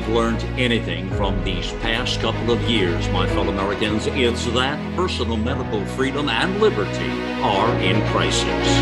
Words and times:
we've 0.00 0.14
learned 0.14 0.42
anything 0.58 1.10
from 1.10 1.42
these 1.44 1.72
past 1.82 2.20
couple 2.20 2.50
of 2.50 2.60
years, 2.62 3.06
my 3.10 3.26
fellow 3.28 3.50
Americans, 3.50 4.06
it's 4.06 4.46
that 4.46 4.78
personal 4.96 5.36
medical 5.36 5.84
freedom 5.84 6.30
and 6.30 6.58
liberty 6.58 7.10
are 7.42 7.70
in 7.80 8.00
crisis. 8.08 8.78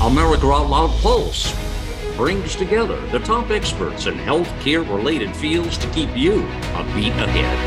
America 0.00 0.46
Out 0.46 0.70
Loud 0.70 0.90
Pulse 1.00 1.52
brings 2.16 2.54
together 2.54 3.00
the 3.08 3.18
top 3.20 3.50
experts 3.50 4.06
in 4.06 4.14
healthcare 4.14 4.88
related 4.88 5.34
fields 5.34 5.76
to 5.78 5.88
keep 5.90 6.16
you 6.16 6.42
a 6.76 6.84
beat 6.94 7.12
ahead. 7.14 7.58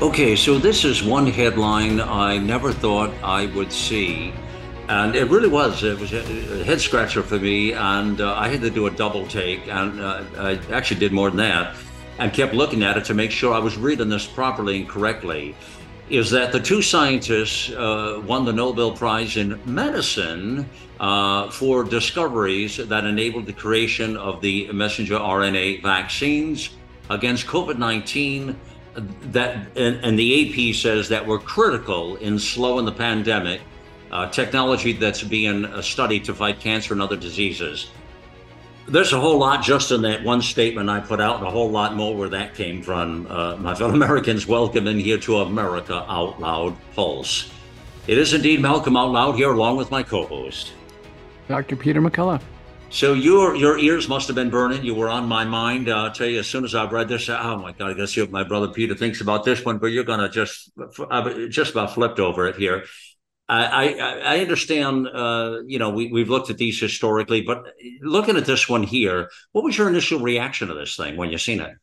Okay, 0.00 0.36
so 0.36 0.58
this 0.58 0.84
is 0.84 1.02
one 1.02 1.26
headline 1.26 2.00
I 2.00 2.38
never 2.38 2.72
thought 2.72 3.12
I 3.20 3.46
would 3.46 3.72
see. 3.72 4.32
And 4.88 5.14
it 5.14 5.28
really 5.28 5.48
was. 5.48 5.82
It 5.82 5.98
was 5.98 6.12
a 6.12 6.22
head 6.64 6.80
scratcher 6.80 7.22
for 7.22 7.38
me. 7.38 7.72
And 7.72 8.20
uh, 8.20 8.34
I 8.34 8.48
had 8.48 8.62
to 8.62 8.70
do 8.70 8.86
a 8.86 8.90
double 8.90 9.26
take. 9.26 9.68
And 9.68 10.00
uh, 10.00 10.24
I 10.38 10.60
actually 10.72 11.00
did 11.00 11.12
more 11.12 11.30
than 11.30 11.38
that 11.38 11.76
and 12.18 12.32
kept 12.32 12.54
looking 12.54 12.82
at 12.82 12.96
it 12.96 13.04
to 13.04 13.14
make 13.14 13.30
sure 13.30 13.54
I 13.54 13.58
was 13.58 13.76
reading 13.76 14.08
this 14.08 14.26
properly 14.26 14.78
and 14.80 14.88
correctly. 14.88 15.54
Is 16.08 16.30
that 16.30 16.52
the 16.52 16.60
two 16.60 16.80
scientists 16.80 17.70
uh, 17.70 18.22
won 18.26 18.44
the 18.46 18.52
Nobel 18.52 18.92
Prize 18.92 19.36
in 19.36 19.60
Medicine 19.66 20.68
uh, 20.98 21.50
for 21.50 21.84
discoveries 21.84 22.78
that 22.78 23.04
enabled 23.04 23.46
the 23.46 23.52
creation 23.52 24.16
of 24.16 24.40
the 24.40 24.72
messenger 24.72 25.16
RNA 25.16 25.82
vaccines 25.82 26.70
against 27.10 27.46
COVID 27.46 27.78
19 27.78 28.58
that 29.30 29.68
and, 29.76 30.04
and, 30.04 30.18
the 30.18 30.70
AP 30.70 30.74
says 30.74 31.08
that 31.08 31.24
were 31.24 31.38
critical 31.38 32.16
in 32.16 32.36
slowing 32.36 32.84
the 32.84 32.92
pandemic, 32.92 33.60
uh, 34.10 34.28
technology 34.30 34.92
that's 34.92 35.22
being 35.22 35.64
uh, 35.64 35.82
studied 35.82 36.24
to 36.24 36.34
fight 36.34 36.60
cancer 36.60 36.94
and 36.94 37.02
other 37.02 37.16
diseases. 37.16 37.90
There's 38.86 39.12
a 39.12 39.20
whole 39.20 39.38
lot 39.38 39.62
just 39.62 39.90
in 39.92 40.00
that 40.02 40.24
one 40.24 40.40
statement 40.40 40.88
I 40.88 41.00
put 41.00 41.20
out, 41.20 41.38
and 41.38 41.46
a 41.46 41.50
whole 41.50 41.70
lot 41.70 41.94
more 41.94 42.16
where 42.16 42.30
that 42.30 42.54
came 42.54 42.82
from. 42.82 43.26
Uh, 43.28 43.56
my 43.56 43.74
fellow 43.74 43.94
Americans, 43.94 44.46
welcome 44.46 44.86
in 44.86 44.98
here 44.98 45.18
to 45.18 45.38
America 45.38 46.06
Out 46.08 46.40
Loud 46.40 46.76
Pulse. 46.94 47.50
It 48.06 48.16
is 48.16 48.32
indeed 48.32 48.62
Malcolm 48.62 48.96
Out 48.96 49.10
Loud 49.10 49.36
here, 49.36 49.52
along 49.52 49.76
with 49.76 49.90
my 49.90 50.02
co-host, 50.02 50.72
Dr. 51.48 51.76
Peter 51.76 52.00
McCullough. 52.00 52.40
So 52.90 53.12
your 53.12 53.54
your 53.54 53.78
ears 53.78 54.08
must 54.08 54.28
have 54.28 54.36
been 54.36 54.48
burning. 54.48 54.82
You 54.82 54.94
were 54.94 55.10
on 55.10 55.26
my 55.26 55.44
mind. 55.44 55.90
Uh, 55.90 56.04
I'll 56.04 56.12
tell 56.12 56.26
you, 56.26 56.38
as 56.38 56.46
soon 56.46 56.64
as 56.64 56.74
I've 56.74 56.90
read 56.92 57.08
this, 57.08 57.28
oh 57.28 57.58
my 57.58 57.72
God, 57.72 57.90
I 57.90 57.92
gotta 57.92 58.06
see 58.06 58.22
what 58.22 58.30
my 58.30 58.44
brother 58.44 58.68
Peter 58.68 58.94
thinks 58.94 59.20
about 59.20 59.44
this 59.44 59.62
one. 59.62 59.76
But 59.76 59.88
you're 59.88 60.04
gonna 60.04 60.30
just 60.30 60.70
I've 61.10 61.50
just 61.50 61.72
about 61.72 61.92
flipped 61.92 62.18
over 62.18 62.46
it 62.46 62.56
here. 62.56 62.84
I 63.48 63.94
I, 63.94 64.36
I 64.36 64.40
understand. 64.40 65.08
Uh, 65.08 65.58
you 65.66 65.78
know, 65.78 65.90
we 65.90 66.12
we've 66.12 66.28
looked 66.28 66.50
at 66.50 66.58
these 66.58 66.80
historically, 66.80 67.42
but 67.42 67.64
looking 68.00 68.36
at 68.36 68.46
this 68.46 68.68
one 68.68 68.82
here, 68.82 69.30
what 69.52 69.64
was 69.64 69.76
your 69.76 69.88
initial 69.88 70.20
reaction 70.20 70.68
to 70.68 70.74
this 70.74 70.96
thing 70.96 71.16
when 71.16 71.30
you 71.30 71.38
seen 71.38 71.60
it? 71.60 71.76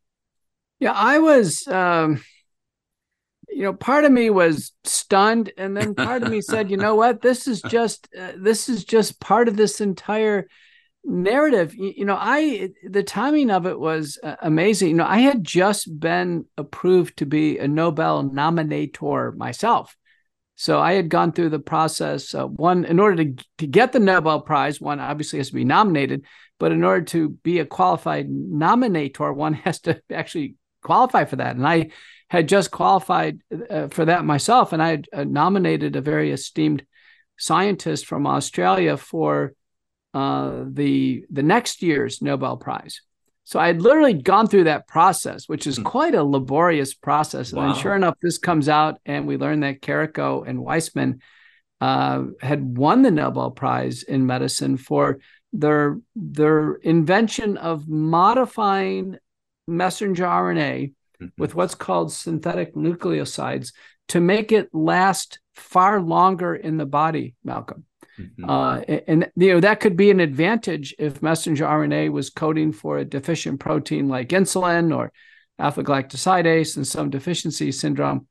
Yeah, 0.80 0.94
I 0.94 1.20
was. 1.20 1.68
Um, 1.68 2.24
you 3.50 3.64
know, 3.64 3.74
part 3.74 4.04
of 4.04 4.12
me 4.12 4.30
was 4.30 4.74
stunned, 4.84 5.52
and 5.58 5.78
then 5.78 5.96
part 5.96 6.24
of 6.24 6.30
me 6.30 6.42
said, 6.42 6.70
"You 6.70 6.78
know 6.78 6.96
what? 6.96 7.22
This 7.22 7.48
is 7.48 7.62
just 7.64 8.08
uh, 8.18 8.34
this 8.38 8.70
is 8.70 8.84
just 8.86 9.20
part 9.20 9.48
of 9.48 9.58
this 9.58 9.82
entire." 9.82 10.48
narrative 11.08 11.76
you, 11.76 12.04
know 12.04 12.18
i 12.20 12.68
the 12.90 13.04
timing 13.04 13.52
of 13.52 13.68
it 13.68 13.80
was 13.80 14.18
uh, 14.24 14.38
amazing 14.42 14.90
you 14.90 14.96
know 14.96 15.06
i 15.06 15.20
had 15.20 15.44
just 15.44 16.00
been 16.00 16.44
approved 16.58 17.16
to 17.16 17.28
be 17.28 17.60
a 17.60 17.68
nobel 17.68 18.28
nominator 18.28 19.36
myself 19.38 19.96
so 20.56 20.80
i 20.80 20.94
had 20.94 21.10
gone 21.10 21.32
through 21.32 21.50
the 21.50 21.60
process 21.60 22.34
uh, 22.34 22.46
one 22.46 22.86
in 22.86 23.00
order 23.00 23.24
to, 23.24 23.44
to 23.58 23.68
get 23.68 23.92
the 23.92 24.00
nobel 24.00 24.42
prize 24.42 24.80
one 24.80 25.00
obviously 25.00 25.40
has 25.40 25.50
to 25.50 25.56
be 25.56 25.66
nominated 25.66 26.26
but 26.60 26.72
in 26.72 26.84
order 26.84 27.04
to 27.04 27.30
be 27.30 27.60
a 27.60 27.66
qualified 27.66 28.30
nominator 28.30 29.34
one 29.34 29.54
has 29.66 29.80
to 29.80 30.02
actually 30.12 30.56
qualify 30.84 31.26
for 31.26 31.38
that 31.38 31.56
and 31.56 31.68
i 31.68 31.90
had 32.30 32.48
just 32.48 32.72
qualified 32.72 33.40
uh, 33.70 33.88
for 33.88 34.06
that 34.06 34.26
myself 34.26 34.74
and 34.74 34.82
i 34.82 34.90
had 34.90 35.08
uh, 35.14 35.24
nominated 35.24 35.96
a 35.96 36.02
very 36.02 36.32
esteemed 36.32 36.86
scientist 37.38 38.06
from 38.06 38.26
australia 38.28 38.98
for 38.98 39.54
uh, 40.16 40.64
the 40.70 41.26
the 41.30 41.44
next 41.44 41.84
year's 41.84 42.22
Nobel 42.22 42.56
Prize. 42.56 43.02
So 43.46 43.60
I 43.60 43.68
had 43.68 43.82
literally 43.82 44.14
gone 44.14 44.48
through 44.48 44.66
that 44.66 44.88
process, 44.88 45.48
which 45.48 45.68
is 45.68 45.78
hmm. 45.78 45.84
quite 45.84 46.16
a 46.16 46.24
laborious 46.24 46.94
process. 46.94 47.52
And 47.52 47.62
wow. 47.62 47.72
then, 47.72 47.82
sure 47.82 47.96
enough, 47.96 48.16
this 48.22 48.38
comes 48.38 48.68
out, 48.68 49.00
and 49.06 49.26
we 49.28 49.38
learn 49.38 49.62
that 49.62 49.82
Kariko 49.82 50.46
and 50.46 50.60
Weissman 50.60 51.22
uh, 51.80 52.24
had 52.42 52.78
won 52.78 53.04
the 53.04 53.12
Nobel 53.12 53.52
Prize 53.52 54.04
in 54.04 54.26
medicine 54.26 54.78
for 54.78 55.20
their 55.54 56.00
their 56.16 56.74
invention 56.76 57.58
of 57.58 57.88
modifying 57.88 59.18
messenger 59.68 60.26
RNA 60.26 60.94
mm-hmm. 61.22 61.28
with 61.38 61.56
what's 61.56 61.76
called 61.76 62.12
synthetic 62.12 62.76
nucleosides 62.76 63.72
to 64.10 64.20
make 64.20 64.52
it 64.52 64.70
last 64.74 65.40
far 65.54 66.02
longer 66.02 66.56
in 66.56 66.78
the 66.78 66.86
body, 66.86 67.36
Malcolm. 67.44 67.86
Mm-hmm. 68.20 68.50
Uh, 68.50 68.78
and 69.08 69.32
you 69.36 69.54
know 69.54 69.60
that 69.60 69.80
could 69.80 69.98
be 69.98 70.12
an 70.12 70.20
advantage 70.20 70.96
if 70.98 71.22
messenger 71.22 71.66
RNA 71.66 72.12
was 72.12 72.30
coding 72.30 72.72
for 72.72 72.98
a 72.98 73.06
deficient 73.06 73.60
protein 73.60 74.08
like 74.08 74.30
insulin 74.30 74.96
or 74.96 75.12
alpha 75.60 75.84
galactosidase 75.84 76.78
and 76.78 76.88
some 76.88 77.10
deficiency 77.10 77.72
syndrome. 77.72 78.28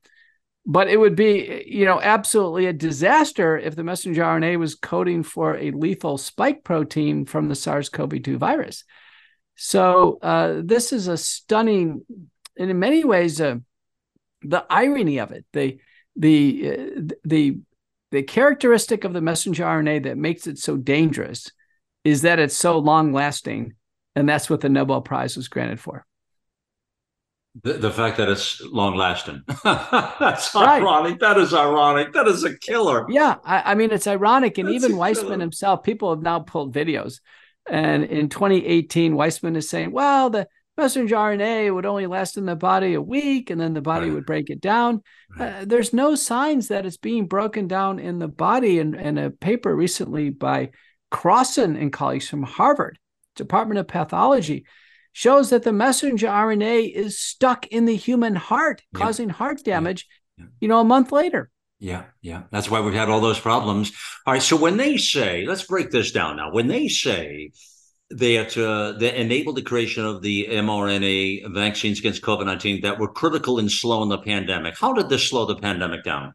But 0.67 0.87
it 0.87 0.97
would 0.97 1.15
be, 1.15 1.63
you 1.67 1.85
know, 1.85 2.01
absolutely 2.01 2.65
a 2.65 2.73
disaster 2.73 3.55
if 3.55 3.75
the 3.75 3.83
messenger 3.83 4.23
RNA 4.23 4.57
was 4.57 4.73
coding 4.73 5.21
for 5.21 5.55
a 5.55 5.69
lethal 5.69 6.17
spike 6.17 6.63
protein 6.63 7.25
from 7.25 7.47
the 7.47 7.55
SARS-CoV-2 7.55 8.37
virus. 8.37 8.83
So 9.55 10.17
uh, 10.23 10.61
this 10.63 10.91
is 10.91 11.07
a 11.07 11.17
stunning, 11.17 12.03
and 12.57 12.71
in 12.71 12.79
many 12.79 13.03
ways, 13.03 13.39
uh, 13.39 13.57
the 14.41 14.65
irony 14.69 15.19
of 15.19 15.31
it, 15.31 15.45
the 15.53 15.79
the 16.15 16.71
uh, 16.71 17.13
the 17.23 17.59
the 18.11 18.23
characteristic 18.23 19.03
of 19.03 19.13
the 19.13 19.21
messenger 19.21 19.63
RNA 19.63 20.03
that 20.03 20.17
makes 20.17 20.47
it 20.47 20.57
so 20.57 20.77
dangerous 20.77 21.51
is 22.03 22.21
that 22.21 22.39
it's 22.39 22.55
so 22.55 22.77
long 22.77 23.11
lasting. 23.11 23.73
And 24.15 24.29
that's 24.29 24.49
what 24.49 24.61
the 24.61 24.69
Nobel 24.69 25.01
Prize 25.01 25.35
was 25.35 25.47
granted 25.47 25.79
for. 25.79 26.05
The, 27.63 27.73
the 27.73 27.91
fact 27.91 28.17
that 28.17 28.29
it's 28.29 28.61
long 28.61 28.95
lasting. 28.95 29.41
that's 29.63 30.53
right. 30.53 30.81
ironic. 30.81 31.19
That 31.19 31.37
is 31.37 31.53
ironic. 31.53 32.13
That 32.13 32.27
is 32.27 32.43
a 32.43 32.57
killer. 32.57 33.05
Yeah. 33.09 33.35
I, 33.43 33.71
I 33.71 33.75
mean, 33.75 33.91
it's 33.91 34.07
ironic. 34.07 34.57
And 34.57 34.67
that's 34.67 34.83
even 34.83 34.97
Weissman 34.97 35.39
himself, 35.39 35.83
people 35.83 36.09
have 36.11 36.21
now 36.21 36.39
pulled 36.39 36.73
videos. 36.73 37.21
And 37.67 38.03
in 38.03 38.29
2018, 38.29 39.15
Weissman 39.15 39.55
is 39.55 39.69
saying, 39.69 39.91
well, 39.91 40.29
the 40.29 40.47
messenger 40.77 41.15
RNA 41.15 41.73
would 41.73 41.85
only 41.85 42.07
last 42.07 42.37
in 42.37 42.45
the 42.45 42.55
body 42.55 42.93
a 42.93 43.01
week 43.01 43.49
and 43.49 43.59
then 43.59 43.73
the 43.73 43.81
body 43.81 44.07
right. 44.07 44.15
would 44.15 44.25
break 44.25 44.49
it 44.49 44.61
down. 44.61 45.01
Right. 45.37 45.61
Uh, 45.61 45.65
there's 45.65 45.93
no 45.93 46.15
signs 46.15 46.67
that 46.67 46.85
it's 46.85 46.97
being 46.97 47.27
broken 47.27 47.67
down 47.67 47.99
in 47.99 48.19
the 48.19 48.27
body. 48.27 48.79
And, 48.79 48.95
and 48.95 49.17
a 49.17 49.29
paper 49.29 49.75
recently 49.75 50.29
by 50.29 50.71
Krauson 51.11 51.79
and 51.79 51.93
colleagues 51.93 52.27
from 52.27 52.43
Harvard 52.43 52.99
Department 53.35 53.79
of 53.79 53.87
Pathology 53.87 54.65
shows 55.13 55.49
that 55.49 55.63
the 55.63 55.73
messenger 55.73 56.27
RNA 56.27 56.91
is 56.93 57.19
stuck 57.19 57.67
in 57.67 57.85
the 57.85 57.95
human 57.95 58.35
heart, 58.35 58.81
yeah. 58.91 58.99
causing 58.99 59.29
heart 59.29 59.63
damage, 59.63 60.07
yeah. 60.37 60.43
Yeah. 60.43 60.49
you 60.59 60.67
know, 60.67 60.81
a 60.81 60.85
month 60.85 61.11
later. 61.11 61.49
Yeah, 61.79 62.03
yeah. 62.21 62.43
That's 62.51 62.69
why 62.69 62.81
we've 62.81 62.93
had 62.93 63.09
all 63.09 63.21
those 63.21 63.39
problems. 63.39 63.91
All 64.25 64.33
right. 64.33 64.41
So 64.41 64.55
when 64.55 64.77
they 64.77 64.97
say, 64.97 65.45
let's 65.45 65.63
break 65.63 65.91
this 65.91 66.11
down 66.11 66.37
now. 66.37 66.51
When 66.51 66.67
they 66.67 66.87
say 66.87 67.51
that 68.11 68.57
uh, 68.57 68.97
that 68.99 69.19
enabled 69.19 69.57
the 69.57 69.61
creation 69.61 70.05
of 70.05 70.21
the 70.21 70.47
mRNA 70.49 71.53
vaccines 71.53 71.99
against 71.99 72.21
COVID 72.21 72.45
19 72.45 72.81
that 72.81 72.99
were 72.99 73.07
critical 73.07 73.59
in 73.59 73.69
slowing 73.69 74.09
the 74.09 74.19
pandemic. 74.19 74.77
How 74.77 74.93
did 74.93 75.09
this 75.09 75.27
slow 75.27 75.45
the 75.45 75.55
pandemic 75.55 76.03
down? 76.03 76.33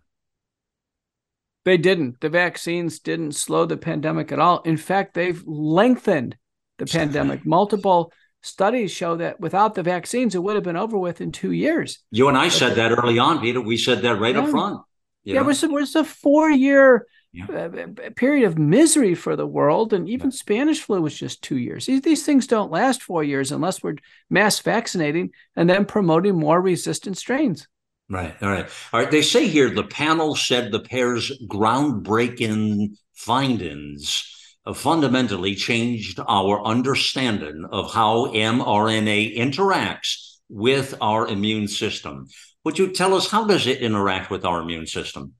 They 1.64 1.76
didn't. 1.76 2.20
The 2.20 2.30
vaccines 2.30 2.98
didn't 2.98 3.32
slow 3.32 3.66
the 3.66 3.76
pandemic 3.76 4.32
at 4.32 4.38
all. 4.38 4.62
In 4.62 4.76
fact, 4.76 5.14
they've 5.14 5.42
lengthened 5.46 6.36
the 6.78 6.86
pandemic. 6.86 7.44
Multiple 7.44 8.12
studies 8.42 8.90
show 8.90 9.16
that 9.16 9.38
without 9.38 9.74
the 9.74 9.82
vaccines, 9.82 10.34
it 10.34 10.42
would 10.42 10.54
have 10.54 10.64
been 10.64 10.76
over 10.76 10.98
with 10.98 11.20
in 11.20 11.30
two 11.30 11.52
years. 11.52 11.98
You 12.10 12.28
and 12.28 12.36
I 12.36 12.48
said 12.48 12.76
that 12.76 12.92
early 12.92 13.18
on, 13.18 13.40
Peter. 13.40 13.60
We 13.60 13.76
said 13.76 14.02
that 14.02 14.18
right 14.18 14.34
yeah. 14.34 14.42
up 14.42 14.48
front. 14.48 14.80
yeah, 15.24 15.40
it 15.40 15.44
was, 15.44 15.62
it 15.62 15.70
was 15.70 15.94
a 15.94 16.04
four 16.04 16.50
year 16.50 17.06
yeah. 17.32 17.46
a, 17.46 18.10
period 18.10 18.46
of 18.46 18.58
misery 18.58 19.14
for 19.14 19.36
the 19.36 19.46
world. 19.46 19.92
And 19.92 20.08
even 20.08 20.30
yeah. 20.30 20.36
Spanish 20.36 20.80
flu 20.80 21.00
was 21.02 21.16
just 21.16 21.42
two 21.42 21.58
years. 21.58 21.86
These, 21.86 22.02
these 22.02 22.26
things 22.26 22.46
don't 22.46 22.70
last 22.70 23.02
four 23.02 23.22
years 23.22 23.52
unless 23.52 23.82
we're 23.82 23.96
mass 24.28 24.58
vaccinating 24.60 25.30
and 25.56 25.68
then 25.68 25.84
promoting 25.84 26.36
more 26.36 26.60
resistant 26.60 27.16
strains. 27.16 27.68
Right. 28.08 28.34
All 28.42 28.48
right. 28.48 28.68
All 28.92 29.00
right. 29.00 29.10
They 29.10 29.22
say 29.22 29.46
here 29.46 29.70
the 29.70 29.84
panel 29.84 30.34
said 30.34 30.72
the 30.72 30.80
pair's 30.80 31.30
groundbreaking 31.46 32.96
findings 33.14 34.26
fundamentally 34.74 35.54
changed 35.54 36.20
our 36.28 36.62
understanding 36.64 37.64
of 37.70 37.92
how 37.92 38.26
mRNA 38.26 39.36
interacts 39.36 40.36
with 40.48 40.94
our 41.00 41.28
immune 41.28 41.68
system. 41.68 42.26
Would 42.64 42.78
you 42.78 42.92
tell 42.92 43.14
us 43.14 43.30
how 43.30 43.46
does 43.46 43.66
it 43.66 43.80
interact 43.80 44.30
with 44.30 44.44
our 44.44 44.60
immune 44.60 44.86
system? 44.86 45.34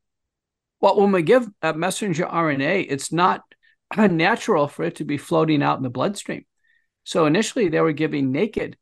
Well, 0.80 0.98
when 1.00 1.12
we 1.12 1.22
give 1.22 1.46
a 1.62 1.74
messenger 1.74 2.24
RNA, 2.24 2.86
it's 2.88 3.12
not 3.12 3.42
unnatural 3.96 4.68
for 4.68 4.84
it 4.84 4.96
to 4.96 5.04
be 5.04 5.18
floating 5.18 5.62
out 5.62 5.76
in 5.76 5.82
the 5.82 5.90
bloodstream. 5.90 6.44
So 7.04 7.26
initially, 7.26 7.68
they 7.68 7.80
were 7.80 7.92
giving 7.92 8.32
naked 8.32 8.76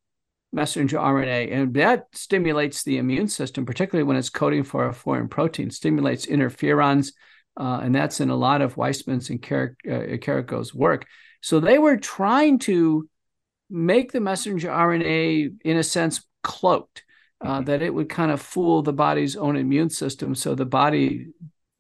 messenger 0.53 0.99
RNA, 0.99 1.53
and 1.53 1.75
that 1.75 2.07
stimulates 2.13 2.83
the 2.83 2.99
immune 2.99 3.29
system, 3.29 3.67
particularly 3.67 4.07
when 4.07 4.17
it's 4.17 4.31
coding 4.31 4.65
for 4.65 4.87
a 4.87 4.93
foreign 4.93 5.29
protein, 5.29 5.71
stimulates 5.71 6.27
interferons, 6.27 7.13
uh, 7.57 7.81
and 7.83 7.95
that's 7.95 8.21
in 8.21 8.31
a 8.31 8.37
lot 8.37 8.63
of 8.63 8.77
Weissman's 8.77 9.31
and 9.31 9.43
Car- 9.43 9.77
uh, 9.87 10.17
Kariko's 10.19 10.75
work. 10.75 11.07
So 11.43 11.61
they 11.61 11.79
were 11.79 11.97
trying 11.97 12.59
to 12.61 13.09
make 13.71 14.13
the 14.13 14.21
messenger 14.21 14.69
RNA, 14.69 15.61
in 15.65 15.77
a 15.77 15.83
sense, 15.83 16.23
cloaked, 16.43 17.05
uh, 17.41 17.57
mm-hmm. 17.57 17.65
that 17.65 17.83
it 17.83 17.93
would 17.93 18.09
kind 18.09 18.31
of 18.31 18.41
fool 18.41 18.83
the 18.83 18.93
body's 18.93 19.37
own 19.37 19.57
immune 19.57 19.91
system, 19.91 20.35
so 20.35 20.55
the 20.55 20.67
body 20.67 21.29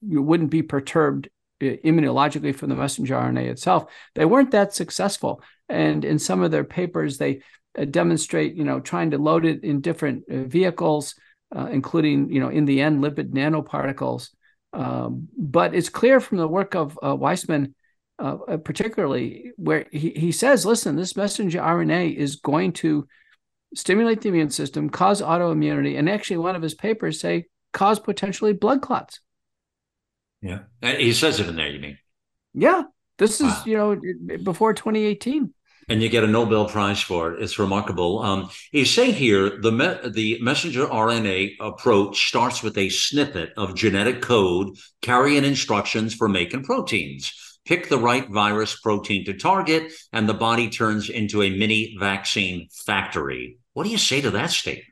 wouldn't 0.02 0.50
be 0.50 0.62
perturbed 0.62 1.28
uh, 1.62 1.76
immunologically 1.84 2.54
from 2.54 2.68
the 2.68 2.76
messenger 2.76 3.14
RNA 3.14 3.48
itself. 3.48 3.90
They 4.14 4.24
weren't 4.24 4.52
that 4.52 4.74
successful, 4.74 5.42
and 5.68 6.04
in 6.04 6.18
some 6.18 6.42
of 6.42 6.50
their 6.50 6.64
papers, 6.64 7.18
they 7.18 7.42
uh, 7.78 7.84
demonstrate, 7.84 8.54
you 8.54 8.64
know, 8.64 8.80
trying 8.80 9.10
to 9.10 9.18
load 9.18 9.44
it 9.44 9.64
in 9.64 9.80
different 9.80 10.24
uh, 10.30 10.44
vehicles, 10.44 11.14
uh, 11.54 11.68
including, 11.70 12.30
you 12.30 12.40
know, 12.40 12.48
in 12.48 12.64
the 12.64 12.80
end, 12.80 13.02
lipid 13.02 13.30
nanoparticles. 13.30 14.30
Um, 14.72 15.28
but 15.36 15.74
it's 15.74 15.88
clear 15.88 16.20
from 16.20 16.38
the 16.38 16.48
work 16.48 16.74
of 16.74 16.98
uh, 17.02 17.16
Weissman, 17.16 17.74
uh, 18.18 18.36
particularly 18.58 19.52
where 19.56 19.86
he, 19.92 20.10
he 20.10 20.32
says, 20.32 20.66
listen, 20.66 20.96
this 20.96 21.16
messenger 21.16 21.60
RNA 21.60 22.16
is 22.16 22.36
going 22.36 22.72
to 22.74 23.06
stimulate 23.74 24.20
the 24.20 24.28
immune 24.28 24.50
system, 24.50 24.90
cause 24.90 25.20
autoimmunity, 25.22 25.98
and 25.98 26.08
actually, 26.08 26.38
one 26.38 26.56
of 26.56 26.62
his 26.62 26.74
papers 26.74 27.20
say 27.20 27.46
cause 27.72 27.98
potentially 27.98 28.52
blood 28.52 28.82
clots. 28.82 29.20
Yeah, 30.40 30.60
he 30.82 31.12
says 31.12 31.40
it 31.40 31.48
in 31.48 31.56
there. 31.56 31.68
You 31.68 31.80
mean? 31.80 31.98
Yeah, 32.54 32.84
this 33.18 33.40
is 33.40 33.52
wow. 33.52 33.62
you 33.66 33.76
know 33.76 34.38
before 34.42 34.74
2018 34.74 35.52
and 35.88 36.02
you 36.02 36.08
get 36.08 36.24
a 36.24 36.26
Nobel 36.26 36.68
Prize 36.68 37.00
for 37.00 37.32
it. 37.32 37.42
It's 37.42 37.58
remarkable. 37.58 38.20
Um, 38.20 38.50
he's 38.70 38.90
saying 38.90 39.14
here 39.14 39.58
the 39.60 39.72
me- 39.72 40.10
the 40.10 40.38
messenger 40.40 40.86
RNA 40.86 41.56
approach 41.60 42.28
starts 42.28 42.62
with 42.62 42.76
a 42.76 42.90
snippet 42.90 43.52
of 43.56 43.74
genetic 43.74 44.20
code 44.20 44.76
carrying 45.00 45.44
instructions 45.44 46.14
for 46.14 46.28
making 46.28 46.64
proteins. 46.64 47.32
Pick 47.64 47.88
the 47.88 47.98
right 47.98 48.28
virus 48.28 48.78
protein 48.80 49.24
to 49.26 49.34
target, 49.34 49.92
and 50.12 50.28
the 50.28 50.34
body 50.34 50.70
turns 50.70 51.08
into 51.10 51.42
a 51.42 51.50
mini 51.50 51.96
vaccine 51.98 52.68
factory. 52.86 53.58
What 53.72 53.84
do 53.84 53.90
you 53.90 53.98
say 53.98 54.20
to 54.20 54.30
that 54.30 54.50
statement? 54.50 54.84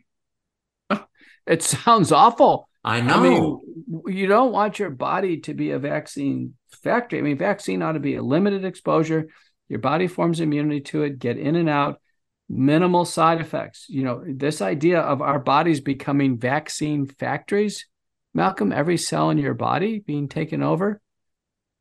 It 1.47 1.63
sounds 1.63 2.11
awful. 2.11 2.69
I 2.87 3.01
know. 3.03 3.15
I 3.15 3.21
mean, 3.21 4.17
you 4.17 4.27
don't 4.27 4.53
want 4.53 4.79
your 4.79 4.91
body 4.91 5.41
to 5.41 5.53
be 5.53 5.73
a 5.73 5.79
vaccine 5.79 6.55
factory. 6.71 7.19
I 7.19 7.23
mean, 7.23 7.37
vaccine 7.37 7.83
ought 7.83 7.93
to 7.93 8.01
be 8.01 8.15
a 8.15 8.23
limited 8.23 8.65
exposure 8.65 9.29
your 9.69 9.81
body 9.81 10.07
forms 10.07 10.41
immunity 10.41 10.81
to 10.81 11.03
it, 11.03 11.19
get 11.19 11.39
in 11.39 11.57
and 11.57 11.69
out, 11.69 12.01
minimal 12.49 13.05
side 13.05 13.41
effects. 13.41 13.87
You 13.89 14.05
know, 14.05 14.23
this 14.27 14.63
idea 14.63 15.01
of 15.01 15.21
our 15.21 15.39
bodies 15.39 15.81
becoming 15.81 16.39
vaccine 16.39 17.07
factories, 17.07 17.87
Malcolm, 18.33 18.73
every 18.73 18.97
cell 18.97 19.31
in 19.31 19.39
your 19.39 19.55
body 19.55 19.99
being 19.99 20.29
taken 20.29 20.63
over, 20.63 21.01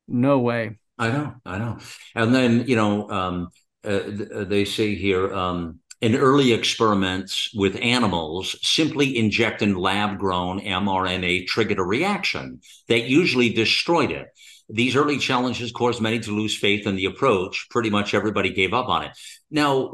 no 0.08 0.40
way. 0.40 0.78
I 0.98 1.10
know, 1.10 1.34
I 1.44 1.58
know. 1.58 1.78
And 2.14 2.34
then, 2.34 2.66
you 2.66 2.76
know, 2.76 3.10
um, 3.10 3.48
uh, 3.84 4.00
they 4.44 4.64
say 4.64 4.94
here, 4.94 5.32
um, 5.32 5.80
in 6.00 6.14
early 6.14 6.52
experiments 6.52 7.50
with 7.54 7.78
animals, 7.80 8.56
simply 8.62 9.16
injecting 9.16 9.74
lab 9.74 10.18
grown 10.18 10.60
mRNA 10.60 11.46
triggered 11.46 11.78
a 11.78 11.84
reaction 11.84 12.60
that 12.88 13.04
usually 13.04 13.50
destroyed 13.50 14.10
it. 14.10 14.28
These 14.68 14.96
early 14.96 15.18
challenges 15.18 15.72
caused 15.72 16.02
many 16.02 16.18
to 16.20 16.32
lose 16.32 16.56
faith 16.56 16.86
in 16.86 16.96
the 16.96 17.06
approach. 17.06 17.68
Pretty 17.70 17.88
much 17.88 18.14
everybody 18.14 18.50
gave 18.50 18.74
up 18.74 18.88
on 18.88 19.04
it. 19.04 19.12
Now, 19.50 19.88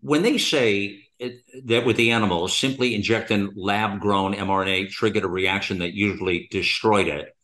when 0.00 0.22
they 0.22 0.38
say 0.38 1.00
it, 1.18 1.42
that 1.64 1.86
with 1.86 1.96
the 1.96 2.10
animals, 2.10 2.56
simply 2.56 2.94
injecting 2.94 3.52
lab 3.56 4.00
grown 4.00 4.34
mRNA 4.34 4.90
triggered 4.90 5.24
a 5.24 5.28
reaction 5.28 5.78
that 5.78 5.94
usually 5.94 6.46
destroyed 6.50 7.08
it, 7.08 7.34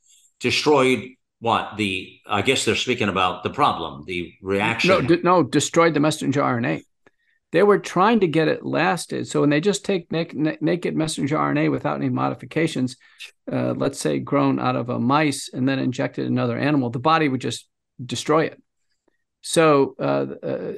destroyed 0.40 1.08
what 1.40 1.76
the 1.76 2.18
i 2.26 2.40
guess 2.40 2.64
they're 2.64 2.74
speaking 2.74 3.08
about 3.08 3.42
the 3.42 3.50
problem 3.50 4.04
the 4.06 4.32
reaction 4.40 4.88
no 4.88 5.00
d- 5.02 5.20
no 5.22 5.42
destroyed 5.42 5.92
the 5.92 6.00
messenger 6.00 6.40
rna 6.40 6.82
they 7.54 7.62
were 7.62 7.78
trying 7.78 8.18
to 8.18 8.26
get 8.26 8.48
it 8.48 8.66
lasted. 8.66 9.28
So 9.28 9.40
when 9.40 9.50
they 9.50 9.60
just 9.60 9.84
take 9.84 10.10
naked, 10.10 10.60
naked 10.60 10.96
messenger 10.96 11.36
RNA 11.36 11.70
without 11.70 11.98
any 11.98 12.08
modifications, 12.08 12.96
uh, 13.50 13.74
let's 13.76 14.00
say 14.00 14.18
grown 14.18 14.58
out 14.58 14.74
of 14.74 14.88
a 14.88 14.98
mice 14.98 15.50
and 15.52 15.68
then 15.68 15.78
injected 15.78 16.26
another 16.26 16.58
animal, 16.58 16.90
the 16.90 16.98
body 16.98 17.28
would 17.28 17.40
just 17.40 17.68
destroy 18.04 18.46
it. 18.46 18.60
So, 19.42 19.94
uh, 20.00 20.26
uh, 20.44 20.72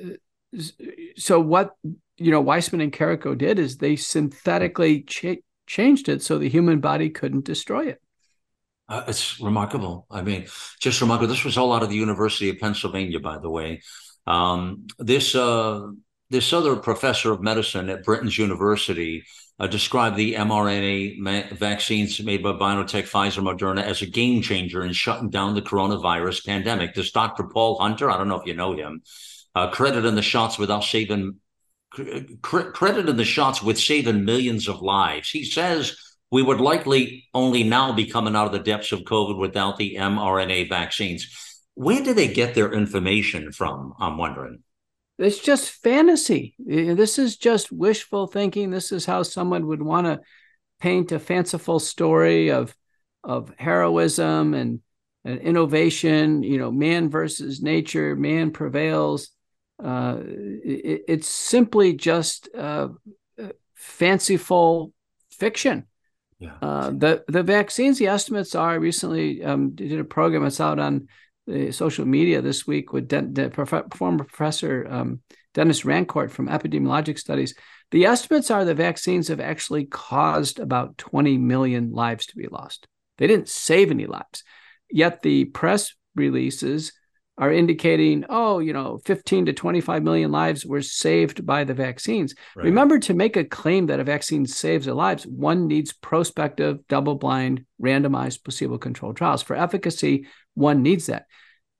so 1.16 1.40
what 1.40 1.70
you 2.18 2.30
know 2.30 2.42
Weissman 2.42 2.82
and 2.82 2.92
Kariko 2.92 3.38
did 3.38 3.58
is 3.58 3.78
they 3.78 3.96
synthetically 3.96 5.00
cha- 5.00 5.42
changed 5.66 6.10
it 6.10 6.22
so 6.22 6.36
the 6.36 6.50
human 6.50 6.80
body 6.80 7.08
couldn't 7.08 7.46
destroy 7.46 7.86
it. 7.86 8.02
Uh, 8.86 9.04
it's 9.08 9.40
remarkable. 9.40 10.06
I 10.10 10.20
mean, 10.20 10.46
just 10.78 11.00
remarkable. 11.00 11.28
This 11.28 11.44
was 11.44 11.56
all 11.56 11.72
out 11.72 11.82
of 11.82 11.88
the 11.88 11.96
University 11.96 12.50
of 12.50 12.58
Pennsylvania, 12.58 13.18
by 13.18 13.38
the 13.38 13.48
way. 13.48 13.80
Um, 14.26 14.88
this 14.98 15.34
uh, 15.34 15.86
this 16.30 16.52
other 16.52 16.76
professor 16.76 17.32
of 17.32 17.42
medicine 17.42 17.88
at 17.88 18.04
Britain's 18.04 18.38
University 18.38 19.24
uh, 19.58 19.66
described 19.66 20.16
the 20.16 20.34
mRNA 20.34 21.18
ma- 21.18 21.54
vaccines 21.54 22.20
made 22.22 22.42
by 22.42 22.52
BioNTech, 22.52 23.04
Pfizer, 23.04 23.42
Moderna 23.42 23.82
as 23.82 24.02
a 24.02 24.06
game 24.06 24.42
changer 24.42 24.84
in 24.84 24.92
shutting 24.92 25.30
down 25.30 25.54
the 25.54 25.62
coronavirus 25.62 26.44
pandemic. 26.44 26.94
This 26.94 27.12
Dr. 27.12 27.44
Paul 27.44 27.78
Hunter, 27.78 28.10
I 28.10 28.18
don't 28.18 28.28
know 28.28 28.40
if 28.40 28.46
you 28.46 28.54
know 28.54 28.74
him, 28.74 29.02
uh, 29.54 29.70
credited 29.70 30.14
the 30.14 30.22
shots 30.22 30.58
without 30.58 30.84
saving 30.84 31.36
cr- 32.42 32.70
credited 32.70 33.16
the 33.16 33.24
shots 33.24 33.62
with 33.62 33.78
saving 33.78 34.24
millions 34.24 34.68
of 34.68 34.82
lives. 34.82 35.30
He 35.30 35.44
says 35.44 35.96
we 36.30 36.42
would 36.42 36.60
likely 36.60 37.28
only 37.32 37.62
now 37.62 37.92
be 37.92 38.06
coming 38.06 38.36
out 38.36 38.46
of 38.46 38.52
the 38.52 38.58
depths 38.58 38.92
of 38.92 39.00
COVID 39.00 39.38
without 39.38 39.76
the 39.78 39.96
mRNA 39.96 40.68
vaccines. 40.68 41.26
Where 41.74 42.02
do 42.02 42.14
they 42.14 42.28
get 42.28 42.54
their 42.54 42.72
information 42.72 43.52
from? 43.52 43.94
I'm 44.00 44.18
wondering 44.18 44.62
it's 45.18 45.38
just 45.38 45.70
fantasy. 45.70 46.54
This 46.58 47.18
is 47.18 47.36
just 47.36 47.72
wishful 47.72 48.26
thinking. 48.26 48.70
This 48.70 48.92
is 48.92 49.06
how 49.06 49.22
someone 49.22 49.66
would 49.66 49.82
want 49.82 50.06
to 50.06 50.20
paint 50.80 51.12
a 51.12 51.18
fanciful 51.18 51.78
story 51.78 52.50
of 52.50 52.76
of 53.24 53.52
heroism 53.58 54.54
and, 54.54 54.80
and 55.24 55.40
innovation. 55.40 56.42
You 56.42 56.58
know, 56.58 56.70
man 56.70 57.08
versus 57.08 57.62
nature, 57.62 58.14
man 58.14 58.50
prevails. 58.50 59.30
Uh, 59.82 60.18
it, 60.22 61.02
it's 61.08 61.28
simply 61.28 61.94
just 61.94 62.48
uh, 62.54 62.88
fanciful 63.74 64.92
fiction. 65.30 65.86
Yeah. 66.38 66.54
Uh, 66.60 66.90
the 66.90 67.24
the 67.28 67.42
vaccines, 67.42 67.98
the 67.98 68.08
estimates 68.08 68.54
are 68.54 68.78
recently 68.78 69.42
um, 69.42 69.70
did 69.70 69.98
a 69.98 70.04
program 70.04 70.42
that's 70.42 70.60
out 70.60 70.78
on 70.78 71.08
the 71.46 71.72
social 71.72 72.04
media 72.04 72.42
this 72.42 72.66
week 72.66 72.92
with 72.92 73.08
De- 73.08 73.22
De- 73.22 73.50
prof- 73.50 73.92
former 73.94 74.24
professor 74.24 74.86
um, 74.90 75.20
Denis 75.54 75.82
Rancourt 75.82 76.30
from 76.30 76.48
Epidemiologic 76.48 77.18
Studies. 77.18 77.54
The 77.90 78.06
estimates 78.06 78.50
are 78.50 78.64
the 78.64 78.74
vaccines 78.74 79.28
have 79.28 79.40
actually 79.40 79.86
caused 79.86 80.58
about 80.58 80.98
20 80.98 81.38
million 81.38 81.92
lives 81.92 82.26
to 82.26 82.36
be 82.36 82.48
lost. 82.48 82.86
They 83.18 83.26
didn't 83.26 83.48
save 83.48 83.90
any 83.90 84.06
lives. 84.06 84.42
Yet 84.90 85.22
the 85.22 85.46
press 85.46 85.94
releases 86.14 86.92
are 87.38 87.52
indicating, 87.52 88.24
oh, 88.28 88.60
you 88.60 88.72
know, 88.72 88.98
15 89.04 89.46
to 89.46 89.52
25 89.52 90.02
million 90.02 90.32
lives 90.32 90.64
were 90.64 90.80
saved 90.80 91.44
by 91.44 91.64
the 91.64 91.74
vaccines. 91.74 92.34
Right. 92.54 92.66
Remember, 92.66 92.98
to 93.00 93.14
make 93.14 93.36
a 93.36 93.44
claim 93.44 93.86
that 93.86 94.00
a 94.00 94.04
vaccine 94.04 94.46
saves 94.46 94.86
lives, 94.86 95.26
one 95.26 95.66
needs 95.66 95.92
prospective, 95.92 96.86
double 96.88 97.16
blind, 97.16 97.66
randomized, 97.80 98.42
placebo 98.42 98.78
controlled 98.78 99.16
trials. 99.16 99.42
For 99.42 99.54
efficacy, 99.54 100.26
one 100.54 100.82
needs 100.82 101.06
that. 101.06 101.26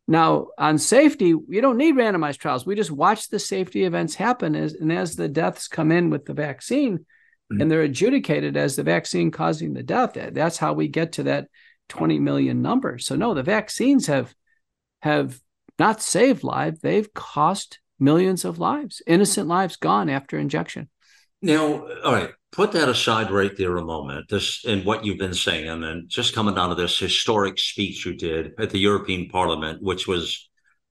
Now, 0.07 0.49
on 0.59 0.79
safety, 0.79 1.29
you 1.29 1.61
don't 1.61 1.79
need 1.79 1.97
randomized 1.97 2.39
trials. 2.39 2.67
We 2.67 2.77
just 2.77 2.91
watch 2.91 3.29
the 3.29 3.39
safety 3.39 3.85
events 3.85 4.15
happen 4.15 4.55
as, 4.55 4.75
and 4.75 4.93
as 4.93 5.17
the 5.17 5.29
deaths 5.29 5.69
come 5.69 5.91
in 5.91 6.11
with 6.11 6.27
the 6.27 6.35
vaccine 6.35 6.99
mm-hmm. 6.99 7.61
and 7.61 7.71
they're 7.71 7.83
adjudicated 7.83 8.57
as 8.57 8.77
the 8.77 8.83
vaccine 8.83 9.31
causing 9.31 9.73
the 9.73 9.83
death. 9.83 10.13
That's 10.15 10.59
how 10.59 10.75
we 10.75 10.89
get 10.89 11.13
to 11.13 11.25
that 11.25 11.49
20 11.89 12.19
million 12.19 12.63
number. 12.63 12.99
So 12.99 13.17
no, 13.17 13.35
the 13.35 13.43
vaccines 13.43 14.07
have 14.07 14.35
have 15.01 15.41
not 15.79 16.03
saved 16.03 16.43
lives, 16.43 16.81
they've 16.81 17.13
cost 17.15 17.81
millions 17.99 18.45
of 18.45 18.59
lives, 18.59 19.03
innocent 19.07 19.49
lives 19.49 19.77
gone 19.77 20.09
after 20.09 20.39
injection. 20.39 20.89
Now, 21.43 21.87
all 22.05 22.13
right, 22.13 22.31
put 22.53 22.73
that 22.73 22.89
aside 22.89 23.31
right 23.31 23.55
there 23.57 23.77
a 23.77 23.85
moment. 23.85 24.29
This 24.29 24.65
and 24.65 24.85
what 24.85 25.05
you've 25.05 25.19
been 25.19 25.35
saying, 25.35 25.69
and 25.69 25.83
then 25.83 26.05
just 26.09 26.35
coming 26.35 26.57
out 26.57 26.71
of 26.71 26.77
this 26.77 26.99
historic 26.99 27.59
speech 27.59 28.07
you 28.07 28.15
did 28.15 28.53
at 28.59 28.71
the 28.71 28.79
European 28.79 29.29
Parliament, 29.29 29.83
which 29.83 30.09
was 30.09 30.49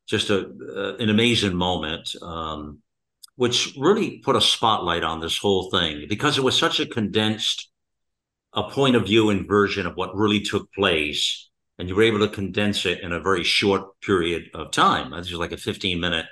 just 0.08 0.30
a 0.30 0.48
uh, 0.76 0.96
an 0.98 1.10
amazing 1.10 1.56
moment, 1.56 2.10
um, 2.22 2.80
which 3.36 3.74
really 3.78 4.20
put 4.20 4.36
a 4.36 4.42
spotlight 4.42 5.04
on 5.04 5.20
this 5.20 5.38
whole 5.38 5.72
thing 5.72 6.06
because 6.08 6.38
it 6.38 6.44
was 6.44 6.58
such 6.58 6.80
a 6.80 6.86
condensed, 6.86 7.70
a 8.54 8.70
point 8.70 8.96
of 8.96 9.06
view 9.06 9.32
and 9.32 9.48
version 9.48 9.88
of 9.88 9.96
what 9.96 10.16
really 10.16 10.42
took 10.42 10.72
place 10.74 11.50
and 11.78 11.90
you 11.90 11.96
were 11.96 12.04
able 12.04 12.20
to 12.20 12.28
condense 12.28 12.86
it 12.86 13.02
in 13.02 13.12
a 13.12 13.20
very 13.20 13.44
short 13.44 14.00
period 14.02 14.44
of 14.54 14.72
time. 14.72 15.12
This 15.12 15.32
was 15.32 15.40
like 15.40 15.52
a 15.52 15.58
15 15.58 16.00
minute 16.00 16.26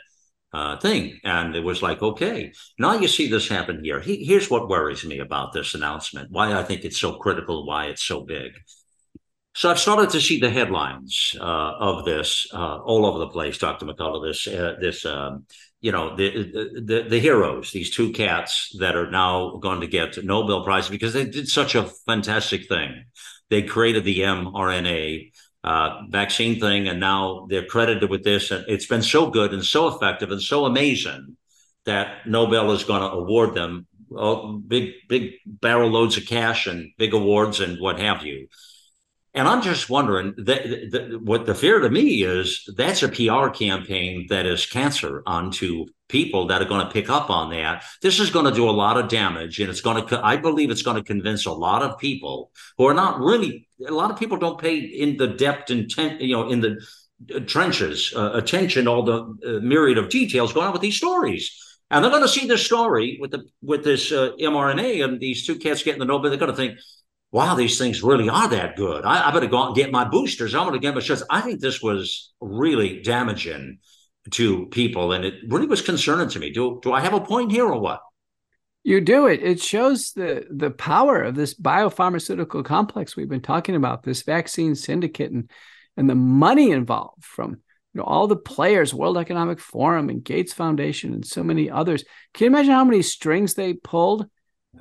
uh, 0.53 0.77
thing. 0.77 1.19
And 1.23 1.55
it 1.55 1.63
was 1.63 1.81
like, 1.81 2.01
okay, 2.01 2.53
now 2.77 2.93
you 2.93 3.07
see 3.07 3.27
this 3.27 3.47
happen 3.47 3.83
here. 3.83 3.99
He, 3.99 4.23
here's 4.23 4.49
what 4.49 4.69
worries 4.69 5.03
me 5.03 5.19
about 5.19 5.51
this 5.51 5.73
announcement, 5.73 6.31
why 6.31 6.53
I 6.53 6.63
think 6.63 6.85
it's 6.85 6.99
so 6.99 7.15
critical, 7.17 7.65
why 7.65 7.85
it's 7.85 8.03
so 8.03 8.21
big. 8.21 8.51
So 9.55 9.69
I've 9.69 9.79
started 9.79 10.09
to 10.11 10.21
see 10.21 10.39
the 10.39 10.49
headlines 10.49 11.35
uh, 11.39 11.43
of 11.43 12.05
this 12.05 12.47
uh, 12.53 12.79
all 12.79 13.05
over 13.05 13.19
the 13.19 13.27
place, 13.27 13.57
Dr. 13.57 13.85
McCullough. 13.85 14.27
This, 14.27 14.47
uh, 14.47 14.75
this, 14.81 15.05
um, 15.05 15.45
you 15.79 15.91
know, 15.91 16.15
the, 16.15 16.81
the 16.83 17.05
the 17.07 17.19
heroes, 17.19 17.71
these 17.71 17.91
two 17.91 18.13
cats 18.13 18.75
that 18.79 18.95
are 18.95 19.11
now 19.11 19.57
going 19.57 19.81
to 19.81 19.87
get 19.87 20.23
Nobel 20.23 20.63
Prize 20.63 20.89
because 20.89 21.13
they 21.13 21.25
did 21.25 21.47
such 21.47 21.75
a 21.75 21.83
fantastic 21.83 22.67
thing. 22.67 23.03
They 23.49 23.63
created 23.63 24.03
the 24.03 24.19
mRNA 24.19 25.31
uh, 25.63 26.01
vaccine 26.09 26.59
thing, 26.59 26.87
and 26.87 26.99
now 26.99 27.47
they're 27.49 27.65
credited 27.65 28.09
with 28.09 28.23
this. 28.23 28.51
And 28.51 28.65
it's 28.67 28.87
been 28.87 29.03
so 29.03 29.29
good 29.29 29.53
and 29.53 29.63
so 29.63 29.87
effective 29.87 30.31
and 30.31 30.41
so 30.41 30.65
amazing 30.65 31.37
that 31.85 32.27
Nobel 32.27 32.71
is 32.71 32.83
going 32.83 33.01
to 33.01 33.17
award 33.17 33.55
them 33.55 33.87
big, 34.67 34.93
big 35.07 35.31
barrel 35.45 35.89
loads 35.89 36.17
of 36.17 36.25
cash 36.25 36.67
and 36.67 36.91
big 36.97 37.13
awards 37.13 37.59
and 37.59 37.79
what 37.79 37.99
have 37.99 38.23
you. 38.23 38.47
And 39.35 39.47
I'm 39.47 39.63
just 39.63 39.89
wondering 39.89 40.35
that, 40.37 40.63
that, 40.91 41.19
what 41.23 41.47
the 41.47 41.55
fear 41.55 41.79
to 41.79 41.89
me 41.89 42.23
is 42.23 42.69
that's 42.77 43.01
a 43.01 43.09
PR 43.09 43.49
campaign 43.49 44.27
that 44.29 44.45
is 44.45 44.65
cancer 44.67 45.23
onto 45.25 45.87
people 46.07 46.45
that 46.47 46.61
are 46.61 46.65
going 46.65 46.85
to 46.85 46.93
pick 46.93 47.09
up 47.09 47.31
on 47.31 47.49
that. 47.49 47.83
This 48.03 48.19
is 48.19 48.29
going 48.29 48.45
to 48.45 48.51
do 48.51 48.69
a 48.69 48.71
lot 48.71 48.97
of 48.97 49.09
damage, 49.09 49.59
and 49.59 49.71
it's 49.71 49.81
going 49.81 50.05
to. 50.05 50.23
I 50.23 50.37
believe 50.37 50.69
it's 50.69 50.83
going 50.83 50.97
to 50.97 51.03
convince 51.03 51.47
a 51.47 51.51
lot 51.51 51.81
of 51.81 51.97
people 51.97 52.51
who 52.77 52.85
are 52.85 52.93
not 52.93 53.19
really. 53.19 53.67
A 53.87 53.91
lot 53.91 54.11
of 54.11 54.19
people 54.19 54.37
don't 54.37 54.61
pay 54.61 54.77
in 54.77 55.17
the 55.17 55.27
depth 55.27 55.71
and 55.71 55.89
ten, 55.89 56.19
you 56.19 56.35
know 56.35 56.49
in 56.49 56.61
the 56.61 56.85
uh, 57.33 57.39
trenches 57.39 58.13
uh, 58.15 58.31
attention 58.33 58.87
all 58.87 59.03
the 59.03 59.19
uh, 59.47 59.59
myriad 59.61 59.97
of 59.97 60.09
details 60.09 60.53
going 60.53 60.67
on 60.67 60.73
with 60.73 60.81
these 60.81 60.97
stories. 60.97 61.59
And 61.89 62.03
they're 62.03 62.11
going 62.11 62.23
to 62.23 62.27
see 62.27 62.47
this 62.47 62.65
story 62.65 63.17
with 63.21 63.31
the 63.31 63.45
with 63.61 63.83
this 63.83 64.11
uh, 64.11 64.31
mRNA 64.39 65.03
and 65.03 65.19
these 65.19 65.45
two 65.45 65.57
cats 65.57 65.83
getting 65.83 65.99
the 65.99 66.05
Nobel. 66.05 66.29
They're 66.29 66.39
going 66.39 66.51
to 66.51 66.57
think, 66.57 66.79
wow, 67.33 67.55
these 67.55 67.79
things 67.79 68.03
really 68.03 68.29
are 68.29 68.47
that 68.47 68.75
good. 68.75 69.03
I, 69.03 69.27
I 69.27 69.31
better 69.31 69.47
go 69.47 69.57
out 69.57 69.67
and 69.67 69.75
get 69.75 69.91
my 69.91 70.05
boosters. 70.05 70.53
I'm 70.53 70.67
going 70.67 70.73
to 70.73 70.79
get 70.79 70.93
my 70.93 71.01
shots. 71.01 71.23
I 71.31 71.41
think 71.41 71.59
this 71.59 71.81
was 71.81 72.31
really 72.39 73.01
damaging 73.01 73.79
to 74.31 74.67
people, 74.67 75.11
and 75.11 75.25
it 75.25 75.33
really 75.49 75.65
was 75.65 75.81
concerning 75.81 76.29
to 76.29 76.39
me. 76.39 76.51
Do 76.51 76.79
do 76.81 76.93
I 76.93 77.01
have 77.01 77.13
a 77.13 77.19
point 77.19 77.51
here 77.51 77.65
or 77.65 77.79
what? 77.79 77.99
You 78.83 79.01
do 79.01 79.25
it. 79.25 79.41
It 79.41 79.59
shows 79.59 80.11
the 80.11 80.45
the 80.49 80.69
power 80.69 81.23
of 81.23 81.35
this 81.35 81.55
biopharmaceutical 81.55 82.63
complex 82.63 83.17
we've 83.17 83.27
been 83.27 83.41
talking 83.41 83.75
about, 83.75 84.03
this 84.03 84.21
vaccine 84.21 84.75
syndicate, 84.75 85.31
and 85.31 85.49
and 85.97 86.07
the 86.07 86.15
money 86.15 86.69
involved 86.69 87.25
from 87.25 87.51
you 87.51 87.57
know 87.95 88.03
all 88.03 88.27
the 88.27 88.35
players, 88.35 88.93
World 88.93 89.17
Economic 89.17 89.59
Forum 89.59 90.09
and 90.09 90.23
Gates 90.23 90.53
Foundation, 90.53 91.13
and 91.13 91.25
so 91.25 91.43
many 91.43 91.69
others. 91.69 92.05
Can 92.35 92.45
you 92.45 92.51
imagine 92.51 92.73
how 92.73 92.85
many 92.85 93.01
strings 93.01 93.55
they 93.55 93.73
pulled? 93.73 94.27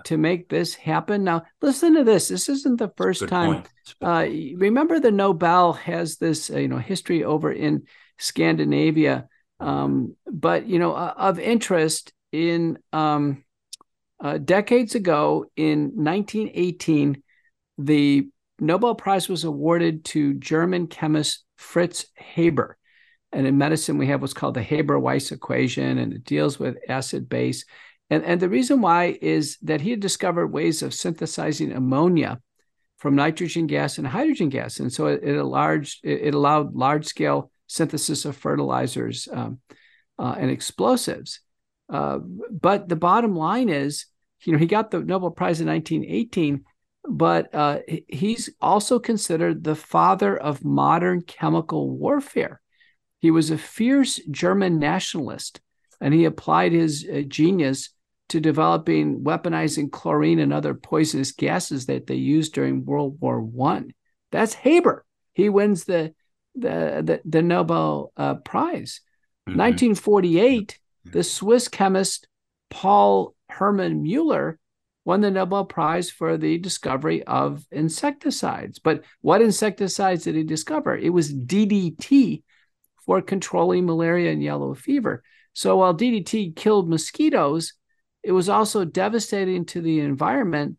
To 0.04 0.16
make 0.16 0.49
this 0.49 0.75
happen. 0.75 1.25
Now, 1.25 1.42
listen 1.61 1.94
to 1.94 2.04
this. 2.04 2.28
This 2.28 2.49
isn't 2.49 2.78
the 2.78 2.92
first 2.96 3.28
time. 3.28 3.64
Uh, 4.00 4.26
remember, 4.56 5.00
the 5.00 5.11
Nobel 5.11 5.75
has 5.75 6.16
this, 6.16 6.50
uh, 6.50 6.58
you 6.58 6.68
know, 6.68 6.78
history 6.78 7.25
over 7.25 7.52
in 7.52 7.84
Scandinavia, 8.18 9.28
um, 9.61 10.16
but 10.26 10.66
you 10.66 10.78
know, 10.78 10.92
uh, 10.92 11.14
of 11.16 11.38
interest 11.38 12.12
in 12.32 12.78
um, 12.92 13.44
uh, 14.22 14.38
decades 14.38 14.94
ago 14.94 15.46
in 15.56 15.92
1918, 15.94 17.22
the 17.78 18.28
Nobel 18.58 18.94
Prize 18.94 19.28
was 19.28 19.44
awarded 19.44 20.04
to 20.06 20.34
German 20.34 20.87
chemist 20.87 21.44
Fritz 21.56 22.06
Haber. 22.14 22.76
And 23.32 23.46
in 23.46 23.56
medicine, 23.56 23.99
we 23.99 24.08
have 24.08 24.20
what's 24.20 24.34
called 24.34 24.54
the 24.54 24.62
Haber 24.62 24.99
Weiss 24.99 25.32
equation, 25.32 25.99
and 25.99 26.12
it 26.12 26.25
deals 26.25 26.58
with 26.58 26.76
acid 26.88 27.28
base. 27.28 27.64
And, 28.12 28.25
and 28.26 28.40
the 28.40 28.49
reason 28.50 28.83
why 28.83 29.19
is 29.23 29.57
that 29.62 29.81
he 29.81 29.88
had 29.88 30.00
discovered 30.00 30.49
ways 30.49 30.83
of 30.83 30.92
synthesizing 30.92 31.73
ammonia 31.73 32.42
from 32.99 33.16
nitrogen 33.16 33.66
gas 33.66 33.97
and 33.97 34.07
hydrogen 34.07 34.50
gas. 34.50 34.81
And 34.81 34.92
so 34.92 35.07
it, 35.07 35.25
it, 35.25 35.42
large, 35.42 35.99
it 36.02 36.35
allowed 36.35 36.75
large 36.75 37.07
scale 37.07 37.50
synthesis 37.69 38.26
of 38.26 38.37
fertilizers 38.37 39.28
um, 39.33 39.61
uh, 40.19 40.35
and 40.38 40.50
explosives. 40.50 41.40
Uh, 41.88 42.19
but 42.50 42.87
the 42.87 42.97
bottom 42.97 43.35
line 43.35 43.71
is, 43.71 44.04
you 44.42 44.52
know, 44.52 44.59
he 44.59 44.66
got 44.66 44.90
the 44.90 45.00
Nobel 45.00 45.31
Prize 45.31 45.62
in 45.62 45.69
1918, 45.69 46.64
but 47.09 47.54
uh, 47.54 47.78
he's 48.09 48.50
also 48.61 48.99
considered 48.99 49.64
the 49.64 49.75
father 49.75 50.37
of 50.37 50.66
modern 50.66 51.23
chemical 51.23 51.88
warfare. 51.88 52.61
He 53.21 53.31
was 53.31 53.50
a 53.50 53.57
fierce 53.57 54.21
German 54.31 54.78
nationalist, 54.78 55.62
and 55.99 56.12
he 56.12 56.26
applied 56.26 56.73
his 56.73 57.09
uh, 57.11 57.23
genius 57.23 57.88
to 58.29 58.41
developing 58.41 59.21
weaponizing 59.21 59.91
chlorine 59.91 60.38
and 60.38 60.52
other 60.52 60.75
poisonous 60.75 61.33
gases 61.33 61.87
that 61.87 62.07
they 62.07 62.14
used 62.14 62.55
during 62.55 62.85
World 62.85 63.19
War 63.21 63.41
One. 63.41 63.93
That's 64.31 64.55
Haber. 64.55 65.05
He 65.35 65.49
wins 65.49 65.85
the 65.85 66.14
the 66.55 67.02
the, 67.05 67.21
the 67.25 67.43
Nobel 67.43 68.12
uh, 68.17 68.37
Prize. 68.37 69.00
Mm-hmm. 69.49 69.59
1948, 69.59 70.79
the 71.05 71.25
Swiss 71.25 71.69
chemist 71.69 72.29
Paul 72.71 73.35
Hermann 73.49 74.02
Mueller 74.02 74.59
won 75.05 75.21
the 75.21 75.31
Nobel 75.31 75.64
Prize 75.64 76.11
for 76.11 76.37
the 76.37 76.59
discovery 76.59 77.23
of 77.25 77.64
insecticides. 77.71 78.79
But 78.79 79.02
what 79.21 79.43
insecticides 79.43 80.25
did 80.25 80.37
he 80.37 80.45
discover? 80.45 80.97
It 80.97 81.11
was 81.11 81.33
DDT 81.33 82.43
for 83.05 83.21
controlling 83.21 83.85
malaria 83.85 84.31
and 84.31 84.43
yellow 84.43 84.75
fever. 84.75 85.23
So 85.55 85.79
while 85.79 85.95
DDT 85.95 86.57
killed 86.57 86.88
mosquitoes, 86.88 87.75
it 88.23 88.33
was 88.33 88.49
also 88.49 88.85
devastating 88.85 89.64
to 89.67 89.81
the 89.81 90.00
environment. 90.00 90.79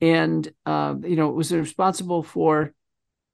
And 0.00 0.50
uh, 0.66 0.94
you 1.02 1.16
know 1.16 1.30
it 1.30 1.34
was 1.34 1.52
responsible 1.52 2.22
for 2.22 2.74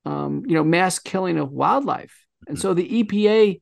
um, 0.04 0.44
you 0.47 0.54
know 0.54 0.64
mass 0.64 0.99
killing 0.99 1.38
of 1.38 1.50
wildlife. 1.50 2.25
And 2.47 2.59
so 2.59 2.75
the 2.75 3.02
epa 3.02 3.61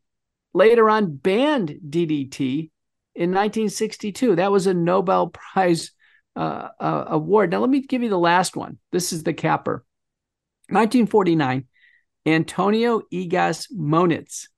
later 0.52 0.90
on 0.90 1.16
banned 1.16 1.78
ddt 1.88 2.70
in 3.14 3.30
1962 3.30 4.36
that 4.36 4.50
was 4.50 4.66
a 4.66 4.74
nobel 4.74 5.28
prize 5.28 5.92
uh, 6.36 6.68
uh, 6.78 7.04
award. 7.08 7.50
Now 7.50 7.60
let 7.60 7.70
me 7.70 7.80
give 7.80 8.02
you 8.02 8.08
the 8.08 8.18
last 8.18 8.56
one. 8.56 8.78
This 8.92 9.12
is 9.12 9.22
the 9.22 9.32
capper. 9.32 9.84
1949 10.68 11.66
antonio 12.26 13.00
egas 13.12 13.66
moniz 13.72 14.48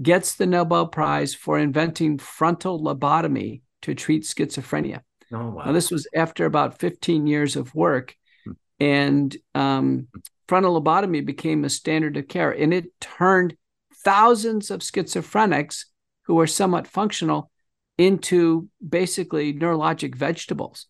gets 0.00 0.36
the 0.36 0.46
nobel 0.46 0.86
prize 0.86 1.34
for 1.34 1.58
inventing 1.58 2.18
frontal 2.18 2.80
lobotomy 2.80 3.62
to 3.82 3.94
treat 3.94 4.24
schizophrenia. 4.24 5.00
Oh, 5.32 5.50
wow. 5.50 5.64
Now, 5.66 5.72
this 5.72 5.90
was 5.90 6.08
after 6.14 6.44
about 6.44 6.78
15 6.78 7.26
years 7.26 7.56
of 7.56 7.74
work, 7.74 8.16
hmm. 8.44 8.52
and 8.78 9.36
um, 9.54 10.08
frontal 10.48 10.80
lobotomy 10.80 11.24
became 11.24 11.64
a 11.64 11.70
standard 11.70 12.16
of 12.16 12.28
care, 12.28 12.50
and 12.50 12.74
it 12.74 12.98
turned 13.00 13.56
thousands 14.04 14.70
of 14.70 14.80
schizophrenics 14.80 15.84
who 16.22 16.34
were 16.34 16.46
somewhat 16.46 16.86
functional 16.86 17.50
into 17.98 18.68
basically 18.86 19.52
neurologic 19.52 20.14
vegetables. 20.14 20.86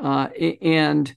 Uh, 0.00 0.28
and 0.62 1.14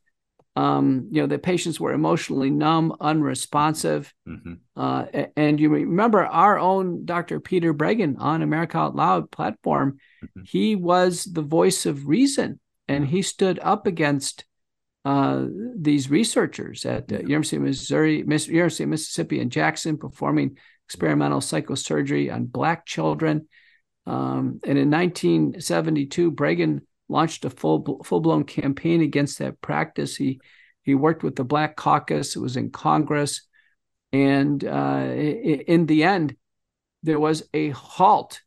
um, 0.55 1.07
you 1.11 1.21
know, 1.21 1.27
the 1.27 1.39
patients 1.39 1.79
were 1.79 1.93
emotionally 1.93 2.49
numb, 2.49 2.95
unresponsive. 2.99 4.13
Mm-hmm. 4.27 4.53
Uh, 4.75 5.05
and 5.37 5.59
you 5.59 5.69
remember 5.69 6.25
our 6.25 6.59
own 6.59 7.05
Dr. 7.05 7.39
Peter 7.39 7.73
Breggin 7.73 8.15
on 8.19 8.41
America 8.41 8.77
Out 8.77 8.95
Loud 8.95 9.31
platform, 9.31 9.99
mm-hmm. 10.23 10.41
he 10.45 10.75
was 10.75 11.23
the 11.23 11.41
voice 11.41 11.85
of 11.85 12.07
reason 12.07 12.59
and 12.87 13.07
he 13.07 13.21
stood 13.21 13.59
up 13.61 13.87
against 13.87 14.43
uh, 15.05 15.45
these 15.77 16.09
researchers 16.09 16.85
at 16.85 17.07
the 17.07 17.19
University 17.21 17.55
of 17.57 17.63
Missouri, 17.63 18.17
University 18.17 18.83
of 18.83 18.89
Mississippi 18.89 19.39
in 19.39 19.49
Jackson 19.49 19.97
performing 19.97 20.57
experimental 20.87 21.39
psychosurgery 21.39 22.33
on 22.33 22.45
Black 22.45 22.85
children. 22.85 23.47
Um, 24.05 24.59
and 24.63 24.77
in 24.77 24.89
1972, 24.89 26.31
Breggin 26.31 26.81
launched 27.09 27.43
a 27.43 27.49
full 27.49 28.01
full 28.05 28.21
blown 28.21 28.43
campaign 28.43 29.01
against 29.01 29.39
that 29.39 29.59
practice. 29.61 30.15
He 30.15 30.39
he 30.83 30.95
worked 30.95 31.23
with 31.23 31.35
the 31.35 31.43
Black 31.43 31.75
Caucus. 31.75 32.35
It 32.35 32.39
was 32.39 32.55
in 32.55 32.71
Congress, 32.71 33.41
and 34.13 34.63
uh, 34.63 35.05
in 35.13 35.85
the 35.85 36.03
end, 36.03 36.35
there 37.03 37.19
was 37.19 37.43
a 37.53 37.69
halt 37.69 38.41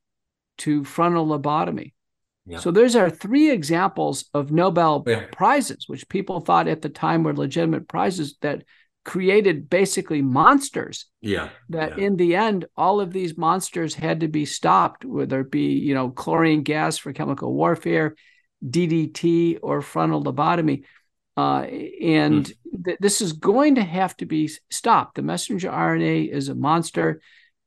to 0.59 0.85
frontal 0.85 1.27
lobotomy. 1.27 1.93
Yeah. 2.47 2.59
So 2.59 2.71
those 2.71 2.97
are 2.97 3.09
three 3.09 3.51
examples 3.51 4.25
of 4.35 4.51
Nobel 4.51 5.05
yeah. 5.07 5.27
prizes, 5.33 5.89
which 5.89 6.09
people 6.09 6.41
thought 6.41 6.67
at 6.67 6.83
the 6.83 6.89
time 6.89 7.23
were 7.23 7.35
legitimate 7.35 7.87
prizes 7.87 8.37
that 8.41 8.65
created 9.05 9.71
basically 9.71 10.23
monsters. 10.23 11.07
Yeah. 11.21 11.51
That 11.69 11.99
yeah. 11.99 12.07
in 12.07 12.17
the 12.17 12.35
end, 12.37 12.67
all 12.77 13.01
of 13.01 13.13
these 13.13 13.37
monsters 13.37 13.95
had 13.95 14.21
to 14.21 14.29
be 14.29 14.45
stopped, 14.45 15.05
whether 15.05 15.41
it 15.41 15.51
be, 15.51 15.73
you 15.73 15.95
know, 15.95 16.11
chlorine 16.11 16.63
gas 16.63 16.99
for 16.99 17.13
chemical 17.13 17.53
warfare, 17.53 18.17
DDT 18.65 19.59
or 19.63 19.83
frontal 19.83 20.23
lobotomy. 20.23 20.85
Uh, 21.37 21.63
and 22.03 22.45
mm. 22.47 22.85
th- 22.85 22.99
this 23.01 23.21
is 23.21 23.33
going 23.33 23.77
to 23.77 23.83
have 23.83 24.17
to 24.19 24.27
be 24.27 24.51
stopped. 24.71 25.15
The 25.15 25.23
messenger 25.23 25.71
RNA 25.71 26.31
is 26.31 26.49
a 26.49 26.55
monster, 26.55 27.23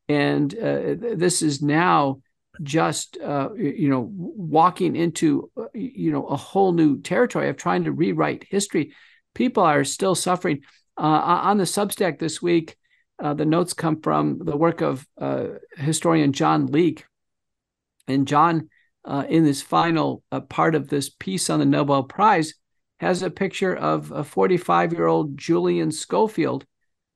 and 0.07 0.53
uh, 0.53 0.95
this 1.15 1.41
is 1.41 1.61
now 1.61 2.21
just 2.61 3.17
uh, 3.17 3.49
you 3.55 3.89
know 3.89 4.07
walking 4.11 4.95
into 4.95 5.49
uh, 5.57 5.65
you 5.73 6.11
know 6.11 6.27
a 6.27 6.37
whole 6.37 6.73
new 6.73 7.01
territory 7.01 7.49
of 7.49 7.57
trying 7.57 7.85
to 7.85 7.91
rewrite 7.91 8.45
history. 8.47 8.93
People 9.33 9.63
are 9.63 9.83
still 9.83 10.15
suffering. 10.15 10.61
Uh, 10.97 11.41
on 11.43 11.57
the 11.57 11.65
Substack 11.65 12.19
this 12.19 12.41
week, 12.41 12.77
uh, 13.21 13.33
the 13.33 13.45
notes 13.45 13.73
come 13.73 13.99
from 13.99 14.39
the 14.39 14.55
work 14.55 14.81
of 14.81 15.05
historian 15.75 16.33
John 16.33 16.67
Leake, 16.67 17.03
and 18.07 18.27
John, 18.27 18.69
Uh, 19.05 19.23
in 19.29 19.43
this 19.43 19.61
final 19.61 20.23
uh, 20.31 20.39
part 20.39 20.73
of 20.73 20.87
this 20.87 21.09
piece 21.09 21.51
on 21.51 21.59
the 21.59 21.65
Nobel 21.65 22.03
Prize 22.03 22.55
has 22.99 23.21
a 23.21 23.29
picture 23.29 23.75
of 23.75 24.11
a 24.11 24.23
45 24.23 24.93
year 24.93 25.05
old 25.05 25.37
Julian 25.37 25.91
Schofield 25.91 26.65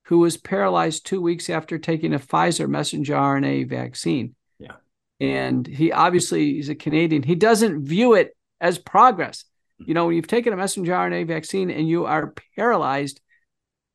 who 0.03 0.19
was 0.19 0.38
paralyzed 0.38 1.05
two 1.05 1.22
weeks 1.22 1.50
after 1.50 1.77
taking 1.77 2.13
a 2.13 2.19
Pfizer 2.19 2.67
messenger 2.67 3.13
RNA 3.13 3.69
vaccine. 3.69 4.36
Yeah. 4.60 4.74
And 5.19 5.65
he 5.65 5.91
obviously 5.91 6.60
is 6.60 6.69
a 6.69 6.75
Canadian. 6.75 7.24
He 7.24 7.36
doesn't 7.36 7.86
view 7.86 8.13
it 8.13 8.36
as 8.60 8.77
progress. 8.77 9.46
You 9.77 9.93
know, 9.93 10.08
when 10.08 10.15
you've 10.15 10.27
taken 10.27 10.51
a 10.51 10.58
messenger 10.58 10.91
RNA 10.93 11.27
vaccine 11.27 11.72
and 11.72 11.88
you 11.88 12.05
are 12.05 12.34
paralyzed, 12.55 13.22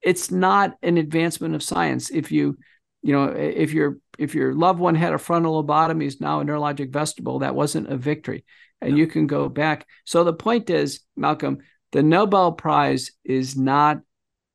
it's 0.03 0.31
not 0.31 0.77
an 0.83 0.99
advancement 0.99 1.55
of 1.55 1.63
science. 1.63 2.11
If 2.11 2.33
you, 2.33 2.59
you 3.03 3.13
know, 3.13 3.25
if 3.25 3.73
your 3.73 3.99
if 4.18 4.35
your 4.35 4.54
loved 4.54 4.80
one 4.80 4.94
had 4.94 5.14
a 5.14 5.18
frontal 5.18 5.62
lobotomy 5.62 6.04
is 6.04 6.21
now 6.21 6.40
a 6.40 6.44
neurologic 6.44 6.92
vestibule, 6.92 7.40
that 7.40 7.54
wasn't 7.54 7.92
a 7.92 7.97
victory. 7.97 8.44
And 8.80 8.97
yeah. 8.97 9.02
you 9.02 9.06
can 9.06 9.26
go 9.26 9.49
back. 9.49 9.87
So 10.04 10.25
the 10.25 10.33
point 10.33 10.71
is, 10.71 11.00
Malcolm, 11.16 11.59
the 11.92 12.02
Nobel 12.02 12.52
Prize 12.52 13.12
is 13.25 13.56
not 13.56 14.00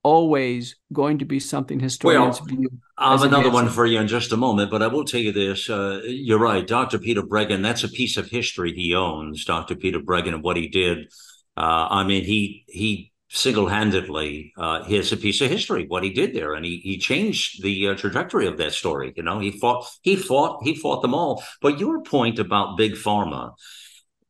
always 0.03 0.75
going 0.93 1.19
to 1.19 1.25
be 1.25 1.39
something 1.39 1.79
historians 1.79 2.39
well, 2.39 2.47
view. 2.47 2.69
I 2.97 3.11
have 3.11 3.23
another 3.23 3.51
one 3.51 3.69
for 3.69 3.85
you 3.85 3.99
in 3.99 4.07
just 4.07 4.31
a 4.31 4.37
moment, 4.37 4.71
but 4.71 4.81
I 4.81 4.87
will 4.87 5.05
tell 5.05 5.19
you 5.19 5.31
this. 5.31 5.69
Uh, 5.69 6.01
you're 6.05 6.39
right. 6.39 6.65
Dr. 6.65 6.99
Peter 6.99 7.21
Breggin, 7.21 7.63
that's 7.63 7.83
a 7.83 7.89
piece 7.89 8.17
of 8.17 8.27
history 8.27 8.73
he 8.73 8.93
owns, 8.95 9.45
Dr. 9.45 9.75
Peter 9.75 9.99
Breggin, 9.99 10.33
and 10.33 10.43
what 10.43 10.57
he 10.57 10.67
did. 10.67 11.11
Uh, 11.55 11.87
I 11.89 12.03
mean, 12.03 12.23
he 12.23 12.63
he 12.67 13.08
single-handedly 13.29 14.53
uh, 14.57 14.83
here's 14.83 15.11
a 15.11 15.17
piece 15.17 15.39
of 15.41 15.49
history 15.49 15.85
what 15.87 16.03
he 16.03 16.09
did 16.09 16.33
there 16.33 16.53
and 16.53 16.65
he 16.65 16.77
he 16.77 16.97
changed 16.97 17.63
the 17.63 17.89
uh, 17.89 17.95
trajectory 17.95 18.47
of 18.47 18.57
that 18.57 18.73
story 18.73 19.13
you 19.15 19.23
know 19.23 19.39
he 19.39 19.51
fought 19.51 19.85
he 20.01 20.15
fought 20.15 20.63
he 20.63 20.75
fought 20.75 21.01
them 21.01 21.13
all 21.13 21.43
but 21.61 21.79
your 21.79 22.01
point 22.01 22.39
about 22.39 22.77
big 22.77 22.93
pharma 22.93 23.53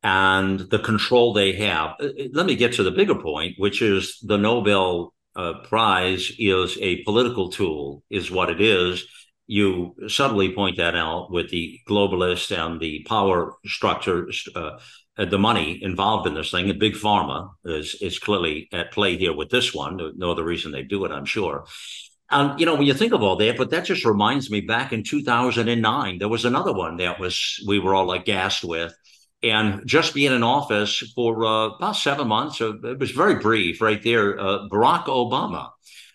and 0.02 0.60
the 0.60 0.78
control 0.78 1.32
they 1.32 1.52
have. 1.52 1.94
Uh, 2.00 2.06
uh, 2.06 2.24
let 2.32 2.46
me 2.46 2.56
get 2.56 2.74
to 2.74 2.82
the 2.82 2.90
bigger 2.90 3.14
point, 3.14 3.54
which 3.58 3.82
is 3.82 4.18
the 4.22 4.38
Nobel 4.38 5.12
uh, 5.36 5.54
Prize 5.64 6.32
is 6.38 6.78
a 6.80 7.02
political 7.04 7.50
tool, 7.50 8.02
is 8.10 8.30
what 8.30 8.50
it 8.50 8.60
is. 8.60 9.06
You 9.50 9.96
subtly 10.08 10.54
point 10.54 10.76
that 10.76 10.94
out 10.94 11.30
with 11.30 11.50
the 11.50 11.80
globalists 11.88 12.56
and 12.56 12.80
the 12.80 13.04
power 13.08 13.56
structures, 13.66 14.48
uh, 14.54 14.78
the 15.16 15.38
money 15.38 15.82
involved 15.82 16.28
in 16.28 16.34
this 16.34 16.50
thing. 16.50 16.70
And 16.70 16.78
big 16.78 16.94
pharma 16.94 17.50
is 17.64 17.96
is 18.00 18.18
clearly 18.18 18.68
at 18.72 18.92
play 18.92 19.16
here 19.16 19.34
with 19.34 19.50
this 19.50 19.74
one. 19.74 19.98
No 20.16 20.30
other 20.30 20.44
reason 20.44 20.70
they 20.70 20.84
do 20.84 21.04
it, 21.04 21.12
I'm 21.12 21.24
sure. 21.24 21.64
And 22.30 22.60
you 22.60 22.66
know, 22.66 22.76
when 22.76 22.86
you 22.86 22.94
think 22.94 23.12
of 23.12 23.22
all 23.22 23.36
that, 23.36 23.56
but 23.56 23.70
that 23.70 23.86
just 23.86 24.04
reminds 24.04 24.50
me 24.50 24.60
back 24.60 24.92
in 24.92 25.02
2009, 25.02 26.18
there 26.18 26.28
was 26.28 26.44
another 26.44 26.72
one 26.72 26.98
that 26.98 27.18
was 27.18 27.62
we 27.66 27.80
were 27.80 27.94
all 27.94 28.12
aghast 28.12 28.62
with 28.62 28.94
and 29.42 29.86
just 29.86 30.14
being 30.14 30.32
in 30.32 30.42
office 30.42 30.98
for 31.14 31.44
uh, 31.44 31.68
about 31.68 31.96
seven 31.96 32.28
months, 32.28 32.60
uh, 32.60 32.78
it 32.82 32.98
was 32.98 33.10
very 33.10 33.36
brief 33.36 33.80
right 33.80 34.02
there. 34.02 34.38
Uh, 34.38 34.68
Barack 34.68 35.06
Obama 35.06 35.70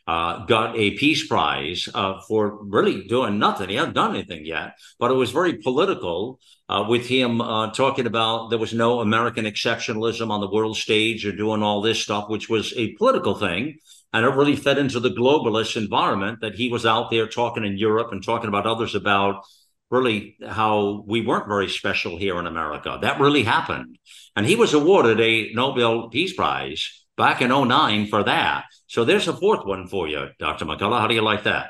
uh, 0.07 0.45
got 0.45 0.77
a 0.77 0.91
Peace 0.91 1.27
Prize 1.27 1.89
uh, 1.93 2.21
for 2.27 2.63
really 2.63 3.07
doing 3.07 3.39
nothing. 3.39 3.69
He 3.69 3.75
hadn't 3.75 3.95
done 3.95 4.15
anything 4.15 4.45
yet, 4.45 4.77
but 4.99 5.11
it 5.11 5.15
was 5.15 5.31
very 5.31 5.57
political 5.57 6.39
uh, 6.69 6.85
with 6.87 7.07
him 7.07 7.39
talking 7.39 8.05
about 8.05 8.49
there 8.49 8.59
was 8.59 8.73
no 8.73 8.99
American 8.99 9.45
exceptionalism 9.45 10.29
on 10.29 10.41
the 10.41 10.49
world 10.49 10.77
stage 10.77 11.25
or 11.25 11.31
doing 11.31 11.63
all 11.63 11.81
this 11.81 11.99
stuff, 12.01 12.29
which 12.29 12.49
was 12.49 12.73
a 12.75 12.93
political 12.93 13.35
thing. 13.35 13.77
And 14.13 14.25
it 14.25 14.29
really 14.29 14.55
fed 14.55 14.77
into 14.77 14.99
the 14.99 15.09
globalist 15.09 15.75
environment 15.75 16.39
that 16.41 16.55
he 16.55 16.69
was 16.69 16.85
out 16.85 17.11
there 17.11 17.27
talking 17.27 17.65
in 17.65 17.77
Europe 17.77 18.11
and 18.11 18.23
talking 18.23 18.47
about 18.47 18.65
others 18.65 18.95
about 18.95 19.43
really 19.91 20.37
how 20.47 21.03
we 21.05 21.21
weren't 21.21 21.47
very 21.47 21.69
special 21.69 22.17
here 22.17 22.39
in 22.39 22.47
America. 22.47 22.97
That 23.01 23.19
really 23.19 23.43
happened. 23.43 23.97
And 24.35 24.45
he 24.45 24.55
was 24.55 24.73
awarded 24.73 25.19
a 25.19 25.53
Nobel 25.53 26.09
Peace 26.09 26.33
Prize 26.33 27.05
back 27.17 27.41
in 27.41 27.49
09 27.49 28.07
for 28.07 28.23
that. 28.23 28.65
So 28.87 29.03
there's 29.05 29.27
a 29.27 29.33
fourth 29.33 29.65
one 29.65 29.87
for 29.87 30.07
you, 30.07 30.27
Dr. 30.39 30.65
McCullough. 30.65 30.99
How 30.99 31.07
do 31.07 31.15
you 31.15 31.21
like 31.21 31.43
that? 31.43 31.69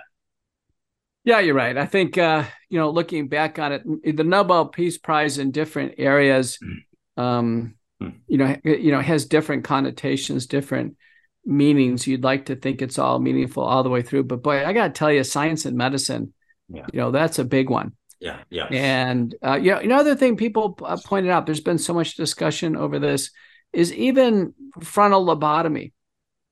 Yeah, 1.23 1.39
you're 1.39 1.56
right. 1.56 1.75
I 1.75 1.86
think 1.86 2.17
uh, 2.17 2.43
you 2.69 2.78
know, 2.78 2.89
looking 2.91 3.28
back 3.28 3.58
on 3.58 3.71
it, 3.71 4.15
the 4.15 4.23
Nobel 4.23 4.67
Peace 4.67 4.97
Prize 4.97 5.38
in 5.39 5.51
different 5.51 5.95
areas, 5.97 6.58
hmm. 6.58 7.21
um, 7.21 7.75
mm. 8.01 8.13
you 8.28 8.38
know, 8.38 8.56
you 8.63 8.91
know, 8.91 9.01
has 9.01 9.25
different 9.25 9.63
connotations, 9.63 10.45
different 10.45 10.97
meanings. 11.45 12.06
You'd 12.06 12.23
like 12.23 12.45
to 12.45 12.56
think 12.56 12.82
it's 12.82 12.99
all 12.99 13.19
meaningful 13.19 13.63
all 13.63 13.82
the 13.82 13.89
way 13.89 14.04
through, 14.04 14.25
but 14.25 14.43
boy, 14.43 14.65
I 14.65 14.73
got 14.73 14.88
to 14.88 14.93
tell 14.93 15.12
you, 15.12 15.23
science 15.23 15.65
and 15.65 15.75
medicine, 15.75 16.34
yeah. 16.69 16.86
you 16.93 16.99
know, 16.99 17.12
that's 17.12 17.39
a 17.39 17.45
big 17.45 17.69
one. 17.71 17.93
Yeah, 18.19 18.39
yeah. 18.49 18.65
And 18.71 19.36
uh, 19.43 19.56
you 19.56 19.71
know, 19.71 19.80
another 19.80 20.15
thing 20.15 20.38
people 20.38 20.78
uh, 20.84 20.97
pointed 21.04 21.32
out, 21.32 21.45
there's 21.45 21.60
been 21.60 21.78
so 21.78 21.93
much 21.93 22.15
discussion 22.15 22.75
over 22.75 22.99
this, 22.99 23.32
is 23.73 23.91
even 23.93 24.54
frontal 24.82 25.25
lobotomy. 25.25 25.91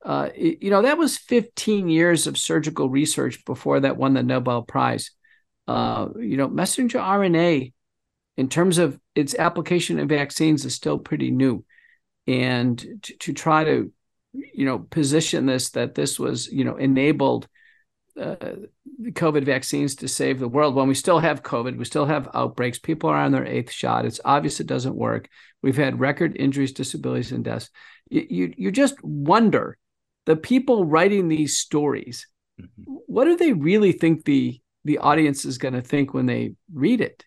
Uh, 0.03 0.29
you 0.35 0.69
know, 0.69 0.81
that 0.81 0.97
was 0.97 1.17
15 1.17 1.87
years 1.87 2.27
of 2.27 2.37
surgical 2.37 2.89
research 2.89 3.45
before 3.45 3.79
that 3.79 3.97
won 3.97 4.13
the 4.13 4.23
Nobel 4.23 4.61
Prize. 4.63 5.11
Uh, 5.67 6.09
you 6.19 6.35
know, 6.35 6.49
messenger 6.49 6.99
RNA, 6.99 7.71
in 8.35 8.49
terms 8.49 8.77
of 8.79 8.99
its 9.15 9.33
application 9.35 9.99
in 9.99 10.07
vaccines, 10.07 10.65
is 10.65 10.75
still 10.75 10.99
pretty 10.99 11.31
new. 11.31 11.63
And 12.27 12.77
to, 13.03 13.17
to 13.17 13.33
try 13.33 13.63
to, 13.63 13.91
you 14.33 14.65
know, 14.65 14.79
position 14.79 15.45
this 15.45 15.69
that 15.71 15.95
this 15.95 16.19
was, 16.19 16.47
you 16.47 16.65
know, 16.65 16.75
enabled 16.75 17.47
uh, 18.19 18.35
the 18.99 19.11
COVID 19.11 19.45
vaccines 19.45 19.95
to 19.95 20.07
save 20.07 20.39
the 20.39 20.47
world 20.47 20.75
when 20.75 20.87
we 20.87 20.95
still 20.95 21.19
have 21.19 21.43
COVID, 21.43 21.77
we 21.77 21.85
still 21.85 22.05
have 22.05 22.29
outbreaks. 22.33 22.77
People 22.77 23.09
are 23.09 23.17
on 23.17 23.31
their 23.31 23.45
eighth 23.45 23.71
shot. 23.71 24.05
It's 24.05 24.19
obvious 24.23 24.59
it 24.59 24.67
doesn't 24.67 24.95
work. 24.95 25.29
We've 25.61 25.77
had 25.77 25.99
record 25.99 26.35
injuries, 26.35 26.73
disabilities, 26.73 27.31
and 27.31 27.43
deaths. 27.43 27.69
You, 28.09 28.27
you, 28.29 28.53
you 28.57 28.71
just 28.71 29.01
wonder 29.03 29.77
the 30.25 30.35
people 30.35 30.85
writing 30.85 31.27
these 31.27 31.57
stories, 31.57 32.27
mm-hmm. 32.59 32.93
what 33.07 33.25
do 33.25 33.35
they 33.35 33.53
really 33.53 33.91
think 33.91 34.25
the 34.25 34.59
the 34.85 34.97
audience 34.97 35.45
is 35.45 35.57
going 35.57 35.73
to 35.73 35.81
think 35.81 36.13
when 36.13 36.25
they 36.25 36.55
read 36.73 37.01
it? 37.01 37.25